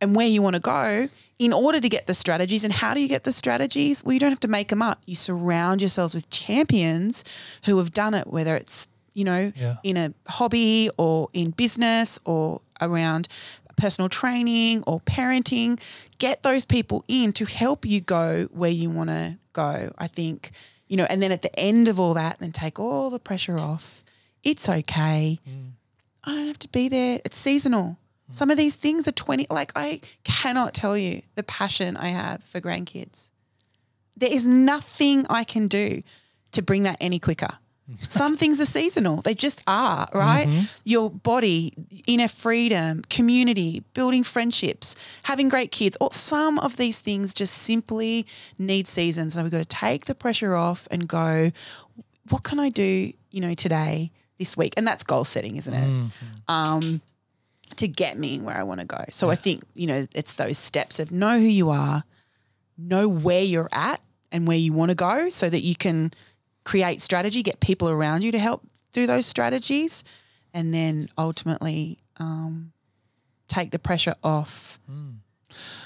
[0.00, 1.08] and where you want to go
[1.38, 2.64] in order to get the strategies.
[2.64, 4.04] And how do you get the strategies?
[4.04, 5.00] Well, you don't have to make them up.
[5.06, 7.24] You surround yourselves with champions
[7.66, 9.76] who have done it, whether it's, you know, yeah.
[9.82, 13.28] in a hobby or in business or around
[13.78, 15.80] personal training or parenting,
[16.18, 19.92] get those people in to help you go where you want to go.
[19.96, 20.50] I think,
[20.88, 23.58] you know, and then at the end of all that, then take all the pressure
[23.58, 24.04] off.
[24.42, 25.38] It's okay.
[25.48, 25.70] Mm.
[26.24, 27.20] I don't have to be there.
[27.24, 27.96] It's seasonal.
[28.30, 28.34] Mm.
[28.34, 32.42] Some of these things are 20, like I cannot tell you the passion I have
[32.42, 33.30] for grandkids.
[34.16, 36.02] There is nothing I can do
[36.52, 37.58] to bring that any quicker.
[38.00, 39.22] Some things are seasonal.
[39.22, 40.46] They just are, right?
[40.84, 41.72] Your body,
[42.06, 45.96] inner freedom, community, building friendships, having great kids.
[46.00, 48.26] Or some of these things just simply
[48.58, 49.36] need seasons.
[49.36, 51.50] And we've got to take the pressure off and go,
[52.28, 54.74] what can I do, you know, today, this week?
[54.76, 56.12] And that's goal setting, isn't it?
[56.46, 57.00] Um,
[57.76, 59.02] to get me where I want to go.
[59.08, 62.02] So I think, you know, it's those steps of know who you are,
[62.76, 64.00] know where you're at
[64.30, 66.12] and where you want to go so that you can
[66.68, 68.60] create strategy, get people around you to help
[68.92, 70.04] do those strategies,
[70.52, 72.72] and then ultimately um,
[73.48, 74.78] take the pressure off.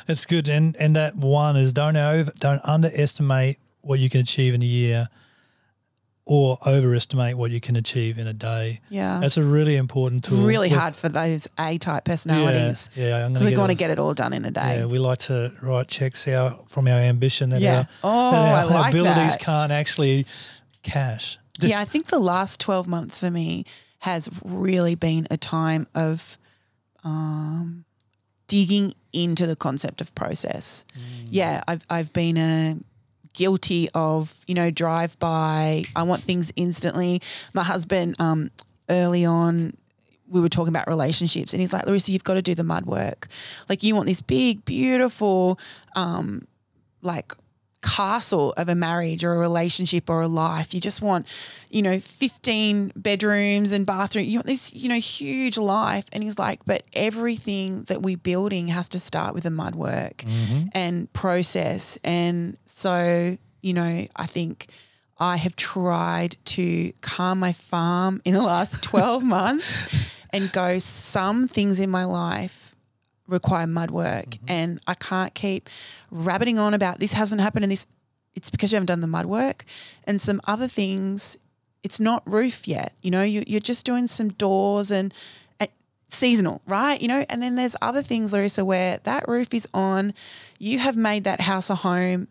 [0.08, 4.54] It's good, and and that one is don't over, don't underestimate what you can achieve
[4.54, 5.08] in a year,
[6.24, 8.80] or overestimate what you can achieve in a day.
[8.90, 9.18] Yeah.
[9.20, 10.44] That's a really important tool.
[10.44, 12.90] really With- hard for those A type personalities.
[12.96, 14.78] Yeah, yeah, I'm gonna we want to get it all done in a day.
[14.80, 17.78] Yeah, we like to write checks out from our ambition that Yeah.
[17.78, 19.40] our, Oh, that our like abilities that.
[19.40, 20.26] can't actually
[20.82, 21.38] cash.
[21.60, 23.64] Yeah, I think the last 12 months for me
[24.00, 26.36] has really been a time of
[27.04, 27.84] um,
[28.48, 30.84] digging into the concept of process.
[31.26, 32.76] Yeah, I've, I've been a
[33.34, 35.82] guilty of, you know, drive by.
[35.94, 37.20] I want things instantly.
[37.54, 38.50] My husband, um,
[38.88, 39.74] early on,
[40.28, 42.86] we were talking about relationships, and he's like, Larissa, you've got to do the mud
[42.86, 43.28] work.
[43.68, 45.58] Like, you want this big, beautiful,
[45.94, 46.46] um,
[47.02, 47.32] like
[47.82, 50.72] castle of a marriage or a relationship or a life.
[50.72, 51.26] You just want,
[51.70, 54.24] you know, 15 bedrooms and bathroom.
[54.24, 56.06] You want this, you know, huge life.
[56.12, 60.18] And he's like, but everything that we're building has to start with the mud work
[60.18, 60.68] mm-hmm.
[60.72, 61.98] and process.
[62.04, 64.66] And so, you know, I think
[65.18, 71.48] I have tried to calm my farm in the last 12 months and go, some
[71.48, 72.71] things in my life
[73.32, 75.68] require mud work and I can't keep
[76.10, 77.86] rabbiting on about this hasn't happened and this
[78.34, 79.64] it's because you haven't done the mud work
[80.04, 81.38] and some other things
[81.82, 85.12] it's not roof yet you know you, you're just doing some doors and
[85.60, 85.66] uh,
[86.08, 90.14] seasonal right you know and then there's other things Larissa where that roof is on
[90.58, 92.28] you have made that house a home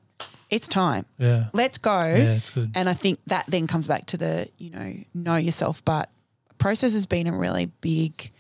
[0.50, 1.46] it's time Yeah.
[1.54, 2.72] let's go Yeah, it's good.
[2.76, 5.84] and I think that then comes back to the, you know, know yourself.
[5.86, 6.10] But
[6.58, 8.32] process has been a really big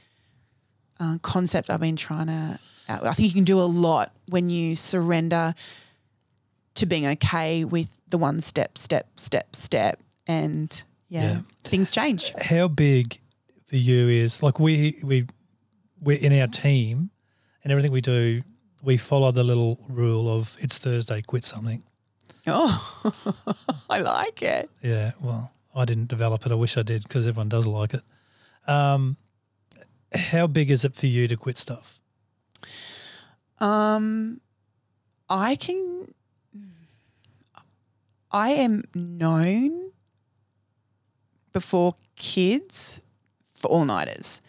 [1.02, 4.76] uh, concept I've been trying to, I think you can do a lot when you
[4.76, 5.54] surrender
[6.76, 10.00] to being okay with the one step, step, step, step.
[10.28, 11.40] And yeah, Yeah.
[11.64, 12.32] things change.
[12.42, 13.20] How big
[13.66, 15.26] for you is like we we
[16.00, 17.10] we're in our team
[17.64, 18.42] and everything we do,
[18.84, 21.84] we follow the little rule of it's Thursday, quit something.
[22.48, 23.04] Oh,
[23.90, 24.70] I like it.
[24.82, 26.52] Yeah, well, I didn't develop it.
[26.52, 28.02] I wish I did because everyone does like it.
[28.68, 29.18] Um,
[30.14, 32.00] how big is it for you to quit stuff?
[33.60, 34.42] Um,
[35.30, 36.14] I can.
[38.32, 39.92] I am known
[41.52, 43.04] before kids
[43.54, 44.42] for all nighters.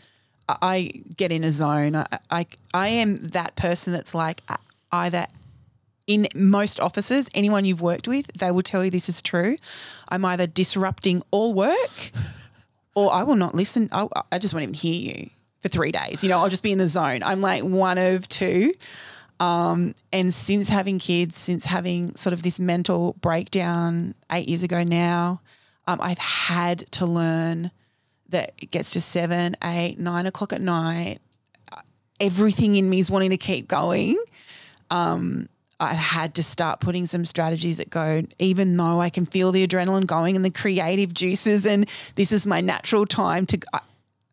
[0.48, 1.96] I- get in a zone.
[1.96, 4.56] I, I I am that person that's like uh,
[4.90, 5.26] either
[6.06, 9.56] in most offices, anyone you've worked with, they will tell you this is true.
[10.08, 12.10] I'm either disrupting all work
[12.94, 13.88] or I will not listen.
[13.92, 15.30] I, I just won't even hear you
[15.62, 16.22] for three days.
[16.22, 17.22] You know, I'll just be in the zone.
[17.22, 18.74] I'm like one of two.
[19.40, 24.84] Um, and since having kids, since having sort of this mental breakdown eight years ago
[24.84, 25.40] now,
[25.86, 27.70] um, I've had to learn
[28.28, 31.18] that it gets to seven, eight, nine o'clock at night.
[32.20, 34.22] Everything in me is wanting to keep going.
[34.90, 35.48] Um,
[35.80, 39.66] I've had to start putting some strategies that go, even though I can feel the
[39.66, 43.58] adrenaline going and the creative juices, and this is my natural time to,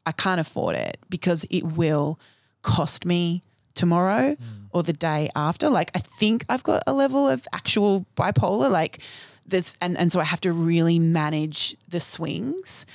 [0.06, 2.20] I, can't afford it because it will
[2.62, 3.42] cost me
[3.76, 4.36] tomorrow
[4.72, 5.70] or the day after.
[5.70, 9.00] Like, I think I've got a level of actual bipolar, like,
[9.46, 12.86] this, and, and so I have to really manage the swings.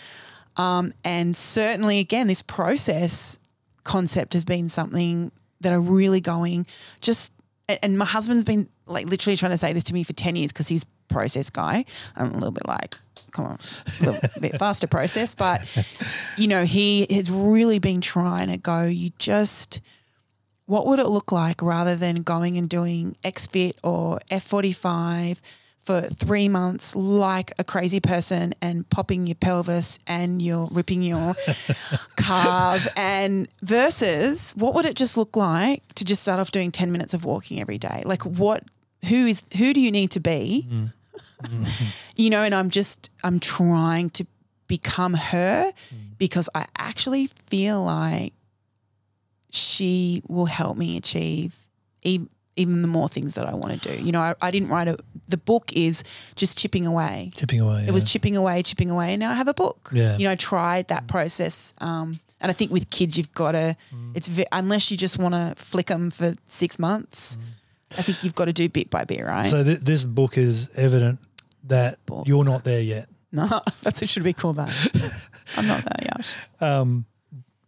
[0.57, 3.41] Um, and certainly, again, this process
[3.83, 6.67] concept has been something that are really going
[7.01, 7.33] just
[7.69, 10.37] and- and my husband's been like literally trying to say this to me for 10
[10.37, 11.85] years because he's process guy.
[12.17, 12.97] I'm a little bit like
[13.31, 13.59] come on
[14.01, 15.61] a little bit faster process but
[16.37, 19.81] you know he has really been trying to go you just
[20.67, 25.41] what would it look like rather than going and doing xfit or f45
[25.85, 31.35] for three months like a crazy person and popping your pelvis and you're ripping your
[32.17, 32.89] calf?
[32.97, 37.13] And versus what would it just look like to just start off doing 10 minutes
[37.13, 38.03] of walking every day?
[38.07, 38.65] Like what
[39.09, 41.97] who is who do you need to be mm.
[42.17, 44.27] you know and i'm just i'm trying to
[44.67, 46.19] become her mm.
[46.19, 48.33] because i actually feel like
[49.51, 51.57] she will help me achieve
[52.05, 54.05] ev- even the more things that I want to do.
[54.05, 54.97] You know, I, I didn't write a.
[55.27, 56.05] The book is
[56.37, 57.31] just chipping away.
[57.35, 57.85] Tipping away.
[57.89, 59.91] It was chipping away, chipping away, and now I have a book.
[59.93, 60.17] Yeah.
[60.17, 61.09] You know, I tried that mm.
[61.09, 61.75] process.
[61.79, 63.75] Um, and I think with kids, you've got to,
[64.15, 67.39] it's ve- unless you just want to flick them for six months,
[67.93, 69.47] I think you've got to do bit by bit, right?
[69.47, 71.20] So th- this book is evident
[71.65, 73.09] that you're not there yet.
[73.32, 73.47] no,
[73.82, 74.70] that's what should be called that.
[75.56, 76.24] I'm not that
[76.61, 77.05] young.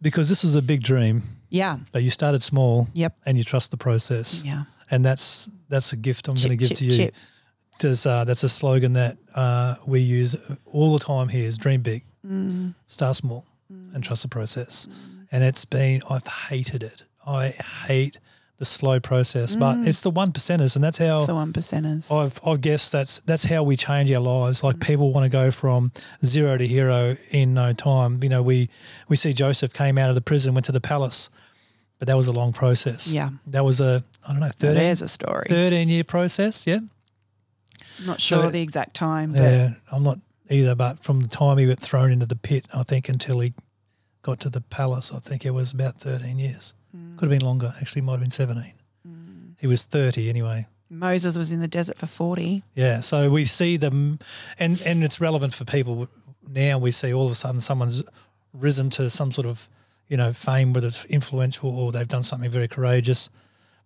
[0.01, 1.77] because this was a big dream, Yeah.
[1.91, 2.87] but you started small.
[2.93, 3.15] Yep.
[3.25, 4.43] And you trust the process.
[4.45, 4.63] Yeah.
[4.91, 6.91] And that's that's a gift I'm going to give chip, to you.
[6.93, 7.15] chip.
[7.73, 10.35] Because uh, that's a slogan that uh, we use
[10.65, 12.73] all the time here: is dream big, Mm.
[12.87, 13.45] start small,
[13.93, 14.87] and trust the process.
[15.31, 17.03] And it's been I've hated it.
[17.25, 17.49] I
[17.87, 18.17] hate
[18.57, 21.25] the slow process, but it's the one percenters, and that's how Mm.
[21.27, 22.11] So one percenters.
[22.11, 24.63] I've I've guessed that's that's how we change our lives.
[24.63, 24.81] Like Mm.
[24.87, 25.91] people want to go from
[26.25, 28.19] zero to hero in no time.
[28.23, 28.69] You know, we
[29.07, 31.29] we see Joseph came out of the prison, went to the palace,
[31.99, 33.11] but that was a long process.
[33.13, 33.29] Yeah.
[33.47, 35.45] that was a I don't know 13, There's a story.
[35.47, 36.65] 13 year process.
[36.67, 36.79] Yeah,
[37.99, 39.69] I'm not sure So- the exact time, but yeah.
[39.91, 40.19] I'm not
[40.49, 43.53] either, but from the time he got thrown into the pit, I think until he
[44.23, 46.73] got to the palace, I think it was about 13 years.
[46.97, 47.17] Mm.
[47.17, 47.73] Could have been longer.
[47.81, 48.73] Actually, might have been 17.
[49.59, 50.67] He was 30 anyway.
[50.89, 52.63] Moses was in the desert for 40.
[52.75, 54.19] Yeah, so we see them,
[54.59, 56.07] and and it's relevant for people
[56.47, 56.77] now.
[56.77, 58.03] We see all of a sudden someone's
[58.53, 59.67] risen to some sort of
[60.07, 63.29] you know fame, whether it's influential or they've done something very courageous.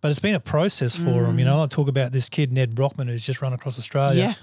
[0.02, 1.38] But it's been a process for them.
[1.40, 4.20] You know, I talk about this kid Nedd Brockmann who's just run across Australia.
[4.24, 4.34] Yeah.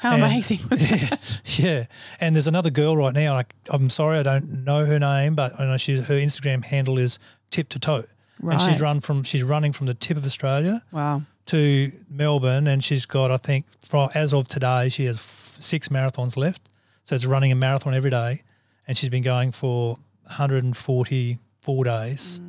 [0.00, 1.40] How And- amazing was that?
[1.58, 1.86] Yeah,
[2.20, 3.36] and there's another girl right now.
[3.36, 6.96] I, I'm sorry, I don't know her name, but I know she her Instagram handle
[6.98, 7.18] is
[7.50, 8.04] tip to toe,
[8.42, 11.22] and she's run from she's running from the tip of Australia Wow.
[11.46, 15.88] to Melbourne, and she's got, I think, from, as of today, she has f- six
[15.88, 16.68] marathons left.
[17.04, 18.42] So it's running a marathon every day,
[18.86, 22.40] and she's been going for 144 days,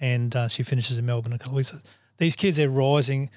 [0.00, 1.82] and uh, she finishes in Melbourne in a couple of weeks.
[2.18, 3.30] These kids are rising,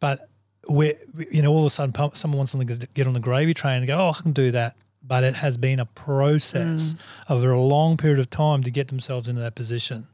[0.00, 0.28] but
[0.68, 0.94] we're,
[1.30, 3.78] you know, all of a sudden, someone wants them to get on the gravy train
[3.78, 4.76] and go, oh, I can do that.
[5.04, 6.94] But it has been a process
[7.28, 10.06] over a long period of time to get themselves into that position.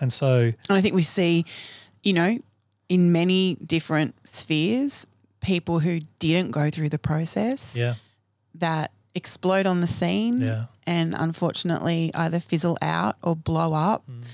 [0.00, 1.44] And so, And I think we see,
[2.02, 2.38] you know,
[2.88, 5.06] in many different spheres,
[5.40, 7.94] people who didn't go through the process yeah,
[8.54, 10.66] that explode on the scene Yeah.
[10.86, 14.24] and unfortunately either fizzle out or blow up Mm.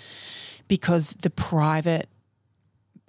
[0.69, 2.09] because the private,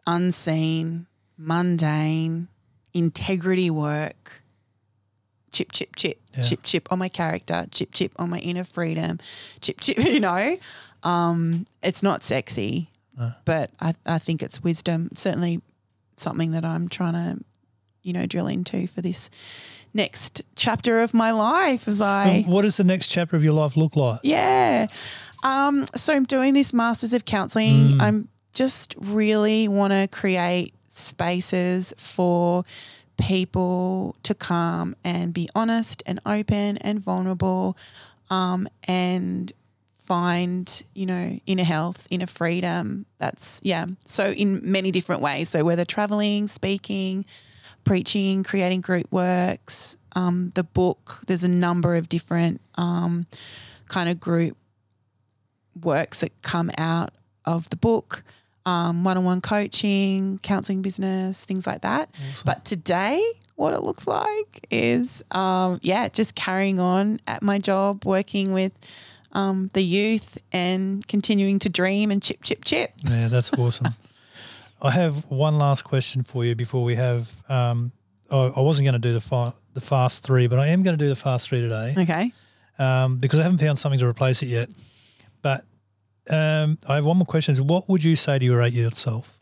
[0.07, 1.05] unseen,
[1.37, 2.47] mundane,
[2.93, 4.40] integrity work,
[5.51, 6.43] chip, chip, chip, Yeah.
[6.43, 9.19] chip, chip on my character, chip, chip on my inner freedom,
[9.61, 10.57] chip, chip, you know,
[11.03, 12.89] um, it's not sexy,
[13.45, 15.09] but I, I think it's wisdom.
[15.13, 15.61] Certainly
[16.17, 17.43] something that I'm trying to,
[18.03, 19.29] you know, drill into for this
[19.93, 23.75] next chapter of my life as I what does the next chapter of your life
[23.75, 24.19] look like?
[24.23, 24.87] yeah.
[25.43, 27.99] Um, so I'm doing this Masters of Counselling.
[27.99, 32.63] I'm just really want to create spaces for
[33.21, 37.77] people to come and be honest and open and vulnerable
[38.29, 39.51] um, and
[39.99, 43.05] find, you know, inner health, inner freedom.
[43.19, 43.85] That's, yeah.
[44.03, 45.49] So in many different ways.
[45.49, 47.25] So whether traveling, speaking,
[47.83, 53.27] preaching, creating group works, um, the book, there's a number of different um,
[53.87, 54.57] kind of group
[55.81, 57.11] works that come out
[57.45, 58.23] of the book,
[58.65, 62.09] um, one-on-one coaching, counselling business, things like that.
[62.45, 63.23] But today,
[63.55, 68.71] what it looks like is, um, yeah, just carrying on at my job, working with
[69.33, 72.91] um, the youth and continuing to dream and chip, chip, chip.
[73.03, 73.87] Yeah, that's awesome.
[74.81, 77.31] I have one last question for you before we have.
[77.49, 77.91] Um,
[78.31, 80.97] I, I wasn't going to do the fa- the fast three, but I am going
[80.97, 82.31] to do the fast three today Okay.
[82.79, 84.69] um, because I haven't found something to replace it yet.
[86.31, 88.95] Um, I have one more question: What would you say to your eight year old
[88.95, 89.39] self?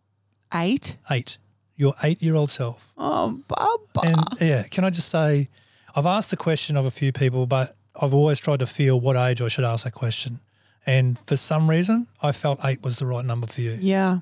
[0.53, 0.97] Eight.
[1.11, 1.37] Eight,
[1.75, 2.91] your eight year old self.
[2.97, 4.07] Oh, Baba.
[4.07, 5.49] And yeah, can I just say,
[5.95, 9.15] I've asked the question of a few people, but I've always tried to feel what
[9.15, 10.39] age I should ask that question.
[10.85, 13.77] And for some reason, I felt eight was the right number for you.
[13.79, 14.19] Yeah.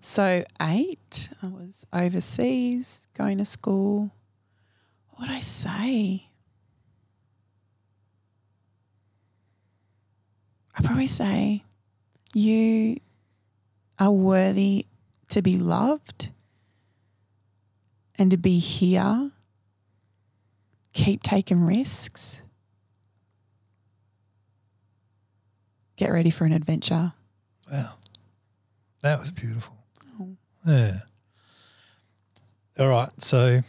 [0.00, 4.14] So eight, I was overseas going to school.
[5.10, 6.28] What'd I say?
[10.78, 11.64] I'd probably say
[12.34, 12.96] you
[13.98, 14.86] are worthy
[15.28, 16.30] to be loved
[18.18, 19.30] and to be here.
[20.92, 22.42] Keep taking risks.
[25.96, 27.12] Get ready for an adventure.
[27.70, 27.94] Wow.
[29.02, 29.76] That was beautiful.
[30.66, 30.98] Yeah.
[32.78, 33.10] All right.
[33.18, 33.60] So,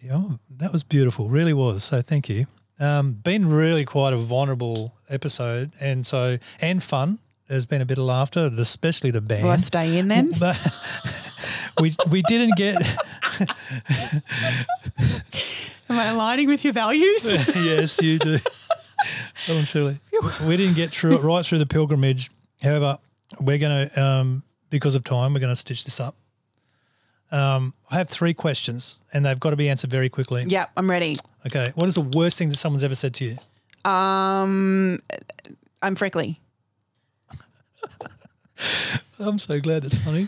[0.00, 0.22] yeah,
[0.58, 1.28] that was beautiful.
[1.28, 1.84] Really was.
[1.84, 2.46] So, thank you.
[2.80, 7.18] Um, been really quite a vulnerable episode, and so and fun.
[7.52, 9.42] There's been a bit of laughter, especially the band.
[9.42, 10.32] Will I stay in then?
[10.40, 10.56] But
[11.82, 12.76] we we didn't get
[15.90, 17.26] Am I aligning with your values?
[17.54, 18.38] yes, you do.
[19.48, 19.96] Well and truly.
[20.46, 22.30] We didn't get through it right through the pilgrimage.
[22.62, 22.96] However,
[23.38, 26.14] we're going to, um, because of time, we're going to stitch this up.
[27.30, 30.44] Um, I have three questions, and they've got to be answered very quickly.
[30.48, 31.18] yep, I'm ready.
[31.46, 31.72] Okay.
[31.74, 33.90] What is the worst thing that someone's ever said to you?
[33.90, 35.00] Um,
[35.82, 36.38] I'm freckly.
[39.18, 40.26] I'm so glad it's funny.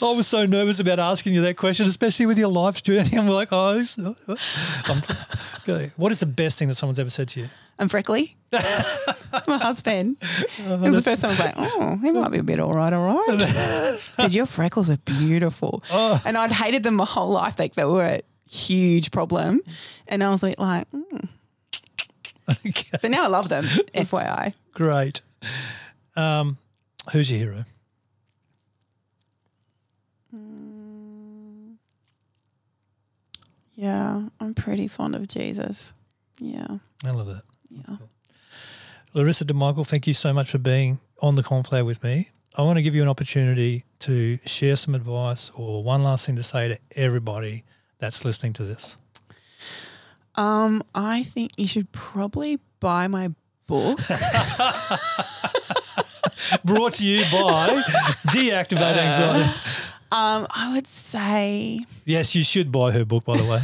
[0.02, 3.16] I was so nervous about asking you that question, especially with your life's journey.
[3.18, 5.90] I'm like, oh, it's- I'm, okay.
[5.96, 7.48] What is the best thing that someone's ever said to you?
[7.78, 8.36] I'm freckly.
[8.52, 10.16] My husband.
[10.20, 12.72] it was the first time I was like, oh, he might be a bit all
[12.72, 13.40] right, all right.
[13.40, 15.82] said, your freckles are beautiful.
[15.92, 16.20] Oh.
[16.24, 17.58] And I'd hated them my whole life.
[17.58, 18.20] Like they were a
[18.50, 19.60] huge problem.
[20.08, 21.28] And I was like, like mm.
[22.66, 24.54] Okay, but now I love them, FYI.
[24.72, 25.20] Great.
[26.18, 26.58] Um,
[27.12, 27.64] who's your hero?
[33.76, 35.94] Yeah, I'm pretty fond of Jesus.
[36.40, 36.66] Yeah,
[37.04, 37.42] I love that.
[37.70, 37.96] yeah.
[39.14, 42.28] Larissa De Michiel, thank you so much for being on the conflab with me.
[42.56, 46.34] I want to give you an opportunity to share some advice or one last thing
[46.34, 47.62] to say to everybody
[47.98, 48.96] that's listening to this.
[50.34, 53.28] Um, I think you should probably buy my
[53.68, 53.98] book.
[56.64, 57.80] Brought to you by
[58.32, 59.44] Deactivate Anxiety.
[60.10, 63.60] um, I would say Yes, you should buy her book, by the way.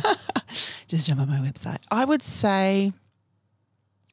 [0.86, 1.78] just jump on my website.
[1.90, 2.92] I would say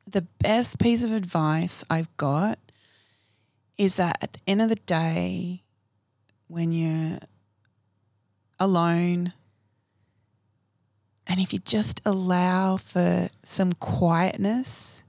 [0.07, 2.57] the best piece of advice I've got
[3.77, 5.61] is that at the end of the day,
[6.47, 7.19] when you're
[8.59, 9.33] alone,
[11.27, 15.03] and if you just allow for some quietness,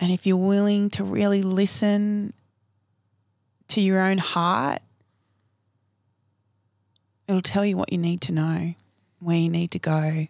[0.00, 2.32] and if you're willing to really listen
[3.68, 4.80] to your own heart,
[7.26, 8.74] it'll tell you what you need to know,
[9.20, 10.26] where you need to go,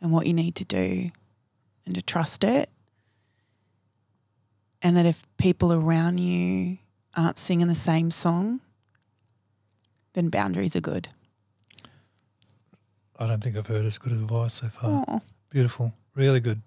[0.00, 1.10] and what you need to do,
[1.84, 2.70] and to trust it.
[4.80, 6.78] And that if people around you
[7.16, 8.60] aren't singing the same song,
[10.12, 11.08] then boundaries are good.
[13.18, 15.04] I don't think I've heard as good advice so far.
[15.08, 15.20] Oh,
[15.50, 15.92] Beautiful.
[16.14, 16.60] Really good.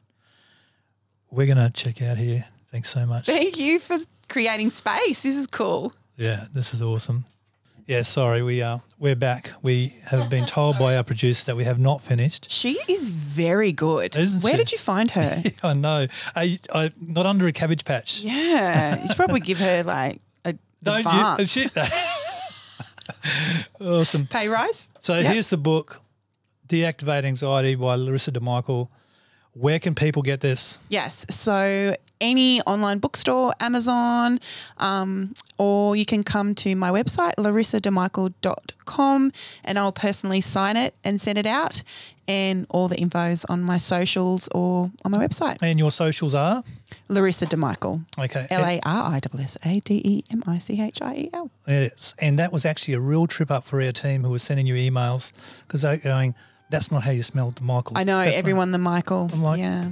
[1.32, 2.44] We're going to check out here.
[2.72, 3.26] Thanks so much.
[3.26, 3.98] thank you for
[4.30, 5.22] creating space.
[5.24, 5.92] This is cool.
[6.18, 7.26] Yeah, this is awesome.
[7.88, 9.52] Yeah, sorry, we are we're back.
[9.64, 12.50] We have been told by our producer that we have not finished.
[12.50, 14.16] She is very good.
[14.16, 14.58] Isn't Where she?
[14.58, 15.42] did you find her?
[15.64, 16.08] I know.
[16.36, 18.22] I, I not under a cabbage patch.
[18.22, 20.54] yeah, you should probably give her like a
[20.86, 21.76] No, you- advance shit.
[23.82, 24.28] awesome.
[24.28, 24.88] pay rise.
[25.00, 25.34] So Yep.
[25.34, 25.98] here's the book,
[26.68, 28.88] Deactivate Anxiety by Larissa De Michiel.
[29.54, 30.80] Where can people get this?
[30.90, 31.26] Yes.
[31.30, 34.40] So any online bookstore, Amazon,
[34.78, 39.32] um, or you can come to my website, larissademichiel.com,
[39.66, 41.84] and I'll personally sign it and send it out.
[42.28, 45.58] And all the info's on my socials or on my website.
[45.62, 46.64] And your socials are?
[47.10, 48.06] Larissa De Michiel.
[48.18, 48.48] Okay.
[48.50, 51.30] L A R I S S A D E M I C H I E
[51.34, 51.50] L.
[51.68, 52.16] It is.
[52.22, 54.76] And that was actually a real trip up for our team who was sending you
[54.76, 55.34] emails
[55.64, 56.36] because they're going,
[56.72, 57.98] that's not how you spell Michael.
[57.98, 59.30] I know That's not- everyone, the Michael.
[59.32, 59.90] I'm like- yeah.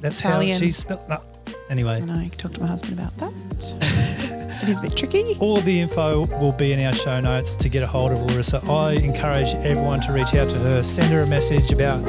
[0.00, 0.54] that's Italian.
[0.58, 1.08] how she's spelled.
[1.08, 1.18] No.
[1.68, 2.18] Anyway, I know.
[2.20, 3.32] You can talk to my husband about that.
[4.62, 5.36] it is a bit tricky.
[5.40, 8.60] all the info will be in our show notes to get a hold of Larissa.
[8.68, 12.00] I encourage everyone to reach out to her, send her a message about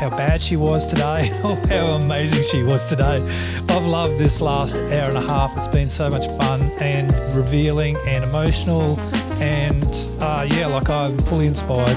[0.00, 3.20] how bad she was today or how amazing she was today.
[3.68, 5.56] I've loved this last hour and a half.
[5.58, 8.98] It's been so much fun and revealing and emotional.
[9.40, 9.84] And
[10.20, 11.96] uh, yeah, like I'm fully inspired.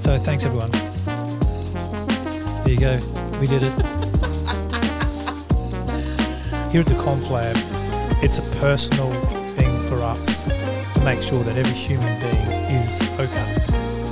[0.00, 0.70] So thanks, everyone.
[2.62, 3.00] There you go.
[3.40, 3.72] We did it.
[6.70, 7.56] Here at the Conflab,
[8.22, 9.12] it's a personal
[9.56, 13.56] thing for us to make sure that every human being is okay.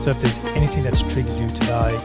[0.02, 1.96] So if there's anything that's triggered you today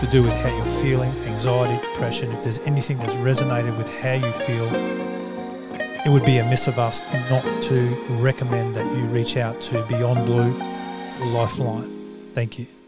[0.00, 4.14] to do with how you're feeling, anxiety, depression, if there's anything that's resonated with how
[4.14, 4.74] you feel,
[6.06, 10.24] it would be amiss of us not to recommend that you reach out to Beyond
[10.24, 10.50] Blue
[11.20, 11.99] or Lifeline.
[12.32, 12.79] Thank you.